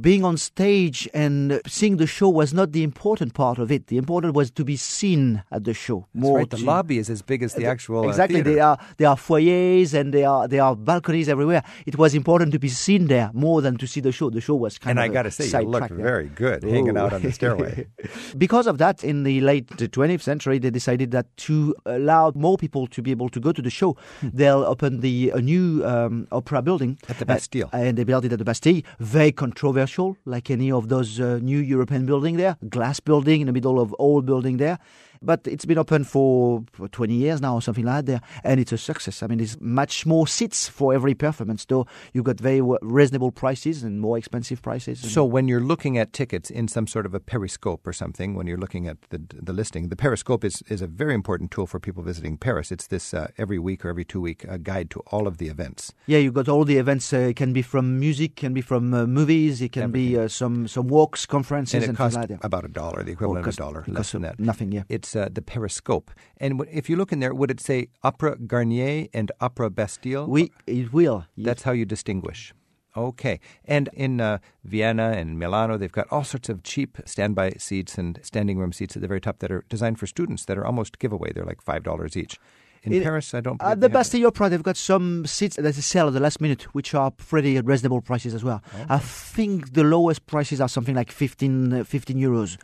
being 0.00 0.24
on 0.24 0.36
stage 0.36 1.08
and 1.12 1.60
seeing 1.66 1.96
the 1.96 2.06
show 2.06 2.28
was 2.28 2.54
not 2.54 2.72
the 2.72 2.82
important 2.82 3.34
part 3.34 3.58
of 3.58 3.72
it. 3.72 3.88
The 3.88 3.96
important 3.96 4.34
was 4.34 4.50
to 4.52 4.64
be 4.64 4.76
seen 4.76 5.42
at 5.50 5.64
the 5.64 5.74
show. 5.74 6.06
More 6.14 6.38
right. 6.38 6.50
The 6.50 6.58
lobby 6.58 6.98
is 6.98 7.10
as 7.10 7.22
big 7.22 7.42
as 7.42 7.54
the 7.54 7.66
actual 7.66 8.04
uh, 8.04 8.08
exactly. 8.08 8.42
Theater. 8.42 8.54
There 8.54 8.64
are 8.64 8.78
there 8.96 9.08
are 9.08 9.16
foyers 9.16 9.94
and 9.94 10.14
there 10.14 10.28
are 10.28 10.46
there 10.46 10.62
are 10.62 10.76
balconies 10.76 11.28
everywhere. 11.28 11.62
It 11.86 11.98
was 11.98 12.14
important 12.14 12.52
to 12.52 12.58
be 12.58 12.68
seen 12.68 13.06
there 13.06 13.30
more 13.34 13.60
than 13.60 13.76
to 13.78 13.86
see 13.86 14.00
the 14.00 14.12
show. 14.12 14.30
The 14.30 14.40
show 14.40 14.54
was 14.54 14.78
kind 14.78 14.98
and 14.98 15.06
of 15.06 15.10
I 15.10 15.14
got 15.14 15.22
to 15.22 15.30
say, 15.30 15.60
you 15.60 15.68
looked 15.68 15.90
very 15.90 16.28
good 16.28 16.64
Ooh. 16.64 16.68
hanging 16.70 16.96
out 16.96 17.12
on 17.12 17.22
the 17.22 17.32
stairway. 17.32 17.86
because 18.38 18.66
of 18.66 18.78
that, 18.78 19.02
in 19.02 19.24
the 19.24 19.40
late 19.40 19.66
20th 19.66 20.22
century, 20.22 20.58
they 20.58 20.70
decided 20.70 21.10
that 21.10 21.36
to 21.38 21.74
allow 21.86 22.32
more 22.34 22.56
people 22.56 22.86
to 22.88 23.02
be 23.02 23.10
able 23.10 23.28
to 23.30 23.40
go 23.40 23.52
to 23.52 23.62
the 23.62 23.70
show, 23.70 23.96
hmm. 24.20 24.28
they'll 24.32 24.64
open 24.64 25.00
the 25.00 25.30
a 25.34 25.40
new 25.40 25.84
um, 25.84 26.28
opera 26.30 26.62
building 26.62 26.98
at 27.08 27.18
the 27.18 27.26
Bastille, 27.26 27.68
uh, 27.72 27.78
and 27.78 27.98
they 27.98 28.04
built 28.04 28.24
it 28.24 28.32
at 28.32 28.38
the 28.38 28.44
Bastille. 28.44 28.82
Very 29.00 29.32
controversial 29.32 29.87
like 30.24 30.50
any 30.50 30.70
of 30.70 30.88
those 30.88 31.20
uh, 31.20 31.38
new 31.42 31.58
European 31.58 32.06
building 32.06 32.36
there, 32.36 32.56
glass 32.68 33.00
building 33.00 33.40
in 33.40 33.46
the 33.46 33.52
middle 33.52 33.80
of 33.80 33.94
old 33.98 34.26
building 34.26 34.58
there. 34.58 34.78
But 35.22 35.46
it's 35.46 35.64
been 35.64 35.78
open 35.78 36.04
for, 36.04 36.64
for 36.72 36.88
20 36.88 37.14
years 37.14 37.40
now 37.40 37.54
or 37.54 37.62
something 37.62 37.84
like 37.84 38.06
that, 38.06 38.22
and 38.44 38.60
it's 38.60 38.72
a 38.72 38.78
success. 38.78 39.22
I 39.22 39.26
mean, 39.26 39.38
there's 39.38 39.60
much 39.60 40.06
more 40.06 40.26
seats 40.26 40.68
for 40.68 40.94
every 40.94 41.14
performance, 41.14 41.64
though 41.64 41.86
you've 42.12 42.24
got 42.24 42.40
very 42.40 42.60
reasonable 42.82 43.32
prices 43.32 43.82
and 43.82 44.00
more 44.00 44.18
expensive 44.18 44.62
prices. 44.62 45.00
So 45.12 45.24
when 45.24 45.48
you're 45.48 45.60
looking 45.60 45.98
at 45.98 46.12
tickets 46.12 46.50
in 46.50 46.68
some 46.68 46.86
sort 46.86 47.06
of 47.06 47.14
a 47.14 47.20
Pariscope 47.20 47.86
or 47.86 47.92
something, 47.92 48.34
when 48.34 48.46
you're 48.46 48.58
looking 48.58 48.86
at 48.88 48.98
the, 49.10 49.20
the 49.32 49.52
listing, 49.52 49.88
the 49.88 49.96
Pariscope 49.96 50.44
is, 50.44 50.62
is 50.68 50.82
a 50.82 50.86
very 50.86 51.14
important 51.14 51.50
tool 51.50 51.66
for 51.66 51.80
people 51.80 52.02
visiting 52.02 52.36
Paris. 52.36 52.70
It's 52.72 52.86
this 52.86 53.12
uh, 53.14 53.28
every 53.38 53.58
week 53.58 53.84
or 53.84 53.88
every 53.88 54.04
two 54.04 54.20
week 54.20 54.48
uh, 54.48 54.56
guide 54.56 54.90
to 54.90 55.00
all 55.08 55.26
of 55.26 55.38
the 55.38 55.48
events. 55.48 55.92
Yeah, 56.06 56.18
you've 56.18 56.34
got 56.34 56.48
all 56.48 56.64
the 56.64 56.76
events. 56.78 57.12
Uh, 57.12 57.18
it 57.18 57.36
can 57.36 57.52
be 57.52 57.62
from 57.62 57.98
music, 57.98 58.36
can 58.36 58.52
be 58.54 58.60
from 58.60 58.94
uh, 58.94 59.06
movies, 59.06 59.60
it 59.60 59.72
can 59.72 59.84
Everything. 59.84 60.12
be 60.12 60.18
uh, 60.18 60.28
some, 60.28 60.68
some 60.68 60.88
walks, 60.88 61.26
conferences, 61.26 61.74
and 61.74 61.84
it 61.84 61.88
and 61.88 61.98
costs 61.98 62.16
like 62.16 62.28
that. 62.28 62.44
about 62.44 62.64
a 62.64 62.68
dollar, 62.68 63.02
the 63.02 63.12
equivalent 63.12 63.46
of 63.46 63.54
a 63.54 63.56
dollar, 63.56 63.84
less 63.86 64.12
than 64.12 64.22
that. 64.22 64.38
Nothing, 64.38 64.72
yeah. 64.72 64.82
It's 64.88 65.07
uh, 65.14 65.28
the 65.30 65.42
Pariscope. 65.42 66.10
And 66.38 66.64
if 66.70 66.88
you 66.88 66.96
look 66.96 67.12
in 67.12 67.20
there, 67.20 67.34
would 67.34 67.50
it 67.50 67.60
say 67.60 67.88
Opera 68.02 68.36
Garnier 68.38 69.08
and 69.12 69.32
Opera 69.40 69.70
Bastille? 69.70 70.26
We, 70.26 70.52
it 70.66 70.92
will. 70.92 71.26
That's 71.36 71.62
how 71.62 71.72
you 71.72 71.84
distinguish. 71.84 72.52
Okay. 72.96 73.38
And 73.64 73.88
in 73.92 74.20
uh, 74.20 74.38
Vienna 74.64 75.10
and 75.10 75.38
Milano, 75.38 75.76
they've 75.76 75.92
got 75.92 76.08
all 76.10 76.24
sorts 76.24 76.48
of 76.48 76.62
cheap 76.62 76.98
standby 77.04 77.52
seats 77.58 77.96
and 77.96 78.18
standing 78.22 78.58
room 78.58 78.72
seats 78.72 78.96
at 78.96 79.02
the 79.02 79.08
very 79.08 79.20
top 79.20 79.38
that 79.38 79.52
are 79.52 79.64
designed 79.68 79.98
for 79.98 80.06
students 80.06 80.44
that 80.46 80.58
are 80.58 80.66
almost 80.66 80.98
giveaway. 80.98 81.32
They're 81.32 81.44
like 81.44 81.64
$5 81.64 82.16
each. 82.16 82.38
In, 82.84 82.92
in 82.92 83.02
Paris, 83.02 83.34
I 83.34 83.40
don't. 83.40 83.60
At 83.62 83.80
the 83.80 83.88
Bastille 83.88 84.26
Opera, 84.28 84.48
they've 84.48 84.62
got 84.62 84.76
some 84.76 85.26
seats 85.26 85.56
that 85.56 85.62
they 85.62 85.72
sell 85.72 86.08
at 86.08 86.14
the 86.14 86.20
last 86.20 86.40
minute, 86.40 86.62
which 86.74 86.94
are 86.94 87.10
pretty 87.10 87.60
reasonable 87.60 88.00
prices 88.00 88.34
as 88.34 88.44
well. 88.44 88.62
Oh. 88.74 88.86
I 88.88 88.98
think 88.98 89.74
the 89.74 89.82
lowest 89.84 90.26
prices 90.26 90.60
are 90.60 90.68
something 90.68 90.94
like 90.94 91.10
15, 91.10 91.72
uh, 91.72 91.84
15 91.84 92.16
euros. 92.16 92.56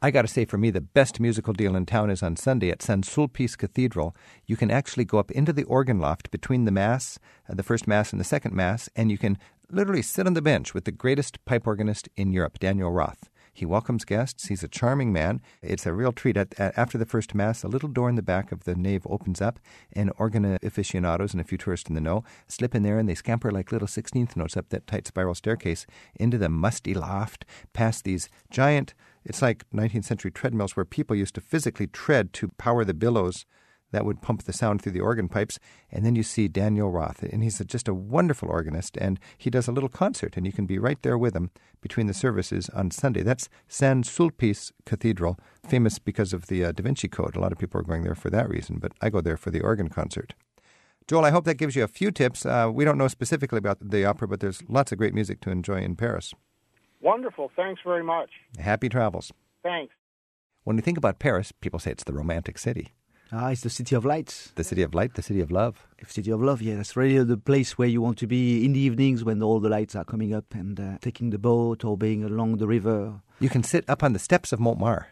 I 0.00 0.12
got 0.12 0.22
to 0.22 0.28
say, 0.28 0.44
for 0.44 0.58
me, 0.58 0.70
the 0.70 0.80
best 0.80 1.18
musical 1.18 1.52
deal 1.52 1.74
in 1.74 1.84
town 1.84 2.08
is 2.08 2.22
on 2.22 2.36
Sunday 2.36 2.70
at 2.70 2.82
Saint 2.82 3.04
Sulpice 3.04 3.58
Cathedral. 3.58 4.14
You 4.46 4.56
can 4.56 4.70
actually 4.70 5.04
go 5.04 5.18
up 5.18 5.32
into 5.32 5.52
the 5.52 5.64
organ 5.64 5.98
loft 5.98 6.30
between 6.30 6.66
the 6.66 6.70
Mass, 6.70 7.18
uh, 7.50 7.54
the 7.54 7.64
first 7.64 7.88
Mass, 7.88 8.12
and 8.12 8.20
the 8.20 8.24
second 8.24 8.54
Mass, 8.54 8.88
and 8.94 9.10
you 9.10 9.18
can 9.18 9.38
literally 9.72 10.02
sit 10.02 10.28
on 10.28 10.34
the 10.34 10.42
bench 10.42 10.72
with 10.72 10.84
the 10.84 10.92
greatest 10.92 11.44
pipe 11.46 11.66
organist 11.66 12.08
in 12.14 12.32
Europe, 12.32 12.60
Daniel 12.60 12.92
Roth. 12.92 13.28
He 13.52 13.66
welcomes 13.66 14.04
guests. 14.04 14.46
He's 14.46 14.62
a 14.62 14.68
charming 14.68 15.12
man. 15.12 15.40
It's 15.62 15.84
a 15.84 15.92
real 15.92 16.12
treat. 16.12 16.36
At, 16.36 16.54
at, 16.60 16.78
after 16.78 16.96
the 16.96 17.04
first 17.04 17.34
Mass, 17.34 17.64
a 17.64 17.68
little 17.68 17.88
door 17.88 18.08
in 18.08 18.14
the 18.14 18.22
back 18.22 18.52
of 18.52 18.62
the 18.62 18.76
nave 18.76 19.04
opens 19.10 19.40
up, 19.40 19.58
and 19.92 20.12
organ 20.16 20.58
aficionados 20.62 21.32
and 21.32 21.40
a 21.40 21.44
few 21.44 21.58
tourists 21.58 21.88
in 21.88 21.96
the 21.96 22.00
know 22.00 22.22
slip 22.46 22.72
in 22.72 22.84
there 22.84 23.00
and 23.00 23.08
they 23.08 23.16
scamper 23.16 23.50
like 23.50 23.72
little 23.72 23.88
16th 23.88 24.36
notes 24.36 24.56
up 24.56 24.68
that 24.68 24.86
tight 24.86 25.08
spiral 25.08 25.34
staircase 25.34 25.86
into 26.14 26.38
the 26.38 26.48
musty 26.48 26.94
loft, 26.94 27.44
past 27.72 28.04
these 28.04 28.28
giant 28.48 28.94
it's 29.24 29.42
like 29.42 29.64
19th 29.74 30.04
century 30.04 30.30
treadmills 30.30 30.76
where 30.76 30.84
people 30.84 31.16
used 31.16 31.34
to 31.34 31.40
physically 31.40 31.86
tread 31.86 32.32
to 32.34 32.48
power 32.58 32.84
the 32.84 32.94
billows 32.94 33.46
that 33.90 34.04
would 34.04 34.20
pump 34.20 34.42
the 34.42 34.52
sound 34.52 34.82
through 34.82 34.92
the 34.92 35.00
organ 35.00 35.28
pipes. 35.28 35.58
And 35.90 36.04
then 36.04 36.14
you 36.14 36.22
see 36.22 36.48
Daniel 36.48 36.90
Roth, 36.90 37.22
and 37.22 37.42
he's 37.42 37.58
just 37.66 37.88
a 37.88 37.94
wonderful 37.94 38.48
organist, 38.48 38.96
and 38.96 39.18
he 39.36 39.50
does 39.50 39.68
a 39.68 39.72
little 39.72 39.88
concert, 39.88 40.36
and 40.36 40.46
you 40.46 40.52
can 40.52 40.66
be 40.66 40.78
right 40.78 41.00
there 41.02 41.18
with 41.18 41.34
him 41.34 41.50
between 41.80 42.06
the 42.06 42.14
services 42.14 42.68
on 42.70 42.90
Sunday. 42.90 43.22
That's 43.22 43.48
San 43.66 44.02
Sulpice 44.02 44.72
Cathedral, 44.84 45.38
famous 45.66 45.98
because 45.98 46.32
of 46.32 46.46
the 46.46 46.64
uh, 46.64 46.72
Da 46.72 46.82
Vinci 46.82 47.08
Code. 47.08 47.36
A 47.36 47.40
lot 47.40 47.52
of 47.52 47.58
people 47.58 47.80
are 47.80 47.84
going 47.84 48.02
there 48.02 48.14
for 48.14 48.30
that 48.30 48.48
reason, 48.48 48.78
but 48.78 48.92
I 49.00 49.10
go 49.10 49.20
there 49.20 49.36
for 49.36 49.50
the 49.50 49.60
organ 49.60 49.88
concert. 49.88 50.34
Joel, 51.06 51.24
I 51.24 51.30
hope 51.30 51.44
that 51.44 51.54
gives 51.54 51.74
you 51.74 51.84
a 51.84 51.88
few 51.88 52.10
tips. 52.10 52.44
Uh, 52.44 52.70
we 52.72 52.84
don't 52.84 52.98
know 52.98 53.08
specifically 53.08 53.56
about 53.56 53.78
the 53.80 54.04
opera, 54.04 54.28
but 54.28 54.40
there's 54.40 54.62
lots 54.68 54.92
of 54.92 54.98
great 54.98 55.14
music 55.14 55.40
to 55.40 55.50
enjoy 55.50 55.80
in 55.80 55.96
Paris. 55.96 56.34
Wonderful. 57.00 57.50
Thanks 57.54 57.80
very 57.84 58.02
much. 58.02 58.30
Happy 58.58 58.88
travels. 58.88 59.32
Thanks. 59.62 59.92
When 60.64 60.76
we 60.76 60.82
think 60.82 60.98
about 60.98 61.18
Paris, 61.18 61.52
people 61.52 61.78
say 61.78 61.92
it's 61.92 62.04
the 62.04 62.12
romantic 62.12 62.58
city. 62.58 62.88
Ah, 63.30 63.50
it's 63.50 63.60
the 63.60 63.70
city 63.70 63.94
of 63.94 64.06
lights. 64.06 64.52
The 64.54 64.64
city 64.64 64.82
of 64.82 64.94
light, 64.94 65.14
the 65.14 65.22
city 65.22 65.40
of 65.40 65.50
love. 65.50 65.86
The 66.02 66.10
city 66.10 66.30
of 66.30 66.42
love, 66.42 66.62
yeah. 66.62 66.76
That's 66.76 66.96
really 66.96 67.22
the 67.24 67.36
place 67.36 67.76
where 67.76 67.88
you 67.88 68.00
want 68.00 68.16
to 68.18 68.26
be 68.26 68.64
in 68.64 68.72
the 68.72 68.80
evenings 68.80 69.22
when 69.22 69.42
all 69.42 69.60
the 69.60 69.68
lights 69.68 69.94
are 69.94 70.04
coming 70.04 70.34
up 70.34 70.54
and 70.54 70.80
uh, 70.80 70.98
taking 71.02 71.28
the 71.30 71.38
boat 71.38 71.84
or 71.84 71.98
being 71.98 72.24
along 72.24 72.56
the 72.56 72.66
river. 72.66 73.20
You 73.38 73.50
can 73.50 73.62
sit 73.62 73.84
up 73.88 74.02
on 74.02 74.14
the 74.14 74.18
steps 74.18 74.52
of 74.52 74.60
Montmartre 74.60 75.08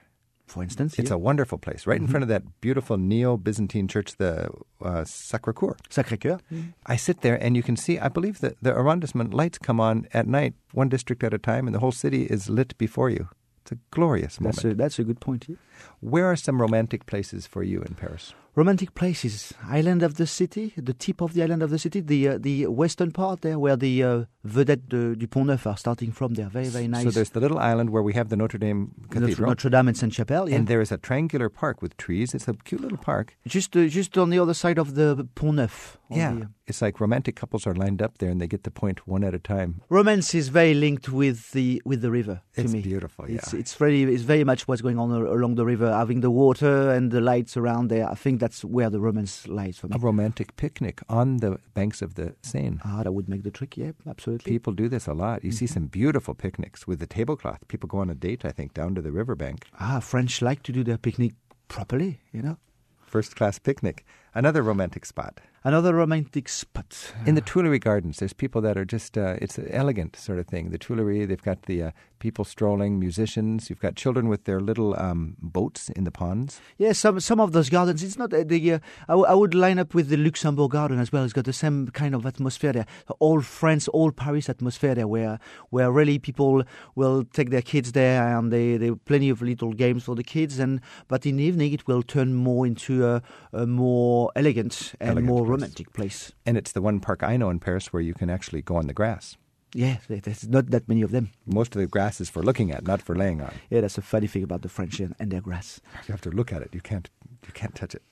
for 0.47 0.63
instance. 0.63 0.99
It's 0.99 1.11
yeah. 1.11 1.17
a 1.17 1.19
wonderful 1.19 1.59
place, 1.59 1.87
right 1.87 1.97
mm-hmm. 1.97 2.05
in 2.05 2.11
front 2.11 2.23
of 2.23 2.29
that 2.29 2.61
beautiful 2.61 2.97
neo 2.97 3.37
Byzantine 3.37 3.89
church, 3.89 4.17
the 4.17 4.49
uh, 4.81 5.05
Sacre 5.05 5.53
Coeur. 5.53 5.77
Sacre 5.91 6.17
Coeur. 6.17 6.39
Mm-hmm. 6.53 6.71
I 6.87 6.97
sit 6.97 7.21
there 7.21 7.37
and 7.43 7.57
you 7.57 7.63
can 7.63 7.77
see, 7.77 7.99
I 7.99 8.09
believe 8.09 8.41
that 8.41 8.57
the 8.63 8.73
arrondissement 8.73 9.35
lights 9.35 9.59
come 9.59 9.81
on 9.81 10.07
at 10.13 10.27
night, 10.27 10.55
one 10.73 10.89
district 10.89 11.25
at 11.25 11.35
a 11.35 11.39
time, 11.39 11.67
and 11.67 11.75
the 11.75 11.81
whole 11.81 11.93
city 11.93 12.25
is 12.25 12.49
lit 12.49 12.77
before 12.79 13.11
you. 13.11 13.29
It's 13.63 13.73
a 13.73 13.79
glorious 13.91 14.41
moment. 14.41 14.57
That's 14.57 14.65
a, 14.65 14.75
that's 14.75 14.99
a 15.01 15.05
good 15.05 15.21
point. 15.21 15.47
Yeah. 15.49 15.57
Where 16.01 16.27
are 16.27 16.37
some 16.37 16.61
romantic 16.61 17.07
places 17.07 17.47
for 17.49 17.65
you 17.65 17.83
in 17.83 17.95
Paris? 17.95 18.33
Romantic 18.57 18.95
places. 18.95 19.53
Island 19.69 20.03
of 20.03 20.15
the 20.15 20.27
city, 20.27 20.73
the 20.77 20.95
tip 20.95 21.21
of 21.21 21.35
the 21.35 21.43
island 21.43 21.63
of 21.63 21.71
the 21.71 21.79
city, 21.79 22.01
the 22.01 22.29
uh, 22.29 22.39
the 22.39 22.67
western 22.67 23.13
part 23.13 23.43
there, 23.43 23.59
where 23.59 23.77
the 23.77 24.03
uh, 24.03 24.25
vedettes 24.45 24.89
du 24.89 25.27
Pont 25.29 25.47
Neuf 25.47 25.67
are 25.67 25.77
starting 25.77 26.11
from. 26.11 26.35
There, 26.35 26.49
very 26.49 26.69
very 26.69 26.89
nice. 26.89 27.05
So 27.05 27.11
there's 27.11 27.31
the 27.31 27.41
little 27.41 27.59
island 27.59 27.91
where 27.91 28.03
we 28.03 28.15
have 28.15 28.31
the 28.31 28.37
Notre 28.37 28.59
Dame 28.59 28.93
Cathedral, 29.11 29.49
Notre, 29.49 29.71
Dame 29.71 29.89
and 29.89 29.97
Sainte 29.97 30.15
Chapelle, 30.15 30.49
yeah. 30.49 30.57
and 30.57 30.67
there 30.67 30.81
is 30.81 30.91
a 30.91 30.97
triangular 30.97 31.49
park 31.49 31.83
with 31.83 31.97
trees. 31.97 32.35
It's 32.35 32.49
a 32.49 32.55
cute 32.55 32.81
little 32.81 32.99
park, 32.99 33.37
just 33.47 33.77
uh, 33.77 33.87
just 33.87 34.19
on 34.19 34.31
the 34.31 34.39
other 34.39 34.55
side 34.55 34.79
of 34.79 34.95
the 34.95 35.29
Pont 35.35 35.57
Neuf. 35.57 35.99
Yeah, 36.11 36.33
the, 36.33 36.43
uh, 36.43 36.47
it's 36.67 36.83
like 36.83 37.01
romantic 37.01 37.37
couples 37.37 37.67
are 37.67 37.75
lined 37.75 38.03
up 38.03 38.19
there 38.19 38.31
and 38.31 38.41
they 38.41 38.47
get 38.47 38.65
the 38.65 38.71
point 38.71 39.07
one 39.07 39.23
at 39.23 39.35
a 39.35 39.39
time. 39.39 39.83
Romance 39.89 40.35
is 40.35 40.49
very 40.49 40.75
linked 40.75 41.09
with 41.09 41.53
the 41.53 41.81
with 41.85 42.03
the 42.03 42.11
river. 42.11 42.41
To 42.55 42.63
it's 42.63 42.73
me. 42.73 42.83
beautiful. 42.83 43.29
Yeah, 43.29 43.37
it's 43.37 43.55
it's 43.55 43.75
very 43.75 44.03
it's 44.03 44.23
very 44.23 44.45
much 44.45 44.67
what's 44.67 44.83
going 44.83 44.99
on 44.99 45.11
along 45.11 45.55
the 45.55 45.65
river, 45.65 45.93
having 45.93 46.21
the 46.21 46.31
water 46.31 46.91
and 46.91 47.11
the 47.11 47.21
lights 47.21 47.57
around 47.57 47.89
there. 47.89 48.09
I 48.11 48.15
think 48.15 48.41
that's 48.41 48.65
where 48.65 48.91
the 48.91 49.01
romance 49.01 49.47
lies 49.47 49.79
for 49.79 49.89
me. 49.89 49.97
A 49.97 49.99
romantic 49.99 50.57
picnic 50.57 51.01
on 51.09 51.39
the 51.39 51.59
banks 51.75 52.03
of 52.03 52.15
the 52.15 52.35
Seine. 52.43 52.79
Ah, 52.85 53.03
that 53.03 53.13
would 53.13 53.29
make 53.29 53.45
the 53.45 53.51
trick, 53.51 53.77
yeah, 53.77 53.93
absolutely. 54.09 54.51
People 54.51 54.73
do 54.73 54.89
this 54.89 55.07
a 55.07 55.15
lot. 55.15 55.45
You 55.45 55.51
mm-hmm. 55.51 55.57
see 55.57 55.67
some 55.67 55.87
beautiful 55.87 56.35
picnics 56.35 56.87
with 56.87 56.99
the 56.99 57.07
tablecloth. 57.07 57.67
People 57.69 57.89
go 57.89 57.99
on 57.99 58.11
a 58.11 58.15
date, 58.15 58.45
I 58.45 58.51
think, 58.51 58.75
down 58.75 58.95
to 58.97 59.03
the 59.03 59.13
riverbank. 59.13 59.67
Ah, 59.79 60.01
French 60.01 60.43
like 60.43 60.63
to 60.65 60.73
do 60.73 60.83
their 60.83 60.99
picnic 60.99 61.35
properly, 61.69 62.21
you 62.33 62.43
know. 62.43 62.59
First 63.07 63.37
class 63.37 63.59
picnic. 63.59 64.05
Another 64.35 64.63
romantic 64.63 65.07
spot. 65.07 65.41
Another 65.67 65.95
romantic 65.97 66.49
spot. 66.49 67.13
In 67.27 67.35
the 67.35 67.41
Tuileries 67.41 67.81
Gardens, 67.81 68.19
there's 68.19 68.33
people 68.33 68.61
that 68.61 68.79
are 68.79 68.85
just, 68.85 69.19
uh, 69.19 69.35
it's 69.43 69.59
an 69.59 69.67
elegant 69.73 70.15
sort 70.15 70.39
of 70.39 70.47
thing. 70.47 70.71
The 70.71 70.79
Tuileries, 70.79 71.27
they've 71.27 71.43
got 71.43 71.63
the 71.63 71.83
uh, 71.83 71.91
people 72.21 72.45
strolling, 72.45 73.01
musicians. 73.01 73.69
You've 73.69 73.81
got 73.81 73.97
children 73.97 74.29
with 74.29 74.45
their 74.45 74.61
little 74.61 74.95
um, 74.97 75.35
boats 75.41 75.89
in 75.89 76.05
the 76.05 76.13
ponds. 76.13 76.61
Yeah, 76.79 76.93
some 76.93 77.19
some 77.19 77.41
of 77.41 77.51
those 77.51 77.69
gardens. 77.69 78.05
It's 78.05 78.17
not 78.17 78.33
uh, 78.33 78.45
the. 78.47 78.75
Uh, 78.75 78.79
I, 79.09 79.13
w- 79.13 79.27
I 79.27 79.35
would 79.35 79.55
line 79.57 79.81
up 79.81 79.93
with 79.93 80.09
the 80.09 80.17
Luxembourg 80.17 80.71
Garden 80.71 81.01
as 81.01 81.11
well. 81.11 81.25
It's 81.25 81.33
got 81.33 81.47
the 81.47 81.53
same 81.53 81.89
kind 81.89 82.15
of 82.15 82.25
atmosphere 82.25 82.73
there. 82.73 82.87
All 83.19 83.41
France, 83.41 83.89
all 83.89 84.13
Paris 84.13 84.49
atmosphere 84.49 84.95
there, 84.95 85.09
where 85.09 85.41
where 85.71 85.91
really 85.91 86.21
people 86.21 86.63
will 86.95 87.25
take 87.25 87.51
their 87.51 87.61
kids 87.63 87.91
there, 87.91 88.39
and 88.39 88.53
they 88.53 88.77
there 88.77 88.93
are 88.93 88.97
plenty 88.97 89.31
of 89.31 89.43
little 89.43 89.73
games 89.73 90.05
for 90.05 90.15
the 90.15 90.23
kids. 90.23 90.61
And 90.61 90.81
but 91.09 91.27
in 91.27 91.39
the 91.39 91.45
evening, 91.45 91.73
it 91.73 91.89
will 91.89 92.05
turn 92.05 92.35
more 92.35 92.69
into 92.69 93.05
a, 93.05 93.21
a 93.53 93.67
more 93.67 94.31
elegant 94.37 94.95
and 95.01 95.11
Elegant 95.11 95.27
more. 95.27 95.56
Romantic 95.57 95.93
place. 95.93 96.33
And 96.45 96.57
it's 96.57 96.73
the 96.73 96.83
one 96.83 97.01
park 97.01 97.23
I 97.23 97.37
know 97.37 97.51
in 97.51 97.61
Paris 97.61 97.93
where 97.93 98.03
you 98.03 98.15
can 98.15 98.31
actually 98.31 98.63
go 98.63 98.77
on 98.77 98.87
the 98.87 98.93
grass. 98.93 99.37
Yeah, 99.75 99.97
there's 100.09 100.49
not 100.49 100.71
that 100.71 100.89
many 100.89 101.03
of 101.03 101.11
them. 101.11 101.31
Most 101.45 101.75
of 101.75 101.81
the 101.81 101.87
grass 101.87 102.21
is 102.21 102.31
for 102.31 102.43
looking 102.43 102.71
at, 102.71 102.87
not 102.87 103.03
for 103.03 103.15
laying 103.15 103.41
on. 103.43 103.53
Yeah, 103.69 103.81
that's 103.83 103.99
a 103.99 104.03
funny 104.03 104.27
thing 104.27 104.43
about 104.43 104.63
the 104.63 104.69
French 104.69 105.01
and, 105.01 105.15
and 105.19 105.31
their 105.31 105.41
grass. 105.41 105.81
You 106.07 106.13
have 106.13 106.21
to 106.23 106.31
look 106.31 106.53
at 106.53 106.63
it. 106.63 106.71
You 106.73 106.81
can't. 106.81 107.11
You 107.47 107.53
can't 107.53 107.75
touch 107.75 107.95
it. 107.95 108.03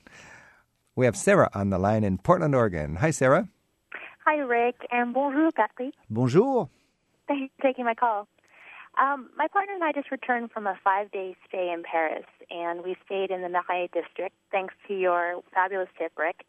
We 0.95 1.05
have 1.05 1.17
Sarah 1.17 1.49
on 1.53 1.69
the 1.71 1.79
line 1.79 2.03
in 2.03 2.17
Portland, 2.17 2.55
Oregon. 2.55 2.97
Hi, 2.97 3.11
Sarah. 3.11 3.49
Hi, 4.25 4.37
Rick, 4.37 4.75
and 4.91 5.13
bonjour, 5.13 5.51
Patrick. 5.51 5.93
Bonjour. 6.09 6.69
Thanks 7.27 7.53
for 7.57 7.67
taking 7.67 7.85
my 7.85 7.95
call. 7.95 8.27
Um, 9.01 9.29
my 9.35 9.47
partner 9.47 9.73
and 9.73 9.83
I 9.83 9.91
just 9.91 10.09
returned 10.09 10.51
from 10.51 10.67
a 10.67 10.75
five-day 10.83 11.35
stay 11.47 11.71
in 11.73 11.83
Paris, 11.83 12.25
and 12.49 12.83
we 12.83 12.95
stayed 13.05 13.29
in 13.29 13.41
the 13.41 13.49
Marais 13.49 13.89
district, 13.93 14.35
thanks 14.51 14.73
to 14.87 14.93
your 14.93 15.41
fabulous 15.53 15.89
tip, 15.97 16.13
Rick. 16.17 16.45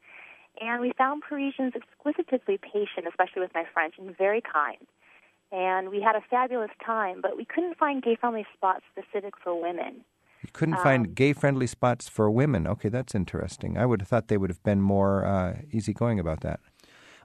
And 0.60 0.80
we 0.80 0.92
found 0.96 1.22
Parisians 1.28 1.74
exquisitely 1.74 2.58
patient, 2.58 3.06
especially 3.08 3.42
with 3.42 3.52
my 3.54 3.64
French, 3.72 3.94
and 3.98 4.16
very 4.16 4.40
kind. 4.40 4.86
And 5.52 5.90
we 5.90 6.00
had 6.00 6.16
a 6.16 6.22
fabulous 6.28 6.70
time, 6.84 7.20
but 7.20 7.36
we 7.36 7.44
couldn't 7.44 7.76
find 7.78 8.02
gay-friendly 8.02 8.46
spots 8.54 8.84
specific 8.90 9.34
for 9.42 9.60
women. 9.60 10.04
You 10.42 10.50
couldn't 10.52 10.74
Um, 10.74 10.82
find 10.82 11.14
gay-friendly 11.14 11.66
spots 11.66 12.08
for 12.08 12.30
women. 12.30 12.66
Okay, 12.66 12.88
that's 12.88 13.14
interesting. 13.14 13.78
I 13.78 13.86
would 13.86 14.00
have 14.00 14.08
thought 14.08 14.28
they 14.28 14.36
would 14.36 14.50
have 14.50 14.62
been 14.62 14.80
more 14.80 15.24
uh, 15.24 15.56
easygoing 15.72 16.18
about 16.18 16.40
that. 16.40 16.60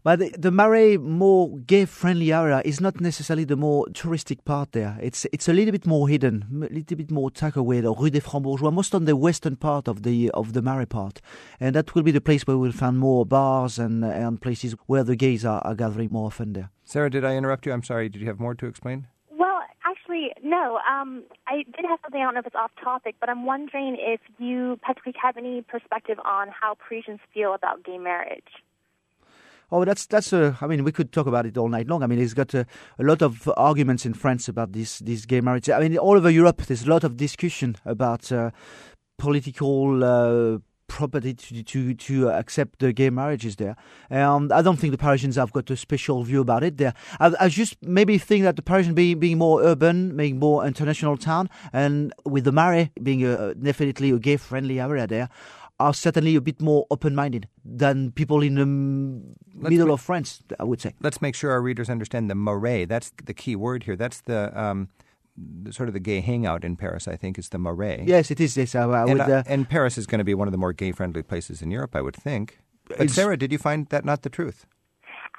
But 0.04 0.18
the, 0.18 0.30
the 0.36 0.50
Marais 0.50 0.98
more 0.98 1.60
gay-friendly 1.60 2.34
area 2.34 2.64
is 2.66 2.82
not 2.82 3.00
necessarily 3.00 3.44
the 3.44 3.56
more 3.56 3.86
touristic 3.88 4.44
part 4.46 4.72
there. 4.72 4.98
It's 5.00 5.26
it's 5.32 5.48
a 5.48 5.54
little 5.54 5.72
bit 5.72 5.86
more 5.86 6.10
hidden, 6.10 6.46
a 6.52 6.74
little 6.74 6.98
bit 6.98 7.12
more 7.12 7.30
tucked 7.30 7.58
away. 7.58 7.82
The 7.82 7.94
Rue 7.94 8.10
des 8.10 8.22
Francs-Bourgeois, 8.22 8.72
most 8.72 8.96
on 8.96 9.06
the 9.06 9.16
western 9.16 9.58
part 9.58 9.88
of 9.88 10.02
the 10.02 10.32
of 10.32 10.54
the 10.54 10.62
Marais 10.64 10.88
part, 10.88 11.22
and 11.60 11.76
that 11.76 11.94
will 11.94 12.02
be 12.02 12.12
the 12.12 12.20
place 12.20 12.48
where 12.48 12.58
we'll 12.58 12.72
find 12.72 12.98
more 12.98 13.28
bars 13.28 13.78
and 13.78 14.04
and 14.04 14.42
places 14.42 14.76
where 14.88 15.04
the 15.04 15.16
gays 15.16 15.46
are, 15.46 15.62
are 15.64 15.76
gathering 15.76 16.10
more 16.12 16.28
often 16.28 16.54
there. 16.54 16.72
Sarah, 16.84 17.12
did 17.12 17.24
I 17.24 17.36
interrupt 17.36 17.68
you? 17.68 17.72
I'm 17.72 17.84
sorry. 17.84 18.10
Did 18.10 18.22
you 18.22 18.28
have 18.28 18.40
more 18.40 18.56
to 18.56 18.66
explain? 18.66 19.06
Well, 19.30 19.62
actually, 19.86 20.32
no. 20.44 20.80
Um, 20.90 21.24
I 21.48 21.58
did 21.58 21.86
have 21.88 22.00
something. 22.02 22.22
I 22.22 22.24
don't 22.24 22.34
know 22.34 22.40
if 22.40 22.48
it's 22.48 22.56
off 22.56 22.72
topic, 22.84 23.18
but 23.20 23.30
I'm 23.30 23.46
wondering 23.46 23.98
if 24.00 24.20
you, 24.40 24.80
Patrick, 24.82 25.16
have 25.22 25.38
any 25.38 25.62
perspective 25.62 26.18
on 26.26 26.48
how 26.50 26.76
Parisians 26.76 27.20
feel 27.34 27.54
about 27.54 27.84
gay 27.84 28.00
marriage. 28.00 28.50
Oh, 29.72 29.86
that's 29.86 30.06
that's 30.06 30.34
a. 30.34 30.58
I 30.60 30.68
mean, 30.68 30.84
we 30.84 30.92
could 30.92 31.12
talk 31.12 31.28
about 31.28 31.46
it 31.46 31.58
all 31.58 31.70
night 31.70 31.88
long. 31.88 32.04
I 32.04 32.08
mean, 32.08 32.20
it's 32.20 32.34
got 32.34 32.54
a, 32.54 32.66
a 33.00 33.04
lot 33.04 33.22
of 33.22 33.50
arguments 33.56 34.06
in 34.06 34.14
France 34.14 34.50
about 34.50 34.74
this 34.74 35.00
this 35.00 35.26
gay 35.26 35.42
marriage. 35.42 35.70
I 35.70 35.80
mean, 35.80 35.98
all 35.98 36.18
over 36.18 36.30
Europe, 36.30 36.64
there's 36.64 36.84
a 36.84 36.90
lot 36.90 37.04
of 37.04 37.16
discussion 37.18 37.78
about 37.86 38.32
uh, 38.32 38.52
political. 39.18 40.04
Uh, 40.04 40.60
property 40.92 41.34
to, 41.34 41.64
to 41.64 41.94
to 41.94 42.30
accept 42.30 42.80
the 42.80 42.92
gay 42.92 43.10
marriages 43.10 43.56
there. 43.56 43.78
Um, 44.10 44.52
I 44.54 44.62
don't 44.62 44.78
think 44.78 44.92
the 44.92 44.98
Parisians 44.98 45.38
have 45.38 45.54
got 45.54 45.70
a 45.72 45.78
special 45.78 46.22
view 46.24 46.42
about 46.42 46.64
it 46.64 46.76
there. 46.76 46.94
I, 47.18 47.32
I 47.40 47.48
just 47.48 47.78
maybe 47.82 48.18
think 48.18 48.44
that 48.44 48.58
the 48.58 48.62
Parisian 48.62 48.94
being 48.94 49.18
being 49.18 49.38
more 49.38 49.64
urban, 49.64 50.18
being 50.18 50.38
more 50.38 50.66
international 50.68 51.16
town, 51.16 51.50
and 51.72 52.14
with 52.26 52.44
the 52.44 52.52
Marais 52.52 52.92
being 53.02 53.26
a, 53.26 53.56
definitely 53.56 54.10
a 54.12 54.20
gay 54.20 54.36
friendly 54.36 54.82
area 54.82 55.08
there, 55.08 55.30
are 55.82 55.94
certainly 55.94 56.36
a 56.36 56.42
bit 56.42 56.62
more 56.62 56.86
open 56.90 57.14
minded 57.16 57.48
than 57.66 58.12
people 58.12 58.42
in 58.42 58.56
the 58.56 58.62
m- 58.62 59.36
middle 59.54 59.88
ma- 59.88 59.94
of 59.94 60.02
France. 60.02 60.42
I 60.60 60.64
would 60.64 60.82
say. 60.82 60.92
Let's 61.02 61.22
make 61.22 61.36
sure 61.36 61.52
our 61.52 61.62
readers 61.62 61.90
understand 61.90 62.30
the 62.30 62.36
Marais. 62.36 62.86
That's 62.86 63.12
the 63.26 63.34
key 63.34 63.56
word 63.56 63.84
here. 63.84 63.96
That's 63.96 64.22
the, 64.22 64.40
um, 64.60 64.90
sort 65.72 65.88
of 65.90 65.94
the 65.94 66.00
gay 66.00 66.20
hangout 66.22 66.64
in 66.64 66.76
Paris. 66.76 67.08
I 67.08 67.16
think 67.16 67.38
is 67.40 67.50
the 67.50 67.58
Marais. 67.58 68.04
Yes, 68.06 68.32
it 68.32 68.40
is. 68.40 68.56
Yes, 68.58 68.76
I, 68.76 68.84
I 68.84 69.02
and, 69.02 69.12
would. 69.14 69.22
uh, 69.22 69.34
Uh, 69.40 69.44
and 69.54 69.68
Paris 69.70 69.98
is 69.98 70.06
going 70.08 70.20
to 70.20 70.26
be 70.32 70.34
one 70.34 70.48
of 70.48 70.52
the 70.52 70.58
more 70.58 70.74
gay-friendly 70.74 71.24
places 71.24 71.62
in 71.62 71.72
Europe, 71.72 71.96
I 71.96 72.02
would 72.02 72.16
think. 72.16 72.60
But 72.98 73.10
Sarah, 73.10 73.38
did 73.38 73.52
you 73.52 73.58
find 73.58 73.88
that 73.90 74.04
not 74.06 74.22
the 74.24 74.30
truth? 74.30 74.66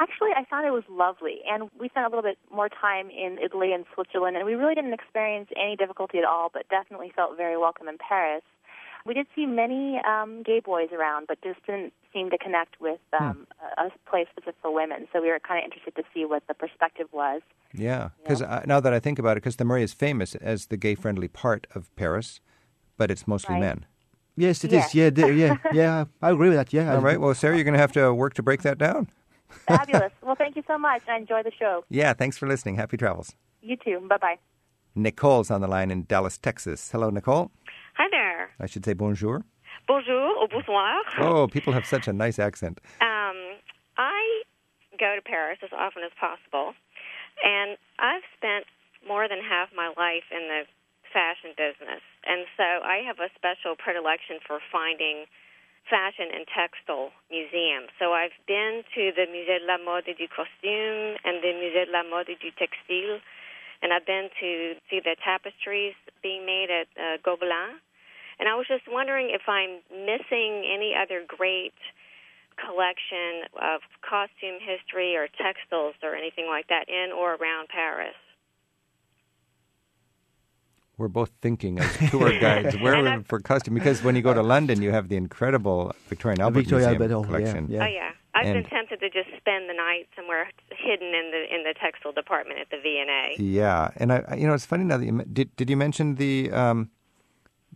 Actually, 0.01 0.31
I 0.35 0.45
found 0.51 0.67
it 0.67 0.71
was 0.73 0.89
lovely, 0.89 1.37
and 1.47 1.69
we 1.79 1.89
spent 1.91 2.07
a 2.07 2.09
little 2.09 2.23
bit 2.31 2.39
more 2.51 2.69
time 2.69 3.07
in 3.11 3.39
Italy 3.39 3.73
and 3.77 3.85
Switzerland, 3.95 4.37
and 4.37 4.47
we 4.47 4.55
really 4.55 4.75
didn't 4.75 4.95
experience 4.95 5.49
any 5.55 5.77
difficulty 5.77 6.19
at 6.19 6.25
all, 6.25 6.49
but 6.53 6.63
definitely 6.71 7.13
felt 7.15 7.37
very 7.37 7.59
welcome 7.59 7.87
in 7.89 7.99
Paris. 7.99 8.43
We 9.05 9.15
did 9.15 9.27
see 9.35 9.47
many 9.47 10.01
um, 10.07 10.43
gay 10.45 10.61
boys 10.61 10.91
around, 10.93 11.27
but 11.27 11.41
just 11.43 11.65
didn't 11.67 11.93
seem 12.13 12.31
to 12.31 12.39
connect 12.39 12.81
with 12.81 13.01
um, 13.19 13.47
a, 13.79 13.87
a 13.87 13.91
place 14.09 14.27
specific 14.31 14.55
for 14.63 14.73
women. 14.73 15.09
So 15.13 15.21
we 15.21 15.29
were 15.29 15.41
kind 15.41 15.59
of 15.59 15.65
interested 15.65 15.97
to 15.97 16.03
see 16.15 16.25
what 16.25 16.43
the 16.47 16.55
perspective 16.55 17.09
was. 17.13 17.43
Yeah, 17.75 18.11
because 18.23 18.43
uh, 18.43 18.63
now 18.67 18.81
that 18.81 18.93
I 18.93 19.01
think 19.01 19.19
about 19.19 19.33
it, 19.37 19.43
because 19.43 19.57
the 19.57 19.65
Marais 19.65 19.83
is 19.85 19.93
famous 19.93 20.35
as 20.37 20.67
the 20.67 20.77
gay-friendly 20.77 21.29
part 21.29 21.67
of 21.75 21.95
Paris, 21.97 22.41
but 22.97 23.11
it's 23.11 23.27
mostly 23.27 23.55
Right. 23.55 23.61
men. 23.61 23.87
yes, 24.37 24.63
it 24.65 24.73
Yeah. 24.73 24.85
is. 24.87 24.95
Yeah, 24.95 25.11
the, 25.11 25.33
yeah, 25.35 25.57
yeah. 25.73 26.05
I 26.21 26.31
agree 26.31 26.49
with 26.51 26.59
that. 26.59 26.73
Yeah. 26.73 26.95
All 26.95 27.01
right. 27.01 27.21
Well, 27.21 27.35
Sarah, 27.35 27.57
you're 27.57 27.65
going 27.65 27.75
to 27.75 27.81
have 27.81 27.93
to 27.93 28.13
work 28.15 28.35
to 28.35 28.43
break 28.43 28.63
that 28.63 28.79
down. 28.79 29.09
Fabulous. 29.67 30.13
well, 30.23 30.35
thank 30.37 30.55
you 30.57 30.63
so 30.67 30.79
much. 30.79 31.03
I 31.09 31.17
enjoy 31.17 31.43
the 31.43 31.53
show. 31.59 31.85
Yeah. 31.91 32.13
Thanks 32.15 32.39
for 32.39 32.47
listening. 32.47 32.77
Happy 32.77 32.97
travels. 32.97 33.35
You 33.63 33.77
too. 33.77 34.01
Bye 34.09 34.17
bye. 34.19 34.39
Nicole's 34.95 35.51
on 35.51 35.61
the 35.63 35.67
line 35.69 35.91
in 35.91 36.05
Dallas, 36.05 36.37
Texas. 36.39 36.91
Hello, 36.91 37.09
Nicole. 37.11 37.51
Hi 37.95 38.09
there. 38.11 38.51
I 38.61 38.67
should 38.67 38.85
say 38.85 38.95
bonjour. 38.95 39.45
Bonjour 39.87 40.37
ou 40.41 40.49
bonsoir. 40.49 41.03
Oh, 41.19 41.47
people 41.49 41.73
have 41.73 41.87
such 41.87 42.09
a 42.09 42.13
nice 42.13 42.39
accent. 42.39 42.81
Um, 43.01 43.59
I 43.97 44.43
go 44.99 45.17
to 45.17 45.23
Paris 45.23 45.59
as 45.63 45.71
often 45.73 46.03
as 46.05 46.13
possible, 46.19 46.75
and 47.45 47.77
I've 47.99 48.25
spent 48.37 48.65
more 49.07 49.29
than 49.29 49.41
half 49.43 49.69
my 49.75 49.89
life 49.97 50.25
in 50.31 50.49
the 50.49 50.63
fashion 51.13 51.53
business, 51.57 52.01
and 52.25 52.47
so 52.57 52.65
I 52.65 53.05
have 53.05 53.19
a 53.21 53.29
special 53.37 53.77
predilection 53.77 54.39
for 54.47 54.61
finding 54.71 55.27
fashion 55.91 56.31
and 56.33 56.47
textile 56.47 57.11
museums. 57.29 57.91
So 57.99 58.13
I've 58.15 58.37
been 58.47 58.87
to 58.95 59.11
the 59.13 59.27
Musée 59.29 59.59
de 59.61 59.67
la 59.67 59.77
Mode 59.83 60.09
et 60.09 60.17
du 60.17 60.29
Costume 60.31 61.19
and 61.27 61.43
the 61.43 61.53
Musée 61.59 61.85
de 61.87 61.93
la 61.93 62.05
Mode 62.07 62.31
et 62.31 62.39
du 62.39 62.53
Textile, 62.55 63.21
and 63.83 63.93
I've 63.93 64.07
been 64.07 64.29
to 64.41 64.75
see 64.89 65.01
the 65.03 65.17
tapestries 65.23 65.95
being 66.23 66.47
made 66.47 66.69
at 66.71 66.87
uh, 66.97 67.19
Gobelin. 67.27 67.83
And 68.39 68.49
I 68.49 68.55
was 68.55 68.67
just 68.67 68.85
wondering 68.89 69.31
if 69.31 69.43
I'm 69.47 69.83
missing 69.91 70.65
any 70.67 70.95
other 70.97 71.23
great 71.27 71.75
collection 72.57 73.49
of 73.61 73.81
costume 74.09 74.59
history 74.61 75.17
or 75.17 75.27
textiles 75.29 75.95
or 76.03 76.15
anything 76.15 76.47
like 76.49 76.69
that 76.69 76.89
in 76.89 77.13
or 77.13 77.35
around 77.35 77.69
Paris. 77.69 78.15
We're 80.99 81.09
both 81.09 81.31
thinking 81.41 81.79
as 81.79 81.97
tour 82.11 82.39
guides 82.39 82.77
where 82.79 82.95
And 82.95 83.05
we're 83.05 83.25
for 83.25 83.41
costume 83.41 83.75
because 83.75 84.03
when 84.05 84.15
you 84.15 84.23
go 84.23 84.35
to 84.35 84.43
London, 84.43 84.83
you 84.83 84.91
have 84.93 85.09
the 85.09 85.17
incredible 85.17 85.93
Victorian 86.09 86.41
Albert 86.41 86.61
Victoria 86.61 86.89
Museum 86.91 87.03
Albert 87.03 87.15
Hall, 87.15 87.23
yeah, 87.23 87.27
collection. 87.27 87.67
yeah. 87.71 87.83
Oh 87.85 87.87
yeah, 87.87 88.11
I've 88.35 88.47
And- 88.47 88.63
been 88.63 88.71
tempted 88.71 89.01
to 89.01 89.11
just 89.11 89.29
spend 89.37 89.69
the 89.69 89.75
night 89.75 90.09
somewhere 90.17 90.49
hidden 90.71 91.09
in 91.15 91.31
the 91.31 91.55
in 91.55 91.65
the 91.65 91.75
textile 91.75 92.13
department 92.13 92.61
at 92.61 92.71
the 92.71 92.79
V&A. 92.79 93.35
Yeah, 93.39 93.91
and 93.97 94.13
I, 94.13 94.25
I- 94.29 94.35
you 94.37 94.47
know, 94.47 94.55
it's 94.55 94.65
funny 94.67 94.85
now 94.85 94.97
that 94.97 95.05
you 95.05 95.23
did. 95.33 95.55
Did 95.57 95.69
you 95.69 95.77
mention 95.77 96.15
the 96.17 96.51
um, 96.51 96.91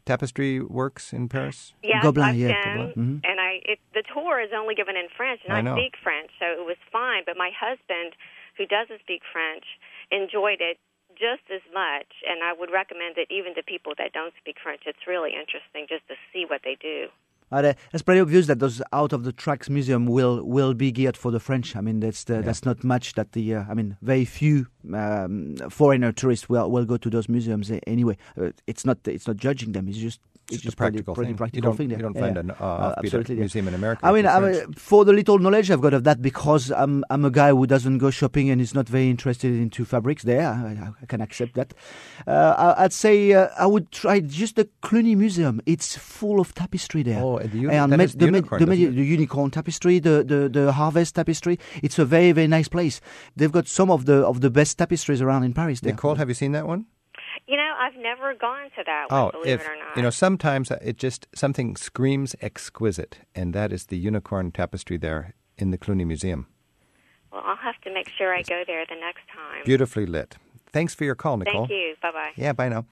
tapestry 0.06 0.60
works 0.60 1.12
in 1.12 1.28
Paris? 1.28 1.74
Yeah, 1.82 2.00
Gobelin, 2.00 2.22
I've 2.24 2.36
yeah, 2.36 2.64
been, 2.64 2.86
Gobelin, 2.88 2.94
mhm. 2.96 3.20
and 3.28 3.40
I 3.40 3.60
it, 3.64 3.78
the 3.94 4.02
tour 4.14 4.40
is 4.40 4.50
only 4.56 4.74
given 4.74 4.96
in 4.96 5.08
French, 5.16 5.40
and 5.46 5.52
I 5.52 5.60
I, 5.60 5.74
speak 5.76 5.94
French, 6.02 6.30
so 6.38 6.46
it 6.46 6.64
was 6.64 6.76
fine. 6.90 7.22
But 7.26 7.36
my 7.36 7.50
husband, 7.52 8.14
who 8.56 8.64
doesn't 8.66 9.00
speak 9.00 9.22
French, 9.30 9.64
enjoyed 10.10 10.60
it 10.60 10.78
just 11.18 11.44
as 11.52 11.62
much, 11.72 12.08
and 12.28 12.42
I 12.44 12.52
would 12.52 12.70
recommend 12.70 13.16
it 13.18 13.28
even 13.30 13.54
to 13.56 13.62
people 13.62 13.92
that 13.98 14.12
don't 14.12 14.34
speak 14.40 14.56
French. 14.62 14.82
It's 14.86 15.06
really 15.06 15.32
interesting 15.32 15.86
just 15.88 16.06
to 16.08 16.14
see 16.32 16.44
what 16.48 16.60
they 16.64 16.76
do. 16.80 17.08
But, 17.50 17.64
uh, 17.64 17.74
it's 17.92 18.02
pretty 18.02 18.20
obvious 18.20 18.46
that 18.48 18.58
those 18.58 18.82
out 18.92 19.12
of 19.12 19.24
the 19.24 19.32
tracks 19.32 19.70
museum 19.70 20.06
will 20.06 20.42
will 20.42 20.74
be 20.74 20.90
geared 20.90 21.16
for 21.16 21.30
the 21.30 21.40
French. 21.40 21.76
I 21.76 21.80
mean, 21.80 22.00
that's 22.00 22.24
the, 22.24 22.42
that's 22.42 22.64
not 22.64 22.82
much 22.82 23.14
that 23.14 23.32
the 23.32 23.54
uh, 23.54 23.64
I 23.68 23.74
mean, 23.74 23.96
very 24.02 24.24
few 24.24 24.66
um, 24.92 25.56
foreigner 25.70 26.12
tourists 26.12 26.48
will 26.48 26.70
will 26.70 26.84
go 26.84 26.96
to 26.96 27.10
those 27.10 27.28
museums 27.28 27.70
anyway. 27.86 28.16
Uh, 28.40 28.50
it's 28.66 28.84
not 28.84 28.98
it's 29.06 29.26
not 29.26 29.36
judging 29.36 29.72
them. 29.72 29.88
It's 29.88 29.98
just 29.98 30.20
It's 30.50 30.62
just 30.62 30.74
a 30.74 30.76
pretty- 30.76 30.92
practical 30.98 31.14
pretty 31.14 31.28
thing. 31.30 31.36
practical 31.36 31.56
you 31.58 31.62
don't, 31.62 31.76
thing 31.76 31.88
there. 31.88 31.98
You 31.98 32.02
don't 32.04 32.14
Yeah, 32.14 32.20
find 32.20 32.36
an 32.38 32.50
uh, 32.52 32.94
absolutely, 32.98 33.34
museum 33.36 33.66
in 33.68 33.74
America. 33.74 34.06
I 34.06 34.12
mean, 34.12 34.26
I 34.26 34.38
mean, 34.38 34.72
for 34.74 35.04
the 35.04 35.12
little 35.12 35.38
knowledge 35.40 35.70
I've 35.72 35.80
got 35.80 35.92
of 35.92 36.04
that, 36.04 36.22
because 36.22 36.70
I'm 36.70 37.04
I'm 37.10 37.24
a 37.24 37.30
guy 37.30 37.50
who 37.50 37.66
doesn't 37.66 37.98
go 37.98 38.10
shopping 38.10 38.48
and 38.50 38.60
is 38.60 38.72
not 38.72 38.88
very 38.88 39.10
interested 39.10 39.52
into 39.52 39.84
fabrics. 39.84 40.22
There, 40.22 40.46
I, 40.46 40.90
I 41.02 41.06
can 41.06 41.20
accept 41.20 41.54
that. 41.54 41.74
Uh, 42.26 42.54
I- 42.56 42.84
I'd 42.84 42.92
say 42.92 43.32
uh, 43.32 43.48
I 43.58 43.66
would 43.66 43.90
try 43.90 44.20
just 44.20 44.54
the 44.56 44.68
Cluny 44.82 45.14
Museum. 45.16 45.60
It's 45.66 45.96
full 45.96 46.38
of 46.40 46.54
tapestry 46.54 47.02
there. 47.02 47.20
Oh, 47.22 47.38
the 47.40 47.58
uni- 47.58 47.74
and 47.74 48.00
is 48.00 48.12
the 48.12 48.18
the, 48.18 48.24
unicorn, 48.26 48.60
the, 48.60 48.66
ma- 48.66 48.74
the 48.74 49.04
unicorn 49.04 49.50
tapestry, 49.50 49.98
the, 49.98 50.22
the 50.24 50.48
the 50.48 50.72
harvest 50.72 51.14
tapestry. 51.16 51.58
It's 51.82 51.98
a 51.98 52.04
very 52.04 52.30
very 52.32 52.46
nice 52.46 52.68
place. 52.68 53.00
They've 53.34 53.50
got 53.50 53.66
some 53.66 53.90
of 53.90 54.04
the 54.06 54.24
of 54.24 54.40
the 54.42 54.50
best 54.50 54.78
tapestries 54.78 55.20
around 55.20 55.42
in 55.42 55.54
Paris. 55.54 55.80
There. 55.80 55.92
Nicole, 55.92 56.14
have 56.14 56.28
you 56.28 56.34
seen 56.34 56.52
that 56.52 56.66
one? 56.68 56.86
You 57.46 57.56
know, 57.56 57.74
I've 57.78 57.96
never 57.96 58.34
gone 58.34 58.70
to 58.76 58.82
that 58.84 59.10
one, 59.10 59.20
Oh, 59.20 59.30
believe 59.30 59.46
if 59.46 59.60
it 59.60 59.66
or 59.70 59.76
not. 59.76 59.96
you 59.96 60.02
know, 60.02 60.10
sometimes 60.10 60.70
it 60.70 60.96
just 60.96 61.28
something 61.34 61.76
screams 61.76 62.34
exquisite, 62.40 63.18
and 63.34 63.54
that 63.54 63.72
is 63.72 63.86
the 63.86 63.96
unicorn 63.96 64.50
tapestry 64.50 64.96
there 64.96 65.34
in 65.56 65.70
the 65.70 65.78
Cluny 65.78 66.04
Museum, 66.04 66.46
well, 67.32 67.42
I'll 67.44 67.56
have 67.56 67.80
to 67.82 67.92
make 67.92 68.08
sure 68.08 68.34
I 68.34 68.42
go 68.42 68.62
there 68.66 68.84
the 68.88 68.94
next 68.96 69.22
time. 69.34 69.62
beautifully 69.64 70.06
lit. 70.06 70.36
Thanks 70.72 70.94
for 70.94 71.04
your 71.04 71.14
call, 71.14 71.36
Nicole. 71.38 71.66
Thank 71.66 71.70
you. 71.70 71.94
Bye 72.02 72.12
bye. 72.12 72.30
Yeah, 72.36 72.52
bye 72.52 72.68
now. 72.68 72.84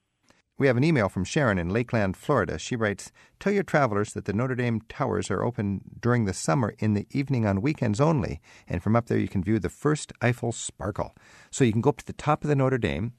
We 0.57 0.69
have 0.69 0.77
an 0.77 0.85
email 0.85 1.09
from 1.09 1.25
Sharon 1.25 1.59
in 1.59 1.69
Lakeland, 1.71 2.17
Florida. 2.17 2.59
She 2.61 2.77
writes 2.77 3.11
Tell 3.41 3.53
your 3.53 3.65
travelers 3.65 4.13
that 4.13 4.25
the 4.25 4.33
Notre 4.33 4.55
Dame 4.55 4.81
towers 4.89 5.29
are 5.31 5.43
open 5.43 5.81
during 6.01 6.25
the 6.27 6.33
summer 6.33 6.75
in 6.79 6.95
the 6.95 7.07
evening 7.11 7.45
on 7.45 7.61
weekends 7.61 8.01
only. 8.01 8.41
And 8.69 8.81
from 8.83 8.95
up 8.95 9.07
there, 9.07 9.19
you 9.19 9.27
can 9.29 9.43
view 9.43 9.59
the 9.59 9.69
first 9.69 10.13
Eiffel 10.23 10.53
sparkle. 10.53 11.15
So 11.51 11.65
you 11.65 11.73
can 11.73 11.81
go 11.81 11.91
up 11.91 11.97
to 11.99 12.07
the 12.07 12.13
top 12.13 12.45
of 12.45 12.49
the 12.49 12.55
Notre 12.57 12.79
Dame 12.79 13.13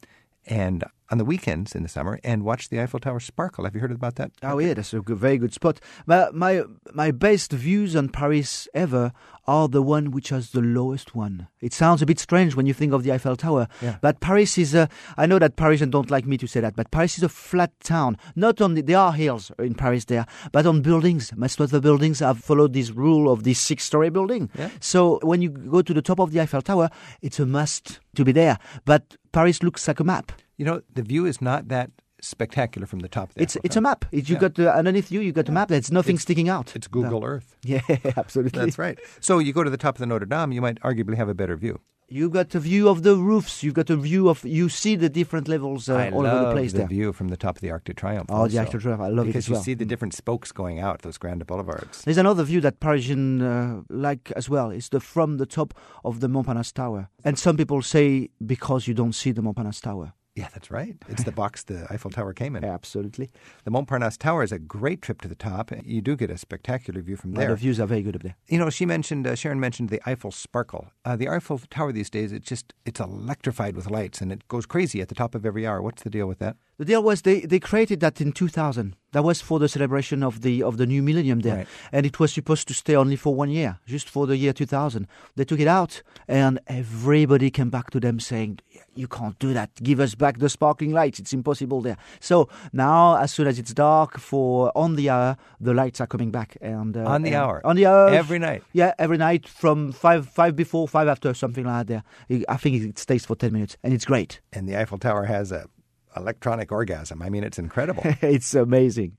and 0.45 0.85
on 1.11 1.17
the 1.19 1.25
weekends 1.25 1.75
in 1.75 1.83
the 1.83 1.89
summer 1.89 2.19
and 2.23 2.43
watch 2.43 2.69
the 2.69 2.81
Eiffel 2.81 2.99
Tower 2.99 3.19
sparkle. 3.19 3.63
Have 3.65 3.75
you 3.75 3.81
heard 3.81 3.91
about 3.91 4.15
that? 4.15 4.31
Oh 4.41 4.57
yeah, 4.59 4.73
that's 4.73 4.93
a 4.93 5.01
good, 5.01 5.17
very 5.17 5.37
good 5.37 5.53
spot. 5.53 5.79
But 6.07 6.33
my 6.33 6.63
my 6.93 7.11
best 7.11 7.51
views 7.51 7.95
on 7.95 8.09
Paris 8.09 8.67
ever 8.73 9.11
are 9.47 9.67
the 9.67 9.83
one 9.83 10.09
which 10.09 10.29
has 10.29 10.49
the 10.51 10.61
lowest 10.61 11.13
one. 11.13 11.47
It 11.61 11.71
sounds 11.71 12.01
a 12.01 12.05
bit 12.07 12.17
strange 12.17 12.55
when 12.55 12.65
you 12.65 12.73
think 12.73 12.93
of 12.93 13.03
the 13.03 13.11
Eiffel 13.11 13.35
Tower, 13.35 13.67
Yeah. 13.81 13.97
but 14.01 14.19
Paris 14.19 14.57
is 14.57 14.73
a. 14.73 14.89
I 15.17 15.27
know 15.27 15.37
that 15.37 15.55
Parisians 15.55 15.91
don't 15.91 16.09
like 16.09 16.25
me 16.25 16.37
to 16.37 16.47
say 16.47 16.61
that, 16.61 16.75
but 16.75 16.89
Paris 16.89 17.17
is 17.19 17.23
a 17.23 17.29
flat 17.29 17.71
town. 17.83 18.17
Not 18.35 18.59
only 18.59 18.81
there 18.81 18.97
are 18.97 19.13
hills 19.13 19.51
in 19.59 19.75
Paris 19.75 20.05
there, 20.05 20.25
but 20.51 20.65
on 20.65 20.81
buildings. 20.81 21.31
Most 21.35 21.59
of 21.59 21.69
the 21.69 21.79
buildings 21.81 22.19
have 22.19 22.39
followed 22.39 22.73
this 22.73 22.89
rule 22.89 23.31
of 23.31 23.43
this 23.43 23.59
six-story 23.59 24.09
building. 24.09 24.49
Yeah. 24.57 24.69
So 24.79 25.19
when 25.21 25.43
you 25.43 25.49
go 25.51 25.83
to 25.83 25.93
the 25.93 26.01
top 26.01 26.19
of 26.19 26.31
the 26.31 26.41
Eiffel 26.41 26.63
Tower, 26.63 26.89
it's 27.21 27.39
a 27.39 27.45
must 27.45 27.99
to 28.15 28.25
be 28.25 28.31
there. 28.31 28.57
But 28.85 29.15
Paris 29.31 29.61
looks 29.61 29.87
like 29.87 29.99
a 29.99 30.03
map. 30.03 30.31
You 30.57 30.65
know, 30.65 30.81
the 30.93 31.01
view 31.03 31.25
is 31.25 31.41
not 31.41 31.67
that 31.69 31.91
spectacular 32.21 32.87
from 32.87 32.99
the 32.99 33.09
top 33.09 33.29
of 33.29 33.35
the 33.35 33.43
It's 33.43 33.57
it's 33.63 33.75
a 33.75 33.81
map. 33.81 34.05
It, 34.11 34.29
you 34.29 34.35
Yeah. 34.35 34.41
got 34.47 34.59
uh, 34.59 34.69
underneath 34.69 35.11
you. 35.11 35.19
You 35.21 35.31
got 35.31 35.49
a 35.49 35.51
map. 35.51 35.67
There's 35.67 35.91
nothing 35.91 36.15
It's- 36.15 36.23
sticking 36.23 36.49
out. 36.49 36.75
It's 36.75 36.87
Google 36.87 37.23
Earth. 37.23 37.55
Yeah, 37.65 37.81
absolutely. 38.17 38.59
That's 38.61 38.77
right. 38.79 38.97
So 39.19 39.39
you 39.39 39.51
go 39.53 39.63
to 39.63 39.69
the 39.69 39.77
top 39.77 39.95
of 39.95 39.99
the 39.99 40.05
Notre 40.05 40.25
Dame, 40.25 40.51
you 40.51 40.61
might 40.61 40.79
arguably 40.81 41.15
have 41.17 41.29
a 41.29 41.33
better 41.33 41.55
view. 41.57 41.79
You've 42.07 42.31
got 42.33 42.53
a 42.53 42.59
view 42.59 42.87
of 42.87 43.01
the 43.01 43.15
roofs. 43.15 43.63
You've 43.63 43.73
got 43.73 43.89
a 43.89 43.95
view 43.97 44.29
of. 44.29 44.45
You 44.45 44.69
see 44.69 44.95
the 44.95 45.09
different 45.09 45.47
levels 45.47 45.89
uh, 45.89 46.11
all 46.13 46.25
over 46.27 46.45
the 46.45 46.51
place 46.51 46.71
the 46.71 46.77
there. 46.79 46.87
view 46.87 47.11
from 47.13 47.29
the 47.29 47.37
top 47.37 47.55
of 47.57 47.61
the 47.61 47.71
Arc 47.71 47.83
de 47.85 47.93
Triomphe. 47.95 48.27
Oh, 48.29 48.47
the. 48.47 48.59
Arc 48.59 48.69
de 48.69 48.77
Triomphe, 48.77 49.01
I 49.01 49.07
love 49.07 49.25
it 49.25 49.29
because 49.29 49.45
as 49.45 49.49
you 49.49 49.53
well. 49.55 49.63
see 49.63 49.73
the 49.73 49.85
different 49.85 50.13
spokes 50.13 50.51
going 50.51 50.79
out 50.79 51.01
those 51.01 51.17
grand 51.17 51.45
boulevards. 51.47 52.03
There's 52.03 52.19
another 52.19 52.43
view 52.43 52.61
that 52.61 52.79
Parisian 52.79 53.41
uh, 53.41 53.81
like 53.89 54.31
as 54.35 54.47
well. 54.47 54.69
It's 54.69 54.89
the 54.89 54.99
from 54.99 55.37
the 55.37 55.47
top 55.47 55.73
of 56.03 56.19
the 56.19 56.27
Montparnasse 56.29 56.73
Tower. 56.73 57.09
And 57.23 57.39
some 57.39 57.57
people 57.57 57.81
say 57.81 58.29
because 58.45 58.87
you 58.87 58.93
don't 58.93 59.13
see 59.15 59.31
the 59.31 59.41
Montparnasse 59.41 59.81
Tower. 59.81 60.13
Yeah, 60.35 60.49
that's 60.53 60.69
right. 60.69 60.97
It's 61.07 61.23
the 61.23 61.31
box 61.43 61.63
the 61.63 61.87
Eiffel 61.89 62.11
Tower 62.11 62.33
came 62.33 62.57
in. 62.57 62.65
Absolutely. 62.65 63.31
The 63.63 63.71
Montparnasse 63.71 64.17
Tower 64.17 64.43
is 64.43 64.51
a 64.51 64.59
great 64.59 65.01
trip 65.01 65.21
to 65.21 65.29
the 65.29 65.35
top. 65.35 65.71
You 65.85 66.01
do 66.01 66.17
get 66.17 66.29
a 66.29 66.37
spectacular 66.37 67.01
view 67.01 67.15
from 67.15 67.31
there. 67.31 67.49
the 67.49 67.55
views 67.55 67.79
are 67.79 67.85
very 67.85 68.01
good 68.01 68.15
up 68.17 68.23
there. 68.23 68.35
You 68.47 68.59
know, 68.59 68.69
she 68.69 68.85
mentioned 68.85 69.25
uh, 69.25 69.35
Sharon 69.35 69.61
mentioned 69.61 69.89
the 69.89 70.01
Eiffel 70.07 70.31
Sparkle. 70.31 70.87
Uh, 71.05 71.15
the 71.15 71.29
Eiffel 71.29 71.59
Tower 71.69 71.93
these 71.93 72.09
days, 72.09 72.33
it's 72.33 72.47
just 72.47 72.73
it's 72.85 72.99
electrified 72.99 73.75
with 73.77 73.89
lights 73.89 74.19
and 74.19 74.31
it 74.31 74.45
goes 74.49 74.65
crazy 74.65 75.01
at 75.01 75.07
the 75.07 75.15
top 75.15 75.35
of 75.35 75.45
every 75.45 75.65
hour. 75.65 75.81
What's 75.81 76.03
the 76.03 76.09
deal 76.09 76.27
with 76.27 76.39
that? 76.39 76.57
The 76.77 76.85
deal 76.85 77.01
was 77.03 77.21
they, 77.21 77.39
they 77.41 77.59
created 77.59 78.01
that 78.01 78.19
in 78.19 78.31
2000. 78.33 78.95
That 79.13 79.23
was 79.23 79.39
for 79.39 79.59
the 79.59 79.69
celebration 79.69 80.23
of 80.23 80.41
the 80.41 80.61
of 80.61 80.75
the 80.75 80.85
new 80.85 81.01
millennium 81.01 81.39
there, 81.39 81.55
Right. 81.59 81.67
and 81.93 82.05
it 82.05 82.19
was 82.19 82.33
supposed 82.33 82.67
to 82.67 82.73
stay 82.73 82.95
only 82.97 83.15
for 83.15 83.33
one 83.33 83.49
year, 83.49 83.79
just 83.85 84.09
for 84.09 84.27
the 84.27 84.35
year 84.35 84.51
2000. 84.51 85.07
They 85.37 85.45
took 85.45 85.61
it 85.61 85.69
out, 85.69 86.01
and 86.27 86.59
everybody 86.67 87.49
came 87.49 87.69
back 87.69 87.91
to 87.91 87.99
them 88.01 88.19
saying, 88.19 88.59
"You 88.93 89.07
can't 89.07 89.39
do 89.39 89.53
that. 89.53 89.69
Give 89.81 90.01
us 90.01 90.15
back 90.15 90.39
the 90.39 90.49
sparkling 90.49 90.91
lights. 90.91 91.17
It's 91.19 91.31
impossible 91.31 91.79
there." 91.81 91.95
So 92.19 92.49
now, 92.73 93.15
as 93.15 93.31
soon 93.31 93.47
as 93.47 93.57
it's 93.57 93.73
dark 93.73 94.17
for 94.19 94.69
on 94.75 94.97
the 94.97 95.09
hour, 95.09 95.37
the 95.61 95.73
lights 95.73 96.01
are 96.01 96.07
coming 96.07 96.31
back, 96.31 96.57
and 96.59 96.97
uh, 96.97 97.05
On 97.05 97.21
the 97.21 97.29
and- 97.29 97.35
hour? 97.37 97.61
on 97.63 97.77
the 97.77 97.85
hour, 97.85 98.09
Every 98.09 98.39
night? 98.39 98.63
Yeah, 98.73 98.93
every 98.99 99.17
night 99.17 99.47
from 99.47 99.93
five 99.93 100.27
five 100.27 100.57
before, 100.57 100.89
five 100.89 101.07
after, 101.07 101.33
something 101.33 101.63
like 101.63 101.87
that. 101.87 102.03
There, 102.27 102.43
I 102.49 102.57
think 102.57 102.83
it 102.83 102.99
stays 102.99 103.25
for 103.25 103.37
10 103.37 103.53
minutes, 103.53 103.77
and 103.81 103.93
it's 103.93 104.03
great. 104.03 104.41
And 104.51 104.67
the 104.67 104.75
Eiffel 104.77 104.97
Tower 104.97 105.23
has 105.25 105.53
a 105.53 105.69
electronic 106.15 106.71
orgasm. 106.71 107.21
I 107.21 107.29
mean, 107.29 107.43
it's 107.43 107.59
incredible. 107.59 108.03
it's 108.21 108.53
amazing. 108.53 109.17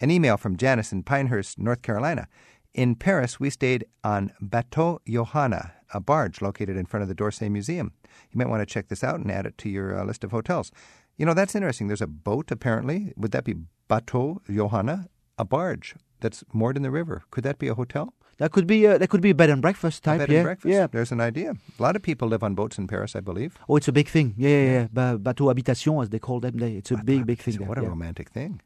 An 0.00 0.10
email 0.10 0.36
from 0.36 0.56
Janice 0.56 0.92
in 0.92 1.02
Pinehurst, 1.02 1.58
North 1.58 1.82
Carolina. 1.82 2.28
In 2.74 2.94
Paris, 2.94 3.38
we 3.38 3.50
stayed 3.50 3.84
on 4.02 4.32
Bateau 4.40 5.00
Johanna, 5.06 5.74
a 5.92 6.00
barge 6.00 6.40
located 6.40 6.76
in 6.76 6.86
front 6.86 7.02
of 7.02 7.08
the 7.08 7.14
d'Orsay 7.14 7.50
Museum. 7.50 7.92
You 8.30 8.38
might 8.38 8.48
want 8.48 8.60
to 8.62 8.66
check 8.66 8.88
this 8.88 9.04
out 9.04 9.20
and 9.20 9.30
add 9.30 9.46
it 9.46 9.58
to 9.58 9.68
your 9.68 9.98
uh, 9.98 10.04
list 10.04 10.24
of 10.24 10.30
hotels. 10.30 10.72
You 11.16 11.26
know, 11.26 11.34
that's 11.34 11.54
interesting. 11.54 11.88
There's 11.88 12.00
a 12.00 12.06
boat, 12.06 12.50
apparently. 12.50 13.12
Would 13.16 13.32
that 13.32 13.44
be 13.44 13.56
Bateau 13.88 14.40
Johanna? 14.50 15.08
A 15.38 15.44
barge 15.44 15.94
that's 16.20 16.44
moored 16.52 16.76
in 16.76 16.82
the 16.82 16.90
river. 16.90 17.22
Could 17.30 17.44
that 17.44 17.58
be 17.58 17.68
a 17.68 17.74
hotel? 17.74 18.14
That 18.38 18.52
could 18.52 18.66
be 18.66 18.84
a, 18.86 18.98
that 18.98 19.08
could 19.08 19.20
be 19.20 19.30
a 19.30 19.34
bed 19.34 19.50
and 19.50 19.62
breakfast 19.62 20.02
type. 20.02 20.16
a 20.16 20.18
bed 20.18 20.30
yeah, 20.30 20.38
and 20.38 20.44
breakfast? 20.44 20.72
yeah. 20.72 20.86
There's 20.86 21.12
an 21.12 21.20
idea. 21.20 21.54
A 21.78 21.82
lot 21.82 21.96
of 21.96 22.02
people 22.02 22.28
live 22.28 22.42
on 22.42 22.54
boats 22.54 22.78
in 22.78 22.86
Paris, 22.86 23.14
I 23.14 23.20
believe. 23.20 23.56
Oh, 23.68 23.76
it's 23.76 23.88
a 23.88 23.92
big 23.92 24.08
thing. 24.08 24.34
Yeah, 24.36 24.48
yeah, 24.48 24.72
yeah. 24.72 24.86
Ba- 24.92 25.18
bateau 25.18 25.48
habitation, 25.48 26.00
as 26.00 26.08
they 26.08 26.18
call 26.18 26.40
them. 26.40 26.56
They, 26.56 26.72
it's 26.72 26.90
a 26.90 26.96
big, 26.96 27.26
big 27.26 27.40
thing. 27.40 27.66
What 27.66 27.78
a 27.78 27.82
yeah. 27.82 27.88
romantic 27.88 28.30
thing. 28.30 28.60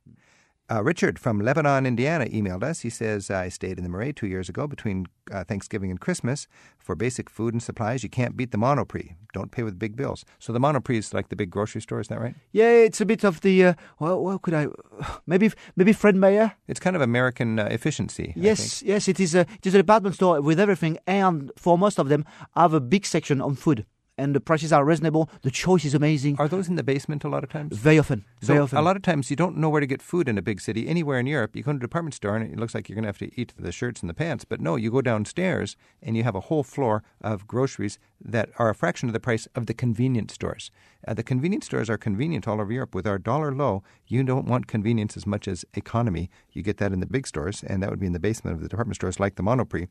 Uh, 0.68 0.82
Richard 0.82 1.16
from 1.16 1.40
Lebanon, 1.40 1.86
Indiana, 1.86 2.24
emailed 2.24 2.64
us. 2.64 2.80
He 2.80 2.90
says, 2.90 3.30
I 3.30 3.48
stayed 3.48 3.78
in 3.78 3.84
the 3.84 3.88
Marais 3.88 4.12
two 4.12 4.26
years 4.26 4.48
ago 4.48 4.66
between 4.66 5.06
uh, 5.30 5.44
Thanksgiving 5.44 5.92
and 5.92 6.00
Christmas. 6.00 6.48
For 6.80 6.96
basic 6.96 7.30
food 7.30 7.54
and 7.54 7.62
supplies, 7.62 8.02
you 8.02 8.08
can't 8.08 8.36
beat 8.36 8.50
the 8.50 8.58
Monoprix. 8.58 9.14
Don't 9.32 9.52
pay 9.52 9.62
with 9.62 9.78
big 9.78 9.94
bills. 9.94 10.24
So 10.40 10.52
the 10.52 10.58
Monoprix 10.58 10.98
is 10.98 11.14
like 11.14 11.28
the 11.28 11.36
big 11.36 11.50
grocery 11.50 11.80
store, 11.82 12.00
is 12.00 12.08
that 12.08 12.20
right? 12.20 12.34
Yeah, 12.50 12.70
it's 12.70 13.00
a 13.00 13.06
bit 13.06 13.22
of 13.22 13.42
the. 13.42 13.64
Uh, 13.64 13.74
well, 14.00 14.24
what 14.24 14.42
could 14.42 14.54
I? 14.54 14.66
Maybe, 15.26 15.50
maybe 15.76 15.92
Fred 15.92 16.16
Meyer. 16.16 16.52
It's 16.66 16.80
kind 16.80 16.96
of 16.96 17.02
American 17.02 17.58
uh, 17.58 17.64
efficiency. 17.70 18.32
Yes, 18.36 18.82
yes. 18.82 19.08
It 19.08 19.20
is 19.20 19.34
a 19.34 19.40
it 19.40 19.66
is 19.66 19.74
a 19.74 19.78
department 19.78 20.14
store 20.14 20.40
with 20.40 20.58
everything, 20.58 20.98
and 21.06 21.52
for 21.56 21.76
most 21.76 21.98
of 21.98 22.08
them, 22.08 22.24
have 22.56 22.72
a 22.72 22.80
big 22.80 23.04
section 23.04 23.40
on 23.40 23.56
food, 23.56 23.84
and 24.18 24.34
the 24.34 24.40
prices 24.40 24.72
are 24.72 24.84
reasonable. 24.84 25.28
The 25.42 25.50
choice 25.50 25.84
is 25.84 25.94
amazing. 25.94 26.36
Are 26.38 26.48
those 26.48 26.68
in 26.68 26.76
the 26.76 26.82
basement 26.82 27.24
a 27.24 27.28
lot 27.28 27.44
of 27.44 27.50
times? 27.50 27.76
Very 27.76 27.98
often, 27.98 28.24
very 28.40 28.58
often. 28.58 28.78
a 28.78 28.82
lot 28.82 28.96
of 28.96 29.02
times 29.02 29.30
you 29.30 29.36
don't 29.36 29.56
know 29.56 29.68
where 29.68 29.80
to 29.80 29.86
get 29.86 30.02
food 30.02 30.28
in 30.28 30.38
a 30.38 30.42
big 30.42 30.60
city. 30.60 30.88
Anywhere 30.88 31.18
in 31.18 31.26
Europe, 31.26 31.54
you 31.54 31.62
go 31.62 31.72
to 31.72 31.76
a 31.76 31.80
department 31.80 32.14
store 32.14 32.36
and 32.36 32.52
it 32.52 32.58
looks 32.58 32.74
like 32.74 32.88
you're 32.88 32.94
going 32.94 33.04
to 33.04 33.08
have 33.08 33.18
to 33.18 33.40
eat 33.40 33.52
the 33.58 33.72
shirts 33.72 34.00
and 34.00 34.08
the 34.08 34.14
pants. 34.14 34.44
But 34.44 34.60
no, 34.60 34.76
you 34.76 34.90
go 34.90 35.02
downstairs 35.02 35.76
and 36.02 36.16
you 36.16 36.24
have 36.24 36.34
a 36.34 36.40
whole 36.40 36.62
floor 36.62 37.02
of 37.20 37.46
groceries 37.46 37.98
that 38.20 38.50
are 38.58 38.70
a 38.70 38.74
fraction 38.74 39.08
of 39.08 39.12
the 39.12 39.20
price 39.20 39.46
of 39.54 39.66
the 39.66 39.74
convenience 39.74 40.34
stores. 40.34 40.70
Uh, 41.06 41.14
the 41.14 41.22
convenience 41.22 41.66
stores 41.66 41.90
are 41.90 41.98
convenient 41.98 42.48
all 42.48 42.60
over 42.60 42.72
Europe. 42.72 42.94
With 42.94 43.06
our 43.06 43.18
dollar 43.18 43.54
low, 43.54 43.82
you 44.06 44.22
don't 44.22 44.46
want 44.46 44.66
convenience 44.66 45.16
as 45.16 45.26
much 45.26 45.46
as 45.46 45.64
economy. 45.74 46.30
You 46.52 46.62
get 46.62 46.78
that 46.78 46.92
in 46.92 47.00
the 47.00 47.06
big 47.06 47.26
stores, 47.26 47.62
and 47.62 47.82
that 47.82 47.90
would 47.90 48.00
be 48.00 48.06
in 48.06 48.12
the 48.12 48.18
basement 48.18 48.56
of 48.56 48.62
the 48.62 48.68
department 48.68 48.96
stores 48.96 49.20
like 49.20 49.36
the 49.36 49.42
Monoprix. 49.42 49.88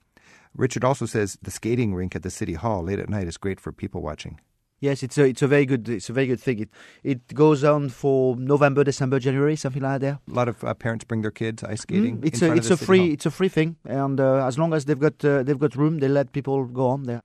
Richard 0.55 0.83
also 0.83 1.05
says 1.05 1.37
the 1.41 1.51
skating 1.51 1.93
rink 1.95 2.15
at 2.15 2.23
the 2.23 2.29
city 2.29 2.53
hall 2.53 2.83
late 2.83 2.99
at 2.99 3.09
night 3.09 3.27
is 3.27 3.37
great 3.37 3.59
for 3.59 3.71
people 3.71 4.01
watching. 4.01 4.39
Yes, 4.81 5.03
it's 5.03 5.17
a 5.17 5.23
it's 5.25 5.41
a 5.41 5.47
very 5.47 5.65
good 5.65 5.87
it's 5.89 6.09
a 6.09 6.13
very 6.13 6.27
good 6.27 6.39
thing. 6.39 6.59
It 6.59 6.69
it 7.03 7.33
goes 7.33 7.63
on 7.63 7.89
for 7.89 8.35
November, 8.35 8.83
December, 8.83 9.19
January, 9.19 9.55
something 9.55 9.81
like 9.81 10.01
that. 10.01 10.19
A 10.29 10.33
lot 10.33 10.47
of 10.49 10.63
uh, 10.63 10.73
parents 10.73 11.05
bring 11.05 11.21
their 11.21 11.31
kids 11.31 11.63
ice 11.63 11.81
skating. 11.81 12.17
Mm, 12.17 12.25
it's 12.25 12.41
a 12.41 12.53
it's 12.53 12.69
a 12.69 12.77
free 12.77 12.99
hall. 12.99 13.11
it's 13.13 13.25
a 13.25 13.31
free 13.31 13.49
thing, 13.49 13.77
and 13.85 14.19
uh, 14.19 14.45
as 14.45 14.57
long 14.59 14.73
as 14.73 14.85
they've 14.85 14.99
got 14.99 15.23
uh, 15.25 15.43
they've 15.43 15.57
got 15.59 15.75
room, 15.75 15.99
they 15.99 16.09
let 16.09 16.33
people 16.33 16.65
go 16.65 16.87
on 16.89 17.03
there. 17.03 17.21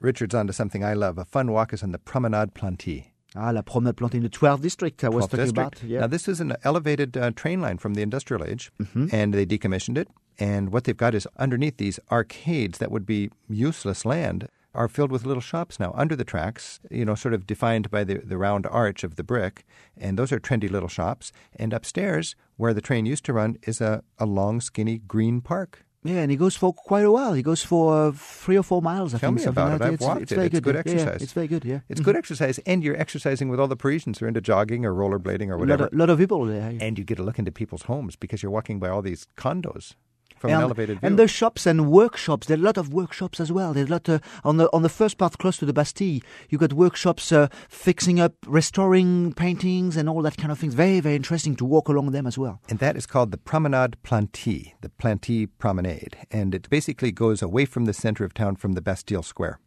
Richard's 0.00 0.34
on 0.34 0.46
to 0.46 0.52
something 0.52 0.84
I 0.84 0.94
love. 0.94 1.18
A 1.18 1.24
fun 1.24 1.50
walk 1.52 1.72
is 1.72 1.82
on 1.82 1.92
the 1.92 1.98
Promenade 1.98 2.54
Planty. 2.54 3.12
Ah, 3.34 3.50
la 3.50 3.62
promenade 3.62 3.96
plantée 3.96 4.16
in 4.16 4.22
the 4.24 4.28
12th 4.28 4.60
district 4.60 5.02
I 5.04 5.08
was 5.08 5.24
talking 5.26 5.46
district. 5.46 5.78
about. 5.80 5.82
Yeah. 5.88 6.00
Now, 6.00 6.06
this 6.06 6.28
is 6.28 6.38
an 6.40 6.54
elevated 6.64 7.16
uh, 7.16 7.30
train 7.30 7.62
line 7.62 7.78
from 7.78 7.94
the 7.94 8.02
industrial 8.02 8.44
age, 8.44 8.70
Mm-hmm. 8.78 9.06
and 9.10 9.32
they 9.32 9.46
decommissioned 9.46 9.96
it. 9.96 10.08
And 10.38 10.72
what 10.72 10.84
they've 10.84 10.96
got 10.96 11.14
is 11.14 11.28
underneath 11.38 11.76
these 11.76 12.00
arcades 12.10 12.78
that 12.78 12.90
would 12.90 13.06
be 13.06 13.30
useless 13.48 14.04
land 14.04 14.48
are 14.74 14.88
filled 14.88 15.12
with 15.12 15.26
little 15.26 15.42
shops 15.42 15.78
now 15.78 15.92
under 15.94 16.16
the 16.16 16.24
tracks, 16.24 16.80
you 16.90 17.04
know, 17.04 17.14
sort 17.14 17.34
of 17.34 17.46
defined 17.46 17.90
by 17.90 18.02
the, 18.04 18.14
the 18.18 18.38
round 18.38 18.66
arch 18.66 19.04
of 19.04 19.16
the 19.16 19.22
brick. 19.22 19.64
And 19.98 20.18
those 20.18 20.32
are 20.32 20.40
trendy 20.40 20.70
little 20.70 20.88
shops. 20.88 21.30
And 21.56 21.74
upstairs, 21.74 22.34
where 22.56 22.72
the 22.72 22.80
train 22.80 23.04
used 23.04 23.24
to 23.26 23.34
run, 23.34 23.58
is 23.66 23.80
a, 23.82 24.02
a 24.18 24.24
long, 24.24 24.60
skinny 24.62 24.98
green 24.98 25.42
park. 25.42 25.84
Yeah, 26.04 26.16
and 26.22 26.30
he 26.32 26.36
goes 26.36 26.56
for 26.56 26.72
quite 26.72 27.04
a 27.04 27.12
while. 27.12 27.32
He 27.34 27.42
goes 27.42 27.62
for 27.62 28.12
three 28.12 28.56
or 28.56 28.64
four 28.64 28.82
miles. 28.82 29.14
I 29.14 29.18
Tell 29.18 29.28
think, 29.30 29.40
me 29.40 29.44
about 29.44 29.72
like 29.72 29.80
it. 29.80 29.84
I've 29.84 29.92
it's, 29.94 30.02
walked 30.02 30.22
it's 30.22 30.32
it. 30.32 30.34
very 30.34 30.46
It's 30.48 30.54
good. 30.54 30.64
good 30.64 30.76
exercise. 30.76 31.06
Yeah, 31.06 31.22
it's 31.22 31.32
very 31.32 31.46
good. 31.46 31.64
Yeah, 31.64 31.80
It's 31.88 32.00
good 32.00 32.12
mm-hmm. 32.14 32.18
exercise, 32.18 32.58
and 32.66 32.82
you're 32.82 32.96
exercising 32.96 33.50
with 33.50 33.60
all 33.60 33.68
the 33.68 33.76
Parisians 33.76 34.18
who 34.18 34.24
are 34.24 34.28
into 34.28 34.40
jogging 34.40 34.84
or 34.84 34.92
rollerblading 34.94 35.48
or 35.48 35.52
A 35.52 35.58
lot, 35.58 35.60
whatever. 35.60 35.86
of, 35.86 35.92
lot 35.94 36.10
of 36.10 36.18
people 36.18 36.44
there. 36.46 36.72
yeah. 36.72 36.78
And 36.84 36.98
you 36.98 37.04
get 37.04 37.20
a 37.20 37.22
look 37.22 37.38
into 37.38 37.52
people's 37.52 37.82
homes 37.82 38.16
because 38.16 38.42
you're 38.42 38.50
walking 38.50 38.80
by 38.80 38.88
all 38.88 39.02
these 39.02 39.28
condos 39.36 39.94
from 40.42 40.50
an 40.50 40.56
and, 40.56 40.64
elevated 40.64 41.00
view. 41.00 41.06
and 41.06 41.18
the 41.18 41.28
shops 41.28 41.66
and 41.66 41.90
workshops. 41.90 42.46
There 42.48 42.58
are 42.58 42.60
a 42.60 42.64
lot 42.64 42.76
of 42.76 42.92
workshops 42.92 43.40
as 43.40 43.50
well. 43.50 43.72
There's 43.72 43.88
a 43.88 43.92
lot 43.92 44.08
uh, 44.08 44.18
on 44.44 44.56
the 44.58 44.68
on 44.72 44.82
the 44.82 44.88
first 44.88 45.16
part 45.16 45.38
close 45.38 45.56
to 45.58 45.64
the 45.64 45.72
Bastille. 45.72 46.20
You 46.50 46.58
got 46.58 46.72
workshops 46.72 47.30
uh, 47.32 47.46
fixing 47.68 48.18
up, 48.20 48.34
restoring 48.46 49.32
paintings 49.32 49.96
and 49.96 50.08
all 50.08 50.22
that 50.22 50.36
kind 50.36 50.50
of 50.52 50.58
things. 50.58 50.74
Very 50.74 51.00
very 51.00 51.16
interesting 51.16 51.54
to 51.56 51.64
walk 51.64 51.88
along 51.88 52.10
them 52.12 52.26
as 52.26 52.36
well. 52.36 52.60
and 52.68 52.78
that 52.80 52.96
is 52.96 53.06
called 53.06 53.30
the 53.30 53.38
Promenade 53.38 53.94
Planty, 54.02 54.74
the 54.80 54.88
Planty 54.88 55.46
Promenade. 55.46 56.16
And 56.30 56.54
it 56.54 56.68
basically 56.68 57.12
goes 57.12 57.40
away 57.40 57.64
from 57.64 57.84
the 57.86 57.94
center 57.94 58.24
of 58.24 58.34
town 58.34 58.56
from 58.56 58.72
the 58.72 58.82
Bastille 58.82 59.22
Square. 59.22 59.60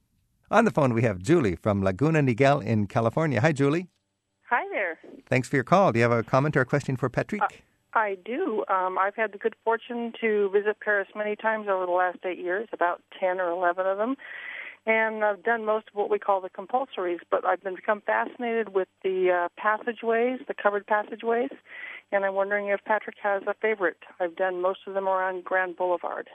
On 0.52 0.66
the 0.66 0.72
phone, 0.72 0.94
we 0.94 1.02
have 1.04 1.20
Julie 1.20 1.56
from 1.56 1.82
Laguna 1.82 2.22
Niguel 2.22 2.62
in 2.64 2.86
California. 2.88 3.40
Hi, 3.42 3.52
Julie. 3.52 3.88
Hi 4.50 4.64
there. 4.72 5.00
Thanks 5.28 5.48
for 5.50 5.56
your 5.56 5.64
call. 5.64 5.92
Do 5.92 6.00
you 6.00 6.04
have 6.04 6.12
a 6.12 6.24
comment 6.24 6.56
or 6.58 6.62
a 6.62 6.66
question 6.66 6.96
for 6.98 7.10
Patrick? 7.10 7.42
Uh, 7.42 7.48
I 7.96 8.18
do. 8.26 8.66
Um, 8.68 8.98
I've 9.00 9.16
had 9.16 9.32
the 9.32 9.38
good 9.38 9.56
fortune 9.64 10.12
to 10.22 10.50
visit 10.52 10.80
Paris 10.82 11.08
many 11.16 11.36
times 11.36 11.68
over 11.70 11.86
the 11.86 11.92
last 11.92 12.20
eight 12.26 12.38
years, 12.38 12.68
about 12.74 13.02
10 13.20 13.40
or 13.40 13.50
11 13.50 13.86
of 13.86 13.98
them. 13.98 14.16
And 14.86 15.24
I've 15.24 15.44
done 15.44 15.66
most 15.66 15.88
of 15.88 15.96
what 15.96 16.12
we 16.12 16.20
call 16.20 16.42
the 16.42 16.50
compulsories, 16.50 17.20
but 17.32 17.44
I've 17.46 17.64
been 17.64 17.76
become 17.76 18.02
fascinated 18.02 18.70
with 18.76 18.88
the 19.04 19.46
uh, 19.46 19.50
passageways, 19.58 20.42
the 20.48 20.54
covered 20.54 20.86
passageways, 20.86 21.50
and 22.12 22.24
I'm 22.24 22.36
wondering 22.36 22.68
if 22.68 22.84
Patrick 22.86 23.16
has 23.24 23.42
a 23.48 23.56
favorite. 23.56 23.98
I've 24.20 24.36
done 24.36 24.62
most 24.62 24.82
of 24.86 24.94
them 24.94 25.08
around 25.08 25.44
Grand 25.44 25.76
Boulevard. 25.76 26.30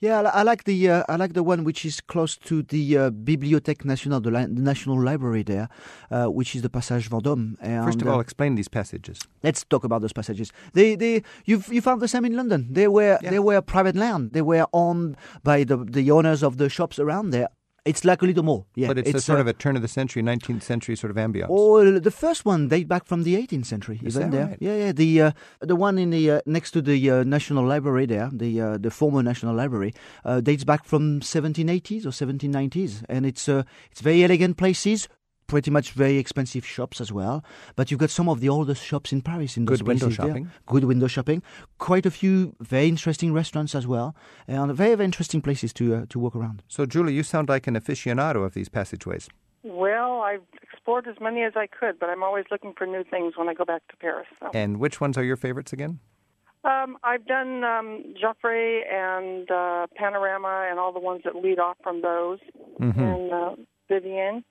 Yeah, 0.00 0.20
I, 0.20 0.40
I 0.40 0.42
like 0.42 0.64
the 0.64 0.90
uh, 0.90 1.04
I 1.08 1.16
like 1.16 1.32
the 1.32 1.42
one 1.42 1.64
which 1.64 1.84
is 1.84 2.00
close 2.00 2.36
to 2.36 2.62
the 2.62 2.98
uh, 2.98 3.10
Bibliothèque 3.10 3.84
Nationale, 3.84 4.20
the, 4.20 4.30
li- 4.30 4.46
the 4.46 4.60
National 4.60 5.00
Library 5.02 5.42
there, 5.42 5.68
uh, 6.10 6.26
which 6.26 6.54
is 6.54 6.62
the 6.62 6.68
Passage 6.68 7.08
Vendôme. 7.08 7.56
And, 7.60 7.84
First 7.84 8.02
of 8.02 8.08
uh, 8.08 8.12
all, 8.12 8.20
explain 8.20 8.54
these 8.56 8.68
passages. 8.68 9.20
Let's 9.42 9.64
talk 9.64 9.84
about 9.84 10.02
those 10.02 10.12
passages. 10.12 10.52
They, 10.72 10.96
they, 10.96 11.22
you've, 11.46 11.68
you 11.72 11.80
found 11.80 12.00
the 12.00 12.08
same 12.08 12.24
in 12.24 12.36
London. 12.36 12.68
They 12.70 12.88
were, 12.88 13.18
they 13.22 13.38
were 13.38 13.62
private 13.62 13.96
land. 13.96 14.32
They 14.32 14.42
were 14.42 14.66
owned 14.72 15.16
by 15.42 15.64
the, 15.64 15.76
the 15.76 16.10
owners 16.10 16.42
of 16.42 16.56
the 16.58 16.68
shops 16.68 16.98
around 16.98 17.30
there. 17.30 17.48
It's 17.84 18.02
like 18.02 18.22
a 18.22 18.24
little 18.24 18.42
more. 18.42 18.64
Yeah, 18.74 18.88
but 18.88 18.98
it's, 18.98 19.12
a 19.12 19.20
sort 19.20 19.38
uh, 19.38 19.42
of 19.42 19.46
a 19.46 19.52
turn 19.52 19.76
of 19.76 19.82
the 19.82 19.88
century, 19.88 20.22
19th 20.22 20.62
century 20.62 20.96
sort 20.96 21.10
of 21.10 21.18
ambience. 21.18 21.48
Oh, 21.50 21.98
the 21.98 22.10
first 22.10 22.46
one 22.46 22.68
date 22.68 22.88
back 22.88 23.04
from 23.04 23.24
the 23.24 23.34
18th 23.34 23.66
century. 23.66 24.00
Is 24.02 24.16
even 24.16 24.30
that 24.30 24.36
there? 24.36 24.46
right? 24.46 24.58
Yeah, 24.60 24.76
yeah. 24.76 24.92
The 24.92 25.22
uh, 25.22 25.32
the 25.60 25.76
one 25.76 25.98
in 25.98 26.10
the 26.10 26.30
uh, 26.30 26.40
next 26.46 26.70
to 26.72 26.82
the 26.82 27.10
uh, 27.10 27.24
National 27.24 27.64
Library 27.66 28.06
there, 28.06 28.30
the 28.32 28.60
uh, 28.60 28.78
the 28.78 28.90
former 28.90 29.22
National 29.22 29.54
Library, 29.54 29.92
uh, 30.24 30.40
dates 30.40 30.64
back 30.64 30.84
from 30.84 31.20
1780s 31.20 32.06
or 32.06 32.10
1790s, 32.10 33.04
and 33.08 33.26
it's 33.26 33.48
uh, 33.48 33.64
it's 33.90 34.00
very 34.00 34.24
elegant 34.24 34.56
places. 34.56 35.08
Pretty 35.46 35.70
much 35.70 35.92
very 35.92 36.16
expensive 36.16 36.64
shops 36.64 37.00
as 37.00 37.12
well, 37.12 37.44
but 37.76 37.90
you've 37.90 38.00
got 38.00 38.10
some 38.10 38.28
of 38.30 38.40
the 38.40 38.48
oldest 38.48 38.82
shops 38.82 39.12
in 39.12 39.20
Paris 39.20 39.56
in 39.58 39.66
those 39.66 39.78
Good 39.82 39.88
window 39.88 40.06
places 40.06 40.16
there. 40.16 40.26
shopping. 40.28 40.50
Good 40.66 40.84
window 40.84 41.06
shopping. 41.06 41.42
Quite 41.78 42.06
a 42.06 42.10
few 42.10 42.54
very 42.60 42.88
interesting 42.88 43.32
restaurants 43.34 43.74
as 43.74 43.86
well, 43.86 44.16
and 44.48 44.72
very 44.74 44.94
very 44.94 45.04
interesting 45.04 45.42
places 45.42 45.72
to 45.74 45.94
uh, 45.94 46.06
to 46.08 46.18
walk 46.18 46.34
around. 46.34 46.62
So, 46.68 46.86
Julie, 46.86 47.12
you 47.12 47.22
sound 47.22 47.48
like 47.50 47.66
an 47.66 47.74
aficionado 47.74 48.44
of 48.44 48.54
these 48.54 48.68
passageways. 48.70 49.28
Well, 49.62 50.20
I've 50.22 50.42
explored 50.62 51.06
as 51.08 51.16
many 51.20 51.42
as 51.42 51.52
I 51.56 51.66
could, 51.66 51.98
but 51.98 52.08
I'm 52.08 52.22
always 52.22 52.46
looking 52.50 52.72
for 52.76 52.86
new 52.86 53.04
things 53.04 53.34
when 53.36 53.48
I 53.48 53.54
go 53.54 53.64
back 53.64 53.82
to 53.88 53.96
Paris. 53.98 54.26
So. 54.40 54.50
And 54.54 54.78
which 54.78 55.00
ones 55.00 55.16
are 55.18 55.24
your 55.24 55.36
favorites 55.36 55.72
again? 55.72 56.00
Um, 56.64 56.96
I've 57.04 57.26
done 57.26 57.62
um, 57.64 58.14
Jouffroy 58.20 58.80
and 58.90 59.50
uh, 59.50 59.86
Panorama 59.94 60.66
and 60.70 60.78
all 60.78 60.92
the 60.92 61.00
ones 61.00 61.20
that 61.24 61.36
lead 61.36 61.58
off 61.58 61.76
from 61.82 62.00
those, 62.00 62.38
Mhm. 62.80 62.98
and 62.98 63.32
uh, 63.32 63.56
Vivienne. 63.90 64.42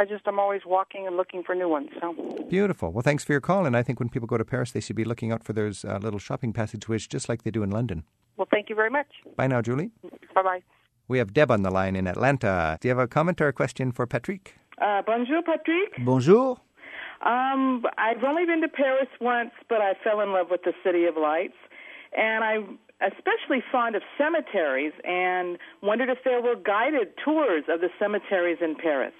I 0.00 0.06
just 0.06 0.26
I'm 0.26 0.38
always 0.38 0.62
walking 0.64 1.06
and 1.06 1.16
looking 1.18 1.42
for 1.42 1.54
new 1.54 1.68
ones. 1.68 1.90
So 2.00 2.14
Beautiful. 2.48 2.90
Well, 2.90 3.02
thanks 3.02 3.22
for 3.22 3.32
your 3.32 3.40
call. 3.42 3.66
And 3.66 3.76
I 3.76 3.82
think 3.82 4.00
when 4.00 4.08
people 4.08 4.26
go 4.26 4.38
to 4.38 4.44
Paris, 4.46 4.72
they 4.72 4.80
should 4.80 4.96
be 4.96 5.04
looking 5.04 5.30
out 5.30 5.44
for 5.44 5.52
those 5.52 5.84
uh, 5.84 5.98
little 6.02 6.18
shopping 6.18 6.54
passageways 6.54 7.06
just 7.06 7.28
like 7.28 7.42
they 7.42 7.50
do 7.50 7.62
in 7.62 7.70
London. 7.70 8.04
well, 8.38 8.48
thank 8.50 8.70
you 8.70 8.74
very 8.74 8.88
much. 8.90 9.08
Bye 9.36 9.46
now, 9.46 9.60
Julie. 9.60 9.90
Bye 10.34 10.42
bye. 10.42 10.62
We 11.06 11.18
have 11.18 11.34
Deb 11.34 11.50
on 11.50 11.62
the 11.62 11.70
line 11.70 11.96
in 11.96 12.06
Atlanta. 12.06 12.78
Do 12.80 12.88
you 12.88 12.94
have 12.94 13.04
a 13.04 13.08
comment 13.08 13.40
or 13.42 13.48
a 13.48 13.52
question 13.52 13.92
for 13.92 14.06
Patrick? 14.06 14.56
Uh, 14.80 15.02
bonjour, 15.02 15.42
Patrick. 15.42 15.92
Bonjour. 16.02 16.56
Um, 17.20 17.84
I've 17.98 18.24
only 18.24 18.46
been 18.46 18.62
to 18.62 18.68
Paris 18.68 19.08
once, 19.20 19.50
but 19.68 19.82
I 19.82 19.92
fell 20.02 20.20
in 20.22 20.32
love 20.32 20.46
with 20.50 20.62
the 20.62 20.72
City 20.82 21.04
of 21.04 21.16
Lights, 21.18 21.58
and 22.16 22.42
I'm 22.42 22.78
especially 23.02 23.62
fond 23.70 23.96
of 23.96 24.02
cemeteries, 24.16 24.92
and 25.04 25.58
wondered 25.82 26.08
if 26.08 26.18
there 26.24 26.40
were 26.40 26.54
guided 26.56 27.08
tours 27.22 27.64
of 27.68 27.80
the 27.80 27.90
cemeteries 27.98 28.58
in 28.62 28.74
Paris. 28.76 29.12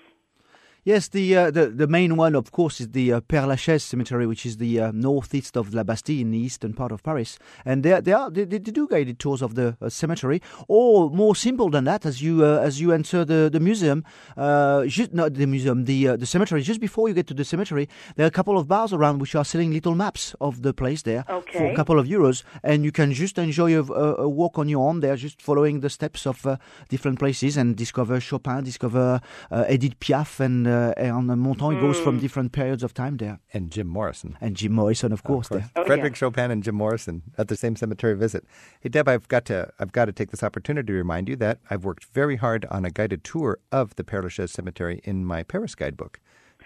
Yes, 0.82 1.08
the, 1.08 1.36
uh, 1.36 1.50
the 1.50 1.66
the 1.66 1.86
main 1.86 2.16
one, 2.16 2.34
of 2.34 2.52
course, 2.52 2.80
is 2.80 2.88
the 2.88 3.12
uh, 3.12 3.20
Père 3.20 3.46
Lachaise 3.46 3.82
cemetery, 3.82 4.26
which 4.26 4.46
is 4.46 4.56
the 4.56 4.80
uh, 4.80 4.92
northeast 4.94 5.54
of 5.58 5.74
La 5.74 5.82
Bastille 5.82 6.20
in 6.20 6.30
the 6.30 6.38
eastern 6.38 6.72
part 6.72 6.90
of 6.90 7.02
Paris. 7.02 7.38
And 7.66 7.82
they 7.82 8.00
they, 8.00 8.14
are, 8.14 8.30
they, 8.30 8.44
they 8.44 8.58
do 8.58 8.88
guided 8.88 9.18
tours 9.18 9.42
of 9.42 9.56
the 9.56 9.76
uh, 9.82 9.90
cemetery, 9.90 10.40
or 10.68 11.10
more 11.10 11.36
simple 11.36 11.68
than 11.68 11.84
that, 11.84 12.06
as 12.06 12.22
you 12.22 12.46
uh, 12.46 12.60
as 12.60 12.80
you 12.80 12.92
enter 12.92 13.26
the 13.26 13.50
the 13.52 13.60
museum, 13.60 14.04
uh, 14.38 14.86
just 14.86 15.12
not 15.12 15.34
the 15.34 15.46
museum, 15.46 15.84
the 15.84 16.08
uh, 16.08 16.16
the 16.16 16.24
cemetery. 16.24 16.62
Just 16.62 16.80
before 16.80 17.08
you 17.08 17.14
get 17.14 17.26
to 17.26 17.34
the 17.34 17.44
cemetery, 17.44 17.86
there 18.16 18.24
are 18.24 18.28
a 18.28 18.38
couple 18.38 18.56
of 18.56 18.66
bars 18.66 18.94
around 18.94 19.18
which 19.18 19.34
are 19.34 19.44
selling 19.44 19.72
little 19.72 19.94
maps 19.94 20.34
of 20.40 20.62
the 20.62 20.72
place 20.72 21.02
there 21.02 21.24
for 21.52 21.66
a 21.66 21.74
couple 21.74 21.98
of 21.98 22.06
euros, 22.06 22.42
and 22.62 22.84
you 22.86 22.92
can 22.92 23.12
just 23.12 23.36
enjoy 23.36 23.78
a, 23.78 23.82
a, 23.82 24.28
walk 24.28 24.58
on 24.58 24.66
your 24.66 24.88
own 24.88 25.00
there, 25.00 25.16
just 25.16 25.42
following 25.42 25.80
the 25.80 25.90
steps 25.90 26.26
of 26.26 26.46
uh, 26.46 26.56
different 26.88 27.18
places 27.18 27.58
and 27.58 27.76
discover 27.76 28.18
Chopin, 28.18 28.64
discover 28.64 29.20
uh, 29.50 29.64
Edith 29.68 30.00
Piaf, 30.00 30.40
and 30.40 30.69
uh, 30.70 30.92
and 30.96 31.28
Montand. 31.28 31.76
It 31.76 31.80
goes 31.80 31.98
from 32.00 32.18
Mm. 32.18 32.20
different 32.20 32.52
periods 32.52 32.82
of 32.82 32.94
time 32.94 33.16
there. 33.16 33.40
And 33.52 33.70
Jim 33.70 33.86
Morrison. 33.88 34.36
And 34.40 34.56
Jim 34.56 34.72
Morrison, 34.72 35.12
of 35.12 35.22
course. 35.22 35.48
there. 35.48 35.70
Frederick 35.86 36.16
Chopin 36.16 36.50
and 36.50 36.62
Jim 36.62 36.74
Morrison 36.76 37.22
at 37.36 37.48
the 37.48 37.56
same 37.56 37.76
cemetery 37.76 38.14
visit. 38.16 38.44
Hey 38.80 38.88
Deb, 38.88 39.08
I've 39.08 39.28
got 39.28 39.44
to 39.46 39.70
I've 39.78 39.92
got 39.92 40.06
to 40.06 40.12
take 40.12 40.30
this 40.30 40.42
opportunity 40.42 40.86
to 40.86 40.92
remind 40.92 41.28
you 41.28 41.36
that 41.36 41.58
I've 41.70 41.84
worked 41.84 42.04
very 42.12 42.36
hard 42.36 42.64
on 42.70 42.84
a 42.84 42.90
guided 42.90 43.24
tour 43.24 43.58
of 43.72 43.94
the 43.96 44.04
Père 44.04 44.22
Lachaise 44.22 44.50
Cemetery 44.52 45.00
in 45.04 45.24
my 45.24 45.42
Paris 45.42 45.74
guidebook. 45.74 46.20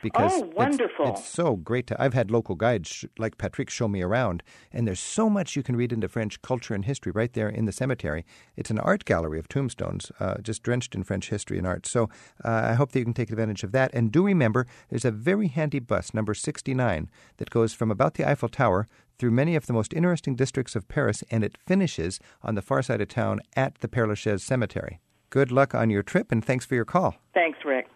Because 0.04 0.32
Oh, 0.34 0.38
it's- 0.44 0.54
wonderful. 0.54 1.06
It's, 1.08 1.24
so 1.26 1.56
great 1.56 1.86
to 1.88 2.00
I've 2.00 2.12
had 2.12 2.30
local 2.30 2.54
guides 2.54 2.88
sh- 2.90 3.04
like 3.18 3.38
Patrick 3.38 3.70
show 3.70 3.88
me 3.88 4.02
around 4.02 4.42
and 4.70 4.86
there's 4.86 5.00
so 5.00 5.30
much 5.30 5.56
you 5.56 5.62
can 5.62 5.76
read 5.76 5.92
into 5.92 6.08
French 6.08 6.40
culture 6.42 6.74
and 6.74 6.84
history 6.84 7.10
right 7.10 7.32
there 7.32 7.48
in 7.48 7.64
the 7.64 7.72
cemetery. 7.72 8.26
It's 8.54 8.70
an 8.70 8.78
art 8.78 9.06
gallery 9.06 9.38
of 9.38 9.48
tombstones, 9.48 10.12
uh, 10.20 10.36
just 10.42 10.62
drenched 10.62 10.94
in 10.94 11.04
French 11.04 11.30
history 11.30 11.56
and 11.56 11.66
art. 11.66 11.86
So 11.86 12.04
uh, 12.44 12.68
I 12.70 12.74
hope 12.74 12.92
that 12.92 12.98
you 12.98 13.04
can 13.06 13.14
take 13.14 13.30
advantage 13.30 13.64
of 13.64 13.72
that. 13.72 13.90
And 13.94 14.12
do 14.12 14.24
remember, 14.26 14.66
there's 14.90 15.06
a 15.06 15.10
very 15.10 15.48
handy 15.48 15.78
bus, 15.78 16.12
number 16.12 16.34
69, 16.34 17.08
that 17.38 17.48
goes 17.50 17.72
from 17.72 17.90
about 17.90 18.14
the 18.14 18.28
Eiffel 18.28 18.50
Tower 18.50 18.86
through 19.18 19.30
many 19.30 19.56
of 19.56 19.64
the 19.66 19.72
most 19.72 19.94
interesting 19.94 20.34
districts 20.36 20.76
of 20.76 20.86
Paris, 20.88 21.24
and 21.30 21.42
it 21.42 21.56
finishes 21.66 22.20
on 22.42 22.54
the 22.56 22.62
far 22.62 22.82
side 22.82 23.00
of 23.00 23.08
town 23.08 23.40
at 23.56 23.76
the 23.76 23.88
Père 23.88 24.06
Lachaise 24.08 24.42
Cemetery. 24.42 25.00
Good 25.30 25.50
luck 25.50 25.74
on 25.74 25.88
your 25.88 26.02
trip, 26.02 26.30
and 26.30 26.44
thanks 26.44 26.66
for 26.66 26.74
your 26.74 26.84
call. 26.84 27.16
Thanks, 27.32 27.58
Rick. 27.64 27.86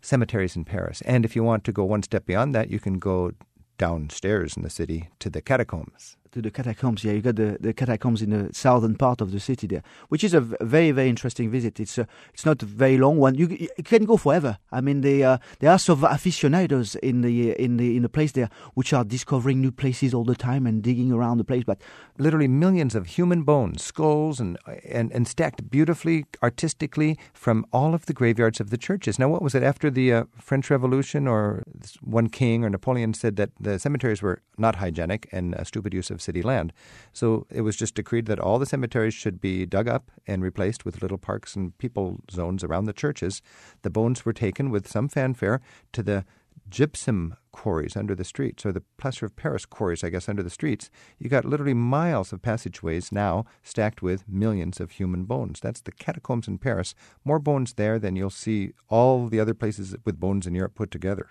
Cemeteries 0.00 0.56
in 0.56 0.64
Paris. 0.64 1.02
And 1.02 1.24
if 1.24 1.36
you 1.36 1.44
want 1.44 1.64
to 1.64 1.72
go 1.72 1.84
one 1.84 2.02
step 2.02 2.26
beyond 2.26 2.54
that, 2.54 2.70
you 2.70 2.80
can 2.80 2.98
go 2.98 3.32
downstairs 3.78 4.56
in 4.56 4.62
the 4.62 4.70
city 4.70 5.08
to 5.20 5.30
the 5.30 5.40
catacombs. 5.40 6.16
To 6.32 6.42
the 6.42 6.50
catacombs. 6.50 7.04
Yeah, 7.04 7.12
you 7.12 7.20
got 7.20 7.36
the, 7.36 7.56
the 7.60 7.72
catacombs 7.72 8.22
in 8.22 8.30
the 8.30 8.54
southern 8.54 8.96
part 8.96 9.20
of 9.20 9.32
the 9.32 9.40
city 9.40 9.66
there, 9.66 9.82
which 10.08 10.24
is 10.24 10.34
a 10.34 10.40
very 10.40 10.90
very 10.90 11.08
interesting 11.08 11.50
visit. 11.50 11.80
It's 11.80 11.98
a, 11.98 12.06
it's 12.32 12.46
not 12.46 12.62
a 12.62 12.66
very 12.66 12.98
long 12.98 13.18
one. 13.18 13.34
You, 13.34 13.68
can 13.84 14.04
go 14.04 14.16
forever. 14.16 14.58
I 14.72 14.80
mean, 14.80 15.00
they 15.00 15.22
uh, 15.22 15.38
there 15.58 15.70
are 15.70 15.78
some 15.78 16.04
aficionados 16.04 16.94
in 16.96 17.22
the 17.22 17.52
in 17.52 17.76
the 17.76 17.96
in 17.96 18.02
the 18.02 18.08
place 18.08 18.32
there 18.32 18.50
which 18.74 18.92
are 18.92 19.04
discovering 19.04 19.60
new 19.60 19.72
places 19.72 20.14
all 20.14 20.24
the 20.24 20.36
time 20.36 20.66
and 20.66 20.82
digging 20.82 21.12
around 21.12 21.38
the 21.38 21.44
place. 21.44 21.64
But 21.64 21.80
literally 22.18 22.48
millions 22.48 22.94
of 22.94 23.06
human 23.06 23.42
bones, 23.42 23.82
skulls, 23.82 24.40
and 24.40 24.58
and, 24.88 25.12
and 25.12 25.26
stacked 25.26 25.70
beautifully, 25.70 26.26
artistically 26.42 27.18
from 27.32 27.66
all 27.72 27.94
of 27.94 28.06
the 28.06 28.12
graveyards 28.12 28.60
of 28.60 28.70
the 28.70 28.78
churches. 28.78 29.18
Now, 29.18 29.28
what 29.28 29.42
was 29.42 29.54
it 29.54 29.62
after 29.62 29.90
the 29.90 30.12
uh, 30.12 30.24
French 30.38 30.70
Revolution, 30.70 31.26
or 31.26 31.64
one 32.00 32.28
king 32.28 32.64
or 32.64 32.70
Napoleon 32.70 33.14
said 33.14 33.36
that 33.36 33.50
the 33.58 33.78
cemeteries 33.78 34.22
were 34.22 34.42
not 34.58 34.76
hygienic 34.76 35.28
and 35.32 35.54
a 35.54 35.64
stupid 35.64 35.94
use 35.94 36.10
of 36.10 36.19
city 36.20 36.42
land? 36.42 36.72
So 37.12 37.46
it 37.50 37.62
was 37.62 37.76
just 37.76 37.94
decreed 37.94 38.26
that 38.26 38.38
all 38.38 38.58
the 38.58 38.66
cemeteries 38.66 39.14
should 39.14 39.40
be 39.40 39.66
dug 39.66 39.88
up 39.88 40.10
and 40.26 40.42
replaced 40.42 40.84
with 40.84 41.02
little 41.02 41.18
parks 41.18 41.56
and 41.56 41.76
people 41.78 42.20
zones 42.30 42.62
around 42.62 42.84
the 42.84 42.92
churches. 42.92 43.42
The 43.82 43.90
bones 43.90 44.24
were 44.24 44.32
taken 44.32 44.70
with 44.70 44.88
some 44.88 45.08
fanfare 45.08 45.60
to 45.92 46.02
the 46.02 46.24
gypsum 46.68 47.36
quarries 47.52 47.96
under 47.96 48.14
the 48.14 48.24
streets, 48.24 48.64
or 48.64 48.72
the 48.72 48.82
plaster 48.96 49.26
of 49.26 49.36
Paris 49.36 49.66
quarries, 49.66 50.04
I 50.04 50.10
guess, 50.10 50.28
under 50.28 50.42
the 50.42 50.50
streets. 50.50 50.88
You 51.18 51.28
got 51.28 51.44
literally 51.44 51.74
miles 51.74 52.32
of 52.32 52.42
passageways 52.42 53.10
now 53.10 53.44
stacked 53.62 54.02
with 54.02 54.28
millions 54.28 54.80
of 54.80 54.92
human 54.92 55.24
bones. 55.24 55.60
That's 55.60 55.80
the 55.80 55.92
catacombs 55.92 56.46
in 56.46 56.58
Paris. 56.58 56.94
More 57.24 57.40
bones 57.40 57.74
there 57.74 57.98
than 57.98 58.16
you'll 58.16 58.30
see 58.30 58.72
all 58.88 59.26
the 59.26 59.40
other 59.40 59.54
places 59.54 59.96
with 60.04 60.20
bones 60.20 60.46
in 60.46 60.54
Europe 60.54 60.74
put 60.76 60.90
together. 60.90 61.28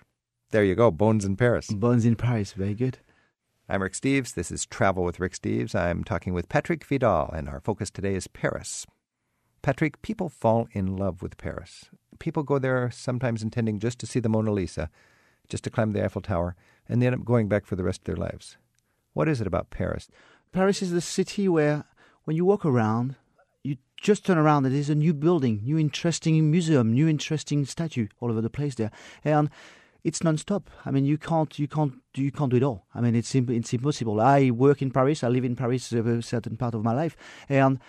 There 0.51 0.63
you 0.63 0.75
go, 0.75 0.91
bones 0.91 1.25
in 1.25 1.35
Paris. 1.35 1.67
Bones 1.67 2.05
in 2.05 2.15
Paris, 2.15 2.53
very 2.53 2.73
good. 2.73 2.99
I'm 3.72 3.84
Rick 3.84 3.93
Steves. 3.93 4.34
This 4.34 4.49
is 4.51 4.65
Travel 4.65 5.03
with 5.03 5.20
Rick 5.20 5.34
Steves. 5.34 5.76
I'm 5.76 6.03
talking 6.03 6.34
with 6.34 6.49
Patrick 6.49 6.84
Vidal, 6.84 7.30
and 7.32 7.47
our 7.47 7.59
focus 7.59 7.91
today 7.91 8.15
is 8.15 8.26
Paris. 8.26 8.88
Patrick, 9.61 10.01
people 10.01 10.28
fall 10.28 10.67
in 10.72 10.97
love 10.97 11.22
with 11.22 11.38
Paris. 11.38 11.86
People 12.17 12.41
go 12.41 12.57
there 12.57 12.89
sometimes 12.89 13.43
intending 13.43 13.78
just 13.78 13.99
to 13.99 14.07
see 14.07 14.20
the 14.20 14.28
Mona 14.28 14.51
Lisa, 14.51 14.89
just 15.49 15.63
to 15.65 15.70
climb 15.70 15.91
the 15.91 16.03
Eiffel 16.03 16.24
Tower, 16.24 16.55
and 16.88 16.99
they 16.99 17.05
end 17.05 17.13
up 17.13 17.24
going 17.24 17.47
back 17.47 17.67
for 17.67 17.76
the 17.76 17.84
rest 17.84 17.99
of 18.01 18.05
their 18.05 18.15
lives. 18.15 18.57
What 19.13 19.30
is 19.30 19.39
it 19.39 19.45
about 19.45 19.70
Paris? 19.70 20.09
Paris 20.51 20.82
is 20.82 20.89
the 20.89 20.99
city 20.99 21.47
where, 21.47 21.86
when 22.24 22.36
you 22.36 22.45
walk 22.45 22.65
around, 22.65 23.17
you 23.61 23.78
just 24.01 24.26
turn 24.26 24.39
around 24.39 24.65
and 24.65 24.74
there's 24.74 24.89
a 24.89 24.95
new 24.95 25.13
building, 25.13 25.61
new 25.61 25.78
interesting 25.78 26.49
museum, 26.49 26.91
new 26.91 27.07
interesting 27.07 27.65
statue 27.65 28.07
all 28.20 28.32
over 28.32 28.41
the 28.41 28.49
place 28.49 28.74
there, 28.74 28.89
and 29.24 29.51
it's 30.03 30.23
non-stop. 30.23 30.69
I 30.85 30.91
mean, 30.91 31.05
you 31.05 31.17
can't, 31.17 31.57
you 31.59 31.67
can't, 31.67 31.93
you 32.15 32.31
can't 32.31 32.51
do 32.51 32.57
it 32.57 32.63
all. 32.63 32.85
I 32.93 33.01
mean, 33.01 33.15
it's 33.15 33.35
it's 33.35 33.73
impossible. 33.73 34.21
I 34.21 34.51
work 34.51 34.81
in 34.81 34.91
Paris. 34.91 35.23
I 35.23 35.27
live 35.27 35.45
in 35.45 35.55
Paris 35.55 35.89
for 35.89 36.17
a 36.17 36.21
certain 36.21 36.57
part 36.57 36.75
of 36.75 36.83
my 36.83 36.93
life, 36.93 37.15
and 37.47 37.79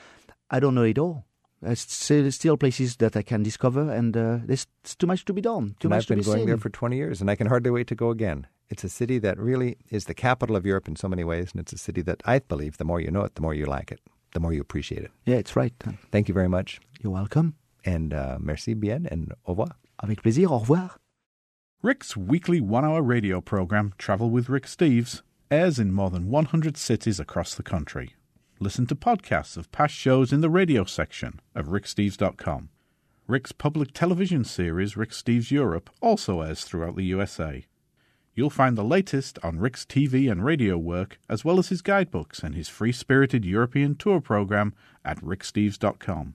I 0.50 0.60
don't 0.60 0.74
know 0.74 0.82
it 0.82 0.98
all. 0.98 1.24
There's 1.62 1.80
still, 1.80 2.30
still 2.32 2.56
places 2.56 2.96
that 2.96 3.16
I 3.16 3.22
can 3.22 3.42
discover, 3.42 3.92
and 3.92 4.16
uh, 4.16 4.38
there's 4.44 4.66
too 4.98 5.06
much 5.06 5.24
to 5.26 5.32
be 5.34 5.42
done. 5.42 5.76
Too 5.78 5.88
and 5.88 5.90
much 5.90 6.04
I've 6.04 6.08
been 6.08 6.18
to 6.18 6.22
be 6.22 6.26
going 6.26 6.38
seen. 6.38 6.46
there 6.46 6.56
for 6.56 6.70
20 6.70 6.96
years, 6.96 7.20
and 7.20 7.30
I 7.30 7.36
can 7.36 7.48
hardly 7.48 7.70
wait 7.70 7.86
to 7.88 7.94
go 7.94 8.10
again. 8.10 8.46
It's 8.70 8.84
a 8.84 8.88
city 8.88 9.18
that 9.18 9.38
really 9.38 9.76
is 9.90 10.06
the 10.06 10.14
capital 10.14 10.56
of 10.56 10.64
Europe 10.64 10.88
in 10.88 10.96
so 10.96 11.08
many 11.08 11.22
ways, 11.24 11.50
and 11.52 11.60
it's 11.60 11.72
a 11.72 11.78
city 11.78 12.02
that 12.02 12.22
I 12.24 12.38
believe 12.38 12.78
the 12.78 12.84
more 12.84 13.00
you 13.00 13.10
know 13.10 13.24
it, 13.24 13.34
the 13.34 13.42
more 13.42 13.52
you 13.52 13.66
like 13.66 13.92
it, 13.92 14.00
the 14.32 14.40
more 14.40 14.52
you 14.52 14.60
appreciate 14.60 15.02
it. 15.02 15.10
Yeah, 15.26 15.36
it's 15.36 15.54
right. 15.54 15.74
Thank 16.10 16.28
you 16.28 16.34
very 16.34 16.48
much. 16.48 16.80
You're 17.02 17.12
welcome. 17.12 17.56
And 17.84 18.14
uh, 18.14 18.38
merci 18.40 18.74
bien, 18.74 19.06
and 19.10 19.32
au 19.44 19.52
revoir. 19.52 19.76
Avec 20.02 20.22
plaisir. 20.22 20.52
Au 20.52 20.58
revoir. 20.58 20.98
Rick's 21.82 22.14
weekly 22.14 22.60
one 22.60 22.84
hour 22.84 23.00
radio 23.00 23.40
program, 23.40 23.94
Travel 23.96 24.28
with 24.28 24.50
Rick 24.50 24.64
Steves, 24.64 25.22
airs 25.50 25.78
in 25.78 25.92
more 25.92 26.10
than 26.10 26.28
100 26.28 26.76
cities 26.76 27.18
across 27.18 27.54
the 27.54 27.62
country. 27.62 28.16
Listen 28.58 28.86
to 28.88 28.94
podcasts 28.94 29.56
of 29.56 29.72
past 29.72 29.94
shows 29.94 30.30
in 30.30 30.42
the 30.42 30.50
radio 30.50 30.84
section 30.84 31.40
of 31.54 31.68
ricksteves.com. 31.68 32.68
Rick's 33.26 33.52
public 33.52 33.94
television 33.94 34.44
series, 34.44 34.94
Rick 34.94 35.12
Steves 35.12 35.50
Europe, 35.50 35.88
also 36.02 36.42
airs 36.42 36.64
throughout 36.64 36.96
the 36.96 37.04
USA. 37.04 37.64
You'll 38.34 38.50
find 38.50 38.76
the 38.76 38.84
latest 38.84 39.38
on 39.42 39.58
Rick's 39.58 39.86
TV 39.86 40.30
and 40.30 40.44
radio 40.44 40.76
work, 40.76 41.18
as 41.30 41.46
well 41.46 41.58
as 41.58 41.70
his 41.70 41.80
guidebooks 41.80 42.40
and 42.42 42.54
his 42.54 42.68
free 42.68 42.92
spirited 42.92 43.46
European 43.46 43.94
tour 43.94 44.20
program 44.20 44.74
at 45.02 45.18
ricksteves.com. 45.22 46.34